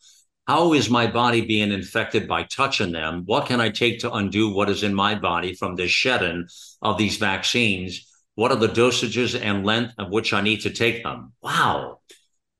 How 0.46 0.74
is 0.74 0.90
my 0.90 1.06
body 1.06 1.46
being 1.46 1.72
infected 1.72 2.28
by 2.28 2.42
touching 2.42 2.92
them? 2.92 3.22
What 3.24 3.46
can 3.46 3.58
I 3.60 3.70
take 3.70 4.00
to 4.00 4.12
undo 4.12 4.52
what 4.52 4.68
is 4.68 4.82
in 4.82 4.94
my 4.94 5.14
body 5.14 5.54
from 5.54 5.76
the 5.76 5.88
shedding 5.88 6.46
of 6.82 6.98
these 6.98 7.16
vaccines? 7.16 8.06
What 8.34 8.52
are 8.52 8.56
the 8.56 8.68
dosages 8.68 9.38
and 9.40 9.66
length 9.66 9.94
of 9.98 10.10
which 10.10 10.32
I 10.32 10.40
need 10.40 10.62
to 10.62 10.70
take 10.70 11.02
them? 11.02 11.32
Wow. 11.42 11.98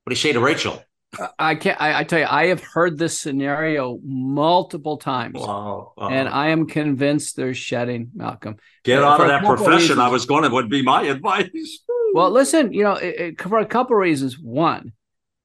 What 0.04 0.10
do 0.10 0.12
you 0.12 0.16
say 0.16 0.32
to 0.32 0.40
Rachel? 0.40 0.82
Uh, 1.18 1.28
I 1.38 1.54
can't. 1.56 1.80
I, 1.80 2.00
I, 2.00 2.04
tell 2.04 2.20
you, 2.20 2.26
I 2.28 2.46
have 2.46 2.62
heard 2.62 2.96
this 2.96 3.18
scenario 3.18 3.98
multiple 4.04 4.96
times, 4.96 5.40
wow, 5.40 5.92
wow. 5.96 6.08
and 6.08 6.28
I 6.28 6.48
am 6.48 6.66
convinced 6.66 7.36
there's 7.36 7.56
shedding. 7.56 8.10
Malcolm, 8.14 8.56
get 8.84 9.02
out 9.02 9.20
of 9.20 9.26
that 9.26 9.44
profession. 9.44 9.72
Reasons. 9.72 9.98
I 9.98 10.08
was 10.08 10.26
going 10.26 10.44
to 10.44 10.50
would 10.50 10.70
be 10.70 10.82
my 10.82 11.02
advice. 11.08 11.48
well, 12.14 12.30
listen, 12.30 12.72
you 12.72 12.84
know, 12.84 12.94
it, 12.94 13.20
it, 13.20 13.42
for 13.42 13.58
a 13.58 13.66
couple 13.66 13.96
of 13.96 14.00
reasons. 14.00 14.38
One, 14.38 14.92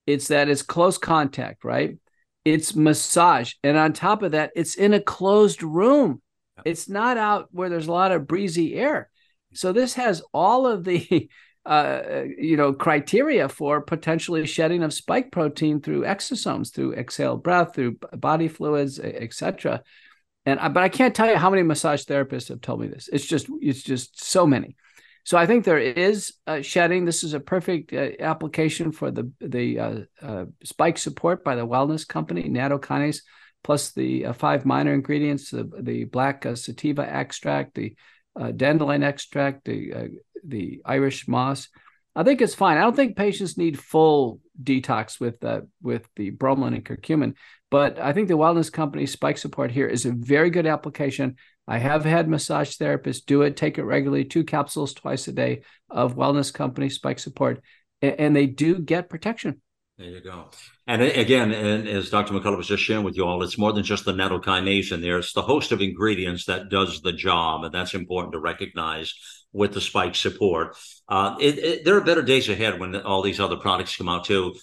it's 0.06 0.28
that 0.28 0.50
it's 0.50 0.62
close 0.62 1.00
contact, 1.00 1.64
right? 1.64 1.98
It's 2.44 2.76
massage, 2.76 3.54
and 3.64 3.76
on 3.76 3.94
top 3.94 4.22
of 4.22 4.34
that, 4.34 4.52
it's 4.56 4.76
in 4.76 4.94
a 4.94 5.02
closed 5.02 5.64
room. 5.64 6.22
It's 6.64 6.88
not 6.88 7.18
out 7.18 7.50
where 7.52 7.70
there's 7.70 7.88
a 7.88 7.92
lot 7.92 8.12
of 8.12 8.28
breezy 8.28 8.76
air. 8.76 9.10
So 9.56 9.72
this 9.72 9.94
has 9.96 10.22
all 10.34 10.68
of 10.68 10.84
the 10.84 11.30
uh, 11.66 12.24
you 12.38 12.58
know, 12.58 12.74
criteria 12.74 13.50
for 13.50 13.82
potentially 13.82 14.46
shedding 14.46 14.84
of 14.84 14.94
spike 14.94 15.32
protein 15.32 15.82
through 15.82 16.04
exosomes, 16.04 16.72
through 16.72 16.94
exhaled 16.94 17.42
breath, 17.42 17.74
through 17.74 17.98
body 18.14 18.48
fluids, 18.48 19.00
etc. 19.00 19.82
And 20.46 20.60
but 20.74 20.84
I 20.84 20.90
can't 20.90 21.16
tell 21.16 21.28
you 21.28 21.38
how 21.38 21.50
many 21.50 21.64
massage 21.64 22.04
therapists 22.04 22.50
have 22.50 22.62
told 22.62 22.82
me 22.82 22.88
this. 22.88 23.10
It's 23.12 23.26
just 23.26 23.48
it's 23.62 23.82
just 23.82 24.24
so 24.24 24.46
many. 24.46 24.76
So 25.24 25.40
I 25.40 25.48
think 25.48 25.66
there 25.66 25.80
is 25.80 26.34
uh, 26.46 26.62
shedding. 26.62 27.04
This 27.04 27.24
is 27.24 27.34
a 27.34 27.40
perfect 27.40 27.92
uh, 27.94 28.10
application 28.20 28.92
for 28.92 29.10
the 29.10 29.32
the 29.40 29.80
uh, 29.80 30.00
uh 30.22 30.46
spike 30.64 31.00
support 31.00 31.44
by 31.44 31.56
the 31.56 31.66
wellness 31.66 32.08
company 32.08 32.44
nattokinase, 32.44 33.22
plus 33.64 33.92
the 33.94 34.28
uh, 34.28 34.34
five 34.34 34.68
minor 34.68 34.94
ingredients: 34.94 35.50
the, 35.50 35.68
the 35.82 36.04
black 36.04 36.46
uh, 36.46 36.54
sativa 36.54 37.12
extract, 37.12 37.74
the 37.74 37.96
dandelion 38.56 39.04
extract, 39.04 39.66
the 39.66 40.20
the 40.44 40.82
Irish 40.86 41.28
moss. 41.28 41.70
I 42.16 42.24
think 42.24 42.42
it's 42.42 42.56
fine. 42.56 42.78
I 42.78 42.82
don't 42.82 42.96
think 42.96 43.18
patients 43.18 43.58
need 43.58 43.78
full 43.78 44.40
detox 44.62 45.20
with 45.20 45.44
uh, 45.44 45.62
with 45.82 46.08
the 46.16 46.32
bromelain 46.32 46.76
and 46.76 46.86
curcumin, 46.86 47.36
but 47.70 48.00
I 48.00 48.14
think 48.14 48.30
the 48.30 48.38
wellness 48.38 48.72
company 48.72 49.06
Spike 49.06 49.38
Support 49.38 49.72
here 49.72 49.88
is 49.88 50.06
a 50.06 50.12
very 50.12 50.50
good 50.50 50.66
application. 50.66 51.36
I 51.68 51.80
have 51.80 52.06
had 52.06 52.30
massage 52.30 52.78
therapists 52.78 53.26
do 53.26 53.42
it, 53.42 53.58
take 53.58 53.78
it 53.78 53.84
regularly, 53.84 54.24
two 54.24 54.44
capsules 54.44 54.94
twice 54.94 55.28
a 55.28 55.34
day 55.34 55.64
of 55.90 56.16
wellness 56.16 56.54
company 56.54 56.90
Spike 56.90 57.20
Support, 57.20 57.62
and 58.02 58.36
they 58.36 58.46
do 58.46 58.80
get 58.80 59.10
protection. 59.10 59.62
There 59.98 60.10
you 60.10 60.20
go. 60.20 60.50
And 60.88 61.02
again, 61.02 61.54
and 61.54 61.88
as 61.88 62.10
Dr. 62.10 62.34
McCullough 62.34 62.58
was 62.58 62.68
just 62.68 62.84
sharing 62.84 63.06
with 63.06 63.16
you 63.16 63.26
all, 63.26 63.42
it's 63.44 63.58
more 63.58 63.72
than 63.72 63.84
just 63.84 64.04
the 64.04 64.12
nattokinase 64.12 64.92
in 64.92 65.00
there. 65.00 65.20
It's 65.20 65.32
the 65.32 65.42
host 65.42 65.72
of 65.72 65.82
ingredients 65.82 66.46
that 66.46 66.68
does 66.70 67.02
the 67.02 67.14
job. 67.14 67.64
And 67.64 67.74
that's 67.74 67.94
important 67.94 68.34
to 68.34 68.40
recognize 68.40 69.14
with 69.54 69.74
the 69.74 69.80
spike 69.80 70.16
support. 70.16 70.76
Uh, 71.08 71.38
it, 71.40 71.58
it, 71.60 71.86
there 71.86 71.96
are 71.96 72.02
better 72.02 72.22
days 72.22 72.50
ahead 72.50 72.78
when 72.78 72.94
all 72.98 73.22
these 73.22 73.40
other 73.40 73.56
products 73.56 73.96
come 73.96 74.10
out 74.10 74.26
too. 74.26 74.54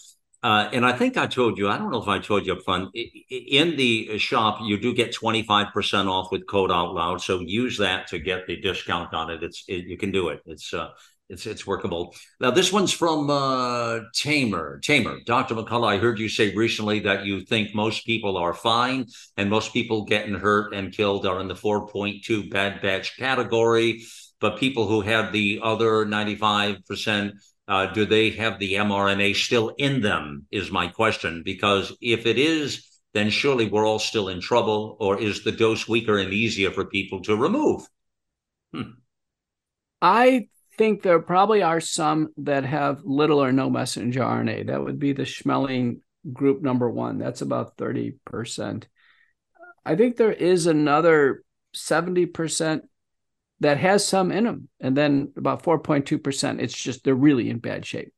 Uh, 0.42 0.68
and 0.72 0.84
I 0.84 0.92
think 0.92 1.16
I 1.16 1.26
told 1.28 1.56
you, 1.56 1.68
I 1.68 1.78
don't 1.78 1.92
know 1.92 2.02
if 2.02 2.08
I 2.08 2.18
told 2.18 2.44
you 2.44 2.52
up 2.52 2.64
front, 2.64 2.94
in 2.94 3.76
the 3.76 4.18
shop, 4.18 4.58
you 4.60 4.78
do 4.78 4.92
get 4.92 5.14
25% 5.14 6.08
off 6.10 6.30
with 6.30 6.46
code 6.46 6.70
out 6.70 6.92
loud. 6.92 7.22
So 7.22 7.40
use 7.40 7.78
that 7.78 8.08
to 8.08 8.18
get 8.18 8.46
the 8.46 8.60
discount 8.60 9.14
on 9.14 9.30
it. 9.30 9.42
It's, 9.42 9.64
it, 9.66 9.86
you 9.86 9.96
can 9.96 10.10
do 10.10 10.28
it. 10.28 10.42
It's, 10.44 10.74
uh, 10.74 10.90
it's 11.32 11.46
it's 11.46 11.66
workable. 11.66 12.14
Now 12.40 12.50
this 12.50 12.72
one's 12.72 12.92
from 12.92 13.30
uh, 13.30 14.00
Tamer. 14.14 14.78
Tamer, 14.80 15.20
Dr. 15.24 15.54
McCullough, 15.54 15.94
I 15.94 15.96
heard 15.96 16.18
you 16.18 16.28
say 16.28 16.54
recently 16.54 17.00
that 17.00 17.24
you 17.24 17.40
think 17.40 17.74
most 17.74 18.04
people 18.04 18.36
are 18.36 18.52
fine, 18.52 19.06
and 19.38 19.48
most 19.48 19.72
people 19.72 20.04
getting 20.04 20.34
hurt 20.34 20.74
and 20.74 20.92
killed 20.92 21.26
are 21.26 21.40
in 21.40 21.48
the 21.48 21.54
4.2 21.54 22.50
bad 22.50 22.82
batch 22.82 23.16
category. 23.16 24.02
But 24.40 24.58
people 24.58 24.86
who 24.86 25.00
have 25.00 25.32
the 25.32 25.60
other 25.62 26.04
95%, 26.04 27.32
uh, 27.68 27.86
do 27.86 28.04
they 28.04 28.30
have 28.30 28.58
the 28.58 28.74
mRNA 28.74 29.36
still 29.36 29.68
in 29.78 30.02
them? 30.02 30.46
Is 30.50 30.70
my 30.70 30.88
question. 30.88 31.42
Because 31.44 31.96
if 32.02 32.26
it 32.26 32.38
is, 32.38 33.00
then 33.14 33.30
surely 33.30 33.70
we're 33.70 33.86
all 33.86 34.00
still 34.00 34.28
in 34.28 34.40
trouble. 34.40 34.96
Or 35.00 35.18
is 35.18 35.44
the 35.44 35.52
dose 35.52 35.88
weaker 35.88 36.18
and 36.18 36.32
easier 36.32 36.72
for 36.72 36.84
people 36.84 37.22
to 37.22 37.36
remove? 37.36 37.86
Hmm. 38.74 38.90
I 40.02 40.48
think 40.76 41.02
there 41.02 41.20
probably 41.20 41.62
are 41.62 41.80
some 41.80 42.28
that 42.38 42.64
have 42.64 43.02
little 43.04 43.42
or 43.42 43.52
no 43.52 43.68
messenger 43.68 44.20
RNA. 44.20 44.68
That 44.68 44.82
would 44.82 44.98
be 44.98 45.12
the 45.12 45.22
Schmeling 45.24 46.00
group 46.32 46.62
number 46.62 46.88
one. 46.90 47.18
That's 47.18 47.42
about 47.42 47.76
30%. 47.76 48.84
I 49.84 49.96
think 49.96 50.16
there 50.16 50.32
is 50.32 50.66
another 50.66 51.42
70% 51.74 52.82
that 53.60 53.78
has 53.78 54.06
some 54.06 54.32
in 54.32 54.44
them. 54.44 54.68
And 54.80 54.96
then 54.96 55.32
about 55.36 55.62
4.2%, 55.62 56.60
it's 56.60 56.74
just 56.80 57.04
they're 57.04 57.14
really 57.14 57.50
in 57.50 57.58
bad 57.58 57.84
shape. 57.84 58.12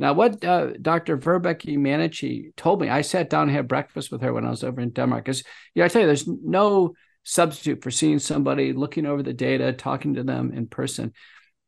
Now, 0.00 0.12
what 0.12 0.44
uh, 0.44 0.74
Dr. 0.80 1.18
Vibeke 1.18 1.76
Manniche 1.76 2.54
told 2.56 2.80
me, 2.80 2.88
I 2.88 3.02
sat 3.02 3.28
down 3.28 3.48
and 3.48 3.50
had 3.50 3.66
breakfast 3.66 4.12
with 4.12 4.22
her 4.22 4.32
when 4.32 4.46
I 4.46 4.50
was 4.50 4.62
over 4.62 4.80
in 4.80 4.90
Denmark. 4.90 5.24
Because, 5.24 5.42
yeah, 5.74 5.84
I 5.84 5.88
tell 5.88 6.02
you, 6.02 6.06
there's 6.06 6.28
no 6.28 6.94
substitute 7.24 7.82
for 7.82 7.90
seeing 7.90 8.20
somebody, 8.20 8.72
looking 8.72 9.06
over 9.06 9.24
the 9.24 9.32
data, 9.32 9.72
talking 9.72 10.14
to 10.14 10.22
them 10.22 10.52
in 10.52 10.68
person 10.68 11.12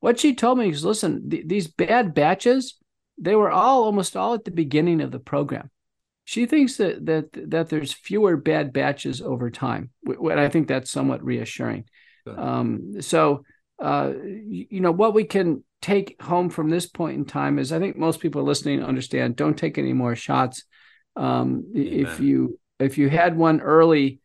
what 0.00 0.18
she 0.18 0.34
told 0.34 0.58
me 0.58 0.68
is 0.68 0.84
listen 0.84 1.30
th- 1.30 1.46
these 1.46 1.68
bad 1.68 2.14
batches 2.14 2.76
they 3.20 3.36
were 3.36 3.50
all 3.50 3.84
almost 3.84 4.16
all 4.16 4.34
at 4.34 4.44
the 4.44 4.50
beginning 4.50 5.00
of 5.02 5.10
the 5.10 5.18
program. 5.18 5.70
She 6.24 6.46
thinks 6.46 6.76
that 6.76 7.04
that 7.06 7.50
that 7.50 7.68
there's 7.68 7.92
fewer 7.92 8.36
bad 8.36 8.72
batches 8.72 9.20
over 9.20 9.50
time 9.50 9.90
and 10.04 10.40
i 10.40 10.48
think 10.48 10.68
that's 10.68 10.90
somewhat 10.90 11.22
reassuring. 11.22 11.84
Um, 12.26 13.00
so 13.00 13.44
uh, 13.80 14.12
you 14.22 14.80
know 14.80 14.92
what 14.92 15.14
we 15.14 15.24
can 15.24 15.64
take 15.82 16.20
home 16.20 16.50
from 16.50 16.68
this 16.68 16.86
point 16.86 17.16
in 17.16 17.24
time 17.24 17.58
is 17.58 17.72
i 17.72 17.78
think 17.78 17.96
most 17.96 18.20
people 18.20 18.42
listening 18.42 18.84
understand 18.84 19.36
don't 19.36 19.56
take 19.56 19.78
any 19.78 19.92
more 19.92 20.16
shots. 20.16 20.64
Um, 21.16 21.72
if 21.74 22.20
you 22.20 22.58
if 22.78 22.96
you 22.96 23.10
had 23.10 23.36
one 23.36 23.60
early 23.60 24.20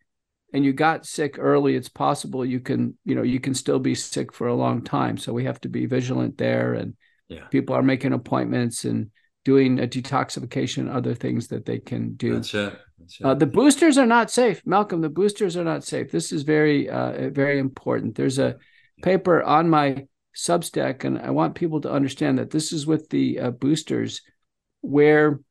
and 0.55 0.63
you 0.63 0.71
got 0.71 1.05
sick 1.05 1.35
early, 1.37 1.75
it's 1.75 1.89
possible 1.89 2.45
you 2.45 2.61
can, 2.61 2.97
you 3.03 3.13
know, 3.13 3.23
you 3.23 3.41
can 3.41 3.53
still 3.53 3.77
be 3.77 3.93
sick 3.93 4.31
for 4.31 4.47
a 4.47 4.55
long 4.55 4.81
time. 4.81 5.17
So 5.17 5.33
we 5.33 5.43
have 5.43 5.59
to 5.61 5.69
be 5.69 5.85
vigilant 5.85 6.37
there. 6.37 6.75
And 6.75 6.95
yeah. 7.27 7.43
people 7.47 7.75
are 7.75 7.83
making 7.83 8.13
appointments 8.13 8.85
and 8.85 9.11
doing 9.43 9.79
a 9.79 9.85
detoxification, 9.85 10.89
other 10.89 11.13
things 11.13 11.49
that 11.49 11.65
they 11.65 11.79
can 11.79 12.15
do. 12.15 12.35
That's 12.35 12.53
it. 12.53 12.79
That's 12.97 13.19
it. 13.19 13.25
Uh, 13.25 13.33
the 13.33 13.45
boosters 13.45 13.97
are 13.97 14.05
not 14.05 14.31
safe, 14.31 14.61
Malcolm. 14.65 15.01
The 15.01 15.09
boosters 15.09 15.57
are 15.57 15.65
not 15.65 15.83
safe. 15.83 16.09
This 16.09 16.31
is 16.31 16.43
very, 16.43 16.89
uh, 16.89 17.31
very 17.31 17.59
important. 17.59 18.15
There's 18.15 18.39
a 18.39 18.55
paper 19.03 19.43
on 19.43 19.69
my 19.69 20.07
Substack, 20.37 21.03
and 21.03 21.19
I 21.19 21.31
want 21.31 21.55
people 21.55 21.81
to 21.81 21.91
understand 21.91 22.37
that 22.37 22.49
this 22.49 22.71
is 22.71 22.87
with 22.87 23.09
the 23.09 23.39
uh, 23.39 23.51
boosters, 23.51 24.21
where 24.79 25.41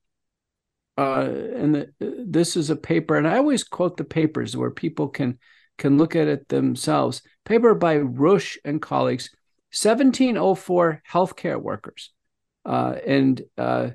uh, 0.96 1.28
and 1.56 1.74
the, 1.74 1.92
this 2.00 2.56
is 2.56 2.70
a 2.70 2.76
paper, 2.76 3.16
and 3.16 3.26
I 3.26 3.38
always 3.38 3.64
quote 3.64 3.96
the 3.96 4.04
papers 4.04 4.56
where 4.56 4.70
people 4.70 5.08
can 5.08 5.40
can 5.76 5.98
look 5.98 6.14
at 6.14 6.28
it 6.28 6.48
themselves. 6.48 7.20
Paper 7.44 7.74
by 7.74 7.98
Rush 7.98 8.56
and 8.64 8.80
colleagues, 8.80 9.30
1704 9.72 11.02
healthcare 11.10 11.60
workers, 11.60 12.12
uh, 12.64 12.94
and 13.04 13.42
uh, 13.58 13.90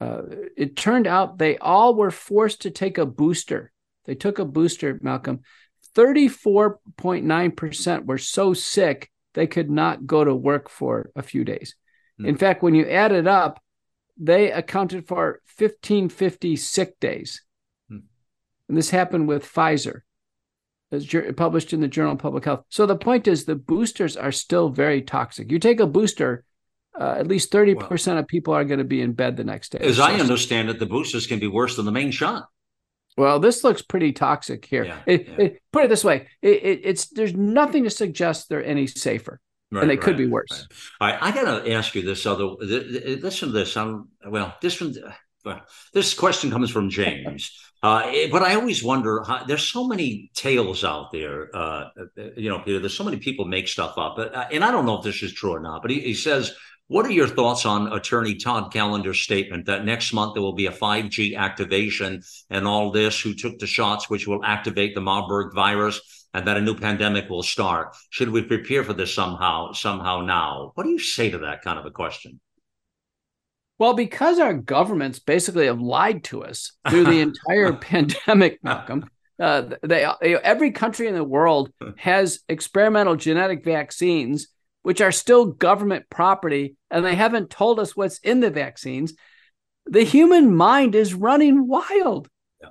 uh, 0.00 0.22
it 0.56 0.76
turned 0.76 1.06
out 1.06 1.38
they 1.38 1.58
all 1.58 1.94
were 1.94 2.10
forced 2.10 2.62
to 2.62 2.70
take 2.70 2.96
a 2.98 3.06
booster. 3.06 3.70
They 4.04 4.14
took 4.14 4.38
a 4.38 4.44
booster, 4.44 4.98
Malcolm. 5.02 5.40
34.9% 5.94 8.04
were 8.04 8.18
so 8.18 8.52
sick 8.52 9.10
they 9.32 9.46
could 9.46 9.70
not 9.70 10.06
go 10.06 10.22
to 10.22 10.34
work 10.34 10.68
for 10.68 11.10
a 11.16 11.22
few 11.22 11.44
days. 11.44 11.74
Mm. 12.20 12.28
In 12.28 12.36
fact, 12.36 12.62
when 12.62 12.74
you 12.74 12.86
add 12.86 13.12
it 13.12 13.26
up, 13.26 13.62
they 14.16 14.50
accounted 14.50 15.06
for 15.06 15.40
1550 15.58 16.56
sick 16.56 16.98
days. 17.00 17.42
Hmm. 17.88 17.98
And 18.68 18.76
this 18.76 18.90
happened 18.90 19.28
with 19.28 19.44
Pfizer, 19.44 20.00
as 20.90 21.06
published 21.36 21.72
in 21.72 21.80
the 21.80 21.88
Journal 21.88 22.12
of 22.12 22.18
Public 22.18 22.44
Health. 22.44 22.64
So 22.68 22.86
the 22.86 22.96
point 22.96 23.28
is 23.28 23.44
the 23.44 23.56
boosters 23.56 24.16
are 24.16 24.32
still 24.32 24.68
very 24.68 25.02
toxic. 25.02 25.50
You 25.50 25.58
take 25.58 25.80
a 25.80 25.86
booster, 25.86 26.44
uh, 26.98 27.16
at 27.18 27.26
least 27.26 27.52
30% 27.52 28.06
well, 28.06 28.18
of 28.18 28.26
people 28.26 28.54
are 28.54 28.64
going 28.64 28.78
to 28.78 28.84
be 28.84 29.00
in 29.00 29.12
bed 29.12 29.36
the 29.36 29.44
next 29.44 29.72
day. 29.72 29.78
As 29.80 30.00
I 30.00 30.14
understand 30.14 30.70
it, 30.70 30.78
the 30.78 30.86
boosters 30.86 31.26
can 31.26 31.38
be 31.38 31.48
worse 31.48 31.76
than 31.76 31.84
the 31.84 31.92
main 31.92 32.10
shot. 32.10 32.48
Well, 33.16 33.40
this 33.40 33.64
looks 33.64 33.80
pretty 33.80 34.12
toxic 34.12 34.66
here. 34.66 34.84
Yeah, 34.84 34.98
it, 35.06 35.26
yeah. 35.26 35.34
It, 35.38 35.62
put 35.72 35.84
it 35.84 35.88
this 35.88 36.04
way: 36.04 36.28
it, 36.42 36.80
it's 36.84 37.06
there's 37.08 37.34
nothing 37.34 37.84
to 37.84 37.90
suggest 37.90 38.50
they're 38.50 38.62
any 38.62 38.86
safer. 38.86 39.40
Right, 39.72 39.82
and 39.82 39.90
they 39.90 39.96
could 39.96 40.16
be 40.16 40.26
worse. 40.26 40.46
Right. 40.50 40.68
All 41.00 41.08
right, 41.08 41.22
I 41.22 41.42
got 41.42 41.64
to 41.64 41.72
ask 41.72 41.94
you 41.94 42.02
this. 42.02 42.24
other. 42.24 42.44
listen 42.44 43.48
to 43.48 43.52
this. 43.52 43.76
I'm 43.76 44.08
well. 44.24 44.54
This 44.62 44.80
one, 44.80 44.94
well, 45.44 45.60
this 45.92 46.14
question 46.14 46.50
comes 46.50 46.70
from 46.70 46.88
James. 46.88 47.50
Uh, 47.82 48.10
but 48.30 48.42
I 48.42 48.54
always 48.54 48.82
wonder. 48.82 49.22
How, 49.24 49.44
there's 49.44 49.66
so 49.66 49.86
many 49.86 50.30
tales 50.34 50.84
out 50.84 51.10
there. 51.12 51.54
Uh, 51.54 51.88
you 52.36 52.48
know, 52.48 52.60
Peter. 52.60 52.78
There's 52.78 52.96
so 52.96 53.04
many 53.04 53.18
people 53.18 53.44
make 53.44 53.68
stuff 53.68 53.98
up, 53.98 54.16
but, 54.16 54.34
uh, 54.34 54.46
and 54.52 54.64
I 54.64 54.70
don't 54.70 54.86
know 54.86 54.98
if 54.98 55.04
this 55.04 55.22
is 55.22 55.32
true 55.32 55.52
or 55.52 55.60
not. 55.60 55.82
But 55.82 55.90
he, 55.90 56.00
he 56.00 56.14
says 56.14 56.54
What 56.86 57.04
are 57.04 57.12
your 57.12 57.26
thoughts 57.28 57.66
on 57.66 57.92
Attorney 57.92 58.36
Todd 58.36 58.72
Callender's 58.72 59.20
statement 59.20 59.66
that 59.66 59.84
next 59.84 60.12
month 60.12 60.34
there 60.34 60.42
will 60.42 60.54
be 60.54 60.66
a 60.66 60.72
5G 60.72 61.36
activation 61.36 62.22
and 62.50 62.66
all 62.66 62.92
this, 62.92 63.20
who 63.20 63.34
took 63.34 63.58
the 63.58 63.66
shots, 63.66 64.08
which 64.08 64.26
will 64.26 64.44
activate 64.44 64.94
the 64.94 65.00
Marburg 65.00 65.54
virus, 65.54 66.00
and 66.36 66.46
that 66.46 66.58
a 66.58 66.60
new 66.60 66.74
pandemic 66.74 67.30
will 67.30 67.42
start? 67.42 67.96
Should 68.10 68.28
we 68.28 68.42
prepare 68.42 68.84
for 68.84 68.92
this 68.92 69.14
somehow, 69.14 69.72
somehow 69.72 70.20
now? 70.20 70.72
What 70.74 70.84
do 70.84 70.90
you 70.90 70.98
say 70.98 71.30
to 71.30 71.38
that 71.38 71.62
kind 71.62 71.78
of 71.78 71.86
a 71.86 71.90
question? 71.90 72.40
Well, 73.78 73.94
because 73.94 74.38
our 74.38 74.52
governments 74.52 75.18
basically 75.18 75.64
have 75.66 75.80
lied 75.80 76.24
to 76.24 76.44
us 76.44 76.72
through 76.90 77.04
the 77.04 77.20
entire 77.48 77.72
pandemic, 77.72 78.58
Malcolm. 78.62 79.08
Uh, 79.40 79.70
they, 79.82 80.04
every 80.22 80.72
country 80.72 81.08
in 81.08 81.14
the 81.14 81.24
world 81.24 81.70
has 81.96 82.40
experimental 82.48 83.16
genetic 83.16 83.64
vaccines 83.64 84.48
which 84.82 85.00
are 85.00 85.10
still 85.10 85.46
government 85.46 86.08
property, 86.10 86.76
and 86.92 87.04
they 87.04 87.16
haven't 87.16 87.50
told 87.50 87.80
us 87.80 87.96
what's 87.96 88.18
in 88.18 88.38
the 88.38 88.50
vaccines, 88.50 89.14
the 89.84 90.04
human 90.04 90.54
mind 90.54 90.94
is 90.94 91.12
running 91.12 91.66
wild. 91.66 92.28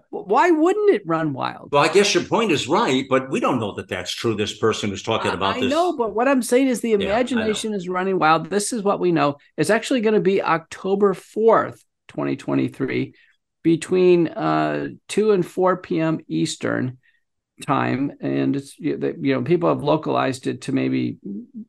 Why 0.09 0.49
wouldn't 0.49 0.89
it 0.95 1.03
run 1.05 1.33
wild? 1.33 1.69
Well, 1.71 1.83
I 1.83 1.93
guess 1.93 2.13
your 2.13 2.23
point 2.23 2.51
is 2.51 2.67
right, 2.67 3.05
but 3.09 3.29
we 3.29 3.39
don't 3.39 3.59
know 3.59 3.73
that 3.75 3.87
that's 3.87 4.11
true. 4.11 4.35
This 4.35 4.57
person 4.57 4.89
who's 4.89 5.03
talking 5.03 5.31
about 5.31 5.57
I 5.57 5.61
this. 5.61 5.71
I 5.71 5.75
know, 5.75 5.95
but 5.95 6.15
what 6.15 6.27
I'm 6.27 6.41
saying 6.41 6.67
is 6.67 6.81
the 6.81 6.93
imagination 6.93 7.71
yeah, 7.71 7.77
is 7.77 7.87
running 7.87 8.17
wild. 8.17 8.49
This 8.49 8.73
is 8.73 8.81
what 8.81 8.99
we 8.99 9.11
know. 9.11 9.37
It's 9.57 9.69
actually 9.69 10.01
going 10.01 10.15
to 10.15 10.21
be 10.21 10.41
October 10.41 11.13
4th, 11.13 11.79
2023, 12.07 13.13
between 13.63 14.27
uh, 14.29 14.87
2 15.09 15.31
and 15.31 15.45
4 15.45 15.77
p.m. 15.77 16.19
Eastern 16.27 16.97
time 17.61 18.11
and 18.19 18.57
it's 18.57 18.77
you 18.77 18.97
know 18.97 19.41
people 19.41 19.69
have 19.69 19.81
localized 19.81 20.45
it 20.45 20.63
to 20.63 20.73
maybe 20.73 21.17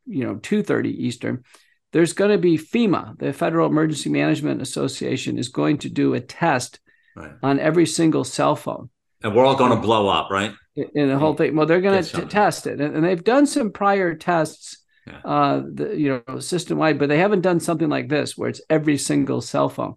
you 0.05 0.25
know 0.25 0.35
2:30 0.35 0.87
eastern 0.87 1.45
there's 1.93 2.13
going 2.13 2.33
to 2.33 2.39
be 2.39 2.59
FEMA 2.59 3.17
the 3.19 3.33
Federal 3.33 3.69
Emergency 3.69 4.11
Management 4.11 4.61
Association 4.61 5.39
is 5.39 5.49
going 5.49 5.79
to 5.79 5.89
do 5.89 6.15
a 6.15 6.21
test 6.21 6.81
right. 7.17 7.33
on 7.43 7.59
every 7.59 7.87
single 7.87 8.25
cell 8.25 8.55
phone. 8.55 8.91
And 9.23 9.35
we're 9.35 9.45
all 9.45 9.57
going 9.57 9.73
to 9.73 9.81
blow 9.81 10.09
up 10.09 10.31
right? 10.31 10.53
in 10.77 11.09
the 11.09 11.19
whole 11.19 11.35
thing. 11.35 11.57
Well 11.57 11.67
they're 11.67 11.81
going 11.81 12.03
to 12.03 12.27
test 12.27 12.67
it. 12.67 12.81
And, 12.81 12.95
and, 12.95 13.05
they've 13.05 13.25
done 13.25 13.47
some 13.47 13.73
prior 13.73 14.15
tests 14.15 14.79
yeah. 15.07 15.21
uh 15.25 15.63
the, 15.73 15.97
you 15.97 16.23
know 16.27 16.41
system 16.41 16.79
wide 16.79 16.99
but 16.99 17.09
they 17.09 17.19
haven't 17.19 17.43
done 17.43 17.61
something 17.61 17.89
like 17.89 18.09
this 18.09 18.37
where 18.37 18.49
it's 18.49 18.61
every 18.69 18.99
single 18.99 19.41
cell 19.41 19.69
phone. 19.69 19.95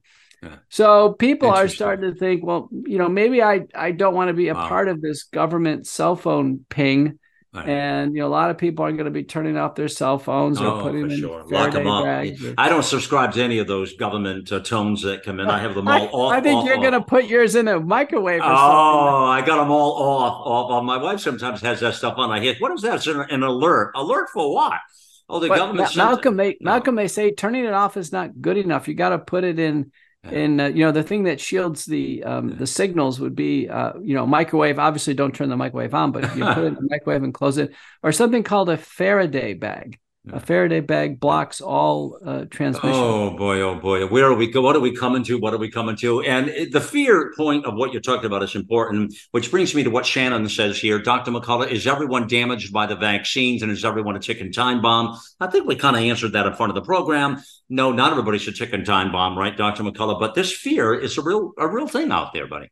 So 0.70 1.14
people 1.14 1.50
are 1.50 1.68
starting 1.68 2.14
to 2.14 2.18
think, 2.18 2.46
well, 2.46 2.70
you 2.72 2.98
know, 2.98 3.10
maybe 3.10 3.42
I 3.44 3.66
I 3.76 3.92
don't 3.92 4.14
want 4.14 4.30
to 4.30 4.34
be 4.34 4.48
a 4.48 4.54
wow. 4.54 4.68
part 4.68 4.88
of 4.88 5.02
this 5.02 5.24
government 5.24 5.88
cell 5.88 6.16
phone 6.16 6.66
ping. 6.70 7.20
Right. 7.52 7.68
And 7.68 8.14
you 8.14 8.20
know, 8.20 8.28
a 8.28 8.30
lot 8.30 8.52
of 8.52 8.60
people 8.60 8.86
are 8.86 8.92
going 8.92 9.06
to 9.06 9.12
be 9.12 9.24
turning 9.24 9.58
off 9.58 9.74
their 9.74 9.88
cell 9.88 10.20
phones 10.20 10.62
oh, 10.62 10.78
or 10.78 10.82
putting 10.84 11.10
in 11.10 11.20
sure. 11.20 11.44
Lock 11.48 11.72
them 11.72 11.88
up. 11.88 12.06
Or... 12.06 12.54
I 12.60 12.70
don't 12.70 12.84
subscribe 12.84 13.34
to 13.34 13.44
any 13.44 13.58
of 13.58 13.66
those 13.66 13.96
government 13.96 14.52
uh, 14.52 14.60
tones 14.60 15.02
that 15.02 15.24
come 15.24 15.40
in. 15.40 15.50
I 15.50 15.58
have 15.58 15.74
them 15.74 15.88
all 15.88 15.94
I, 15.94 16.06
off. 16.06 16.34
I 16.34 16.42
think 16.42 16.60
off, 16.60 16.66
you're 16.68 16.78
going 16.78 16.94
to 16.94 17.02
put 17.02 17.26
yours 17.26 17.56
in 17.56 17.68
a 17.68 17.80
microwave. 17.80 18.42
oh, 18.44 19.26
I 19.26 19.42
got 19.42 19.58
them 19.58 19.72
all 19.72 19.94
off. 19.94 20.70
Off. 20.72 20.84
My 20.84 20.98
wife 20.98 21.22
sometimes 21.22 21.62
has 21.62 21.80
that 21.80 21.96
stuff 21.96 22.16
on. 22.18 22.30
I 22.30 22.40
hit. 22.40 22.62
What 22.62 22.72
is 22.74 22.84
that? 22.84 22.98
It's 22.98 23.08
an, 23.08 23.22
an 23.22 23.42
alert. 23.42 23.94
Alert 23.96 24.30
for 24.30 24.54
what? 24.54 24.80
Oh, 25.28 25.40
the 25.40 25.48
but 25.48 25.58
government. 25.58 25.96
Malcolm, 25.96 26.38
they 26.38 26.58
Malcolm, 26.62 26.96
they 26.96 27.08
say 27.08 27.32
turning 27.32 27.66
it 27.66 27.74
off 27.74 27.98
is 27.98 28.12
not 28.12 28.40
good 28.40 28.58
enough. 28.58 28.88
You 28.88 28.94
got 28.94 29.10
to 29.10 29.18
put 29.18 29.44
it 29.44 29.58
in 29.58 29.92
and 30.24 30.60
uh, 30.60 30.66
you 30.66 30.84
know 30.84 30.92
the 30.92 31.04
thing 31.04 31.24
that 31.24 31.40
shields 31.40 31.86
the 31.86 32.24
um, 32.24 32.58
the 32.58 32.68
signals 32.68 33.20
would 33.20 33.36
be 33.36 33.70
uh, 33.70 33.94
you 34.02 34.14
know 34.16 34.26
microwave. 34.26 34.80
Obviously, 34.80 35.14
don't 35.14 35.34
turn 35.34 35.50
the 35.50 35.58
microwave 35.58 35.94
on, 35.94 36.12
but 36.12 36.26
if 36.26 36.36
you 36.36 36.44
put 36.44 36.64
it 36.64 36.68
in 36.68 36.76
the 36.76 36.88
microwave 36.90 37.24
and 37.24 37.34
close 37.34 37.58
it, 37.58 37.74
or 38.04 38.12
something 38.12 38.44
called 38.44 38.70
a 38.70 38.78
Faraday 38.78 39.54
bag. 39.54 40.00
A 40.34 40.40
Faraday 40.40 40.80
bag 40.80 41.20
blocks 41.20 41.62
all 41.62 42.18
uh, 42.26 42.46
transmission. 42.50 42.92
Oh 42.94 43.32
boy, 43.38 43.62
oh 43.62 43.76
boy, 43.76 44.06
where 44.08 44.26
are 44.26 44.34
we? 44.34 44.52
What 44.52 44.76
are 44.76 44.80
we 44.80 44.96
coming 44.96 45.24
to? 45.24 45.38
What 45.38 45.54
are 45.54 45.58
we 45.58 45.70
coming 45.70 45.96
to? 45.98 46.22
And 46.22 46.72
the 46.72 46.82
fear 46.82 47.34
point 47.36 47.66
of 47.66 47.76
what 47.76 47.92
you're 47.92 48.02
talking 48.02 48.26
about 48.26 48.44
is 48.44 48.56
important, 48.56 49.14
which 49.32 49.52
brings 49.52 49.74
me 49.74 49.84
to 49.84 49.90
what 49.90 50.06
Shannon 50.06 50.48
says 50.50 50.80
here. 50.80 51.00
Dr. 51.00 51.32
McCullough, 51.32 51.72
is 51.72 51.88
everyone 51.88 52.28
damaged 52.28 52.72
by 52.72 52.86
the 52.86 52.96
vaccines, 52.96 53.62
and 53.62 53.72
is 53.72 53.86
everyone 53.86 54.16
a 54.16 54.20
ticking 54.20 54.52
time 54.52 54.82
bomb? 54.82 55.18
I 55.40 55.48
think 55.48 55.68
we 55.68 55.76
kind 55.76 55.96
of 55.96 56.04
answered 56.04 56.34
that 56.34 56.46
in 56.46 56.54
front 56.54 56.70
of 56.70 56.76
the 56.76 56.82
program. 56.82 57.42
No, 57.70 57.92
not 57.92 58.12
everybody's 58.12 58.48
a 58.48 58.52
ticking 58.52 58.84
time 58.84 59.12
bomb, 59.12 59.38
right, 59.38 59.56
Dr. 59.56 59.84
McCullough? 59.84 60.20
But 60.20 60.36
this 60.36 60.52
fear 60.52 60.94
is 60.94 61.18
a 61.18 61.22
real, 61.22 61.54
a 61.58 61.68
real 61.68 61.88
thing 61.88 62.12
out 62.12 62.34
there, 62.34 62.48
buddy. 62.48 62.70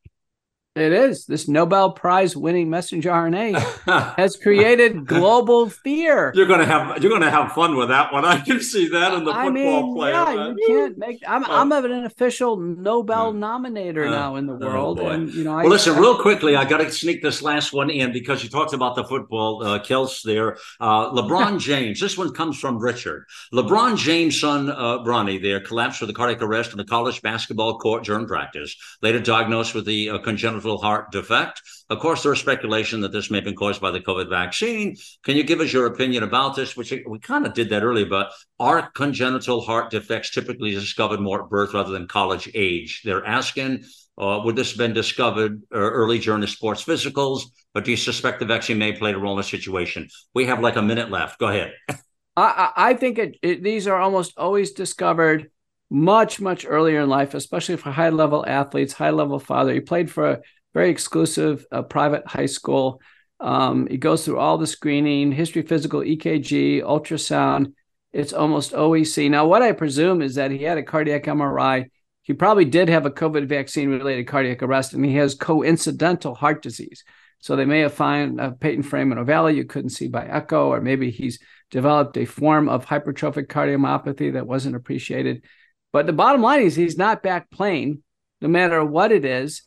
It 0.77 0.91
is. 0.91 1.25
This 1.25 1.47
Nobel 1.47 1.91
Prize 1.91 2.35
winning 2.35 2.69
messenger 2.69 3.09
RNA 3.09 4.15
has 4.17 4.35
created 4.35 5.05
global 5.05 5.69
fear. 5.69 6.31
You're 6.35 6.45
gonna 6.45 6.65
have 6.65 7.01
you're 7.01 7.11
gonna 7.11 7.31
have 7.31 7.51
fun 7.53 7.75
with 7.75 7.89
that 7.89 8.13
one. 8.13 8.25
I 8.37 8.39
can 8.39 8.61
see 8.61 8.87
that 8.89 9.13
in 9.13 9.23
the 9.23 9.31
football 9.31 9.47
I 9.47 9.49
mean, 9.49 9.95
player. 9.95 10.13
Yeah, 10.13 10.53
you 10.55 10.67
can't 10.67 10.97
make. 10.97 11.23
I'm 11.27 11.43
uh, 11.43 11.47
I'm 11.49 11.71
an 11.71 12.05
official 12.05 12.57
Nobel 12.57 13.29
uh, 13.29 13.33
nominator 13.33 14.07
uh, 14.07 14.11
now 14.11 14.35
in 14.35 14.45
the 14.45 14.53
oh, 14.53 14.57
world, 14.57 14.99
oh 14.99 15.07
and 15.07 15.33
you 15.33 15.43
know. 15.43 15.55
Well, 15.55 15.65
I, 15.65 15.69
listen, 15.69 15.95
I, 15.95 15.99
real 15.99 16.19
quickly, 16.19 16.55
I 16.55 16.65
got 16.65 16.77
to 16.77 16.91
sneak 16.91 17.21
this 17.21 17.41
last 17.41 17.73
one 17.73 17.89
in 17.89 18.11
because 18.11 18.43
you 18.43 18.49
talked 18.49 18.73
about 18.73 18.95
the 18.95 19.03
football, 19.03 19.63
uh, 19.63 19.79
Kels. 19.79 20.21
There, 20.23 20.57
uh, 20.79 21.11
LeBron 21.11 21.59
James. 21.59 21.99
This 21.99 22.17
one 22.17 22.33
comes 22.33 22.59
from 22.59 22.77
Richard. 22.77 23.25
LeBron 23.53 23.97
James' 23.97 24.39
son, 24.39 24.69
uh, 24.69 24.99
Bronny, 24.99 25.41
there 25.41 25.59
collapsed 25.59 26.01
with 26.01 26.09
a 26.09 26.13
cardiac 26.13 26.41
arrest 26.41 26.71
on 26.71 26.77
the 26.77 26.85
college 26.85 27.21
basketball 27.21 27.77
court 27.79 28.03
during 28.03 28.27
practice. 28.27 28.75
Later 29.01 29.19
diagnosed 29.19 29.73
with 29.73 29.85
the 29.85 30.09
uh, 30.09 30.17
congenital 30.19 30.66
heart 30.75 31.11
defect. 31.11 31.61
Of 31.89 31.99
course, 31.99 32.23
there's 32.23 32.41
speculation 32.41 32.99
that 33.01 33.13
this 33.13 33.31
may 33.31 33.37
have 33.37 33.45
been 33.45 33.55
caused 33.55 33.79
by 33.79 33.91
the 33.91 34.01
COVID 34.01 34.29
vaccine. 34.29 34.97
Can 35.23 35.37
you 35.37 35.43
give 35.43 35.61
us 35.61 35.71
your 35.71 35.85
opinion 35.85 36.23
about 36.23 36.55
this? 36.55 36.75
Which 36.75 36.93
we 37.07 37.19
kind 37.19 37.45
of 37.45 37.53
did 37.53 37.69
that 37.69 37.83
earlier, 37.83 38.07
but 38.07 38.31
are 38.59 38.91
congenital 38.91 39.61
heart 39.61 39.91
defects 39.91 40.31
typically 40.31 40.71
discovered 40.71 41.21
more 41.21 41.43
at 41.43 41.49
birth 41.49 41.73
rather 41.73 41.91
than 41.91 42.07
college 42.07 42.49
age? 42.53 43.03
They're 43.05 43.25
asking, 43.25 43.85
uh, 44.17 44.41
would 44.43 44.55
this 44.55 44.71
have 44.71 44.77
been 44.79 44.93
discovered 44.93 45.61
uh, 45.73 45.77
early 45.77 46.19
during 46.19 46.41
the 46.41 46.47
sports 46.47 46.83
physicals? 46.83 47.43
But 47.73 47.85
do 47.85 47.91
you 47.91 47.97
suspect 47.97 48.39
the 48.39 48.45
vaccine 48.45 48.79
may 48.79 48.91
play 48.91 49.13
a 49.13 49.17
role 49.17 49.33
in 49.33 49.37
the 49.37 49.43
situation? 49.43 50.09
We 50.33 50.47
have 50.47 50.59
like 50.59 50.75
a 50.75 50.81
minute 50.81 51.11
left. 51.11 51.39
Go 51.39 51.47
ahead. 51.47 51.73
I, 52.35 52.71
I 52.75 52.93
think 52.93 53.17
it, 53.17 53.37
it, 53.41 53.63
these 53.63 53.87
are 53.87 53.99
almost 53.99 54.37
always 54.37 54.71
discovered 54.71 55.49
much 55.89 56.39
much 56.39 56.65
earlier 56.67 57.01
in 57.01 57.09
life, 57.09 57.33
especially 57.33 57.77
for 57.77 57.91
high 57.91 58.09
level 58.09 58.45
athletes, 58.45 58.93
high 58.93 59.09
level 59.09 59.39
father. 59.39 59.73
He 59.73 59.79
played 59.79 60.11
for 60.11 60.41
very 60.77 60.91
exclusive 60.91 61.65
uh, 61.71 61.81
private 61.81 62.27
high 62.27 62.45
school. 62.45 63.01
Um, 63.39 63.87
it 63.89 63.97
goes 63.97 64.23
through 64.23 64.37
all 64.37 64.59
the 64.59 64.67
screening, 64.67 65.31
history, 65.31 65.63
physical, 65.63 66.01
EKG, 66.01 66.83
ultrasound. 66.83 67.73
It's 68.13 68.31
almost 68.31 68.73
OEC. 68.73 69.31
Now, 69.31 69.47
what 69.47 69.63
I 69.63 69.71
presume 69.71 70.21
is 70.21 70.35
that 70.35 70.51
he 70.51 70.61
had 70.61 70.77
a 70.77 70.83
cardiac 70.83 71.23
MRI. 71.23 71.89
He 72.21 72.33
probably 72.33 72.65
did 72.65 72.89
have 72.89 73.07
a 73.07 73.11
COVID 73.11 73.47
vaccine 73.47 73.89
related 73.89 74.27
cardiac 74.27 74.61
arrest, 74.61 74.93
and 74.93 75.03
he 75.03 75.15
has 75.15 75.33
coincidental 75.33 76.35
heart 76.35 76.61
disease. 76.61 77.03
So 77.39 77.55
they 77.55 77.65
may 77.65 77.79
have 77.79 77.95
found 77.95 78.39
a 78.39 78.51
patent 78.51 78.85
foramen 78.85 79.17
ovale 79.17 79.55
you 79.55 79.65
couldn't 79.65 79.97
see 79.97 80.07
by 80.07 80.27
echo, 80.27 80.67
or 80.67 80.79
maybe 80.79 81.09
he's 81.09 81.39
developed 81.71 82.17
a 82.17 82.25
form 82.25 82.69
of 82.69 82.85
hypertrophic 82.85 83.47
cardiomyopathy 83.47 84.33
that 84.33 84.45
wasn't 84.45 84.75
appreciated. 84.75 85.43
But 85.91 86.05
the 86.05 86.13
bottom 86.13 86.43
line 86.43 86.61
is 86.61 86.75
he's 86.75 86.99
not 86.99 87.23
back 87.23 87.49
playing, 87.49 88.03
no 88.41 88.47
matter 88.47 88.85
what 88.85 89.11
it 89.11 89.25
is. 89.25 89.63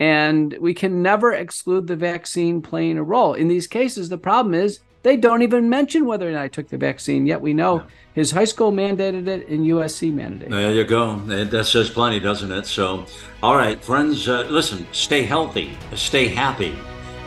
And 0.00 0.56
we 0.60 0.72
can 0.72 1.02
never 1.02 1.32
exclude 1.32 1.86
the 1.86 1.94
vaccine 1.94 2.62
playing 2.62 2.96
a 2.96 3.02
role. 3.02 3.34
In 3.34 3.48
these 3.48 3.66
cases, 3.66 4.08
the 4.08 4.18
problem 4.18 4.54
is 4.54 4.80
they 5.02 5.16
don't 5.16 5.42
even 5.42 5.68
mention 5.68 6.06
whether 6.06 6.28
or 6.28 6.32
not 6.32 6.42
I 6.42 6.48
took 6.48 6.68
the 6.68 6.78
vaccine, 6.78 7.26
yet 7.26 7.40
we 7.40 7.54
know 7.54 7.84
his 8.14 8.30
high 8.30 8.44
school 8.44 8.72
mandated 8.72 9.28
it 9.28 9.48
and 9.48 9.66
USC 9.66 10.12
mandated 10.12 10.42
it. 10.42 10.50
There 10.50 10.72
you 10.72 10.84
go. 10.84 11.16
That 11.20 11.64
says 11.64 11.90
plenty, 11.90 12.18
doesn't 12.18 12.50
it? 12.50 12.66
So, 12.66 13.06
all 13.42 13.56
right, 13.56 13.82
friends, 13.82 14.28
uh, 14.28 14.46
listen, 14.50 14.86
stay 14.92 15.22
healthy, 15.22 15.76
stay 15.94 16.28
happy, 16.28 16.76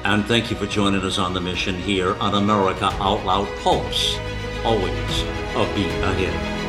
and 0.03 0.25
thank 0.25 0.51
you 0.51 0.57
for 0.57 0.65
joining 0.65 1.01
us 1.01 1.17
on 1.17 1.33
the 1.33 1.41
mission 1.41 1.75
here 1.75 2.15
on 2.15 2.35
America 2.35 2.85
Out 2.99 3.25
Loud 3.25 3.47
Pulse. 3.59 4.17
Always 4.63 5.21
a 5.55 5.71
beat 5.75 5.87
ahead. 6.03 6.62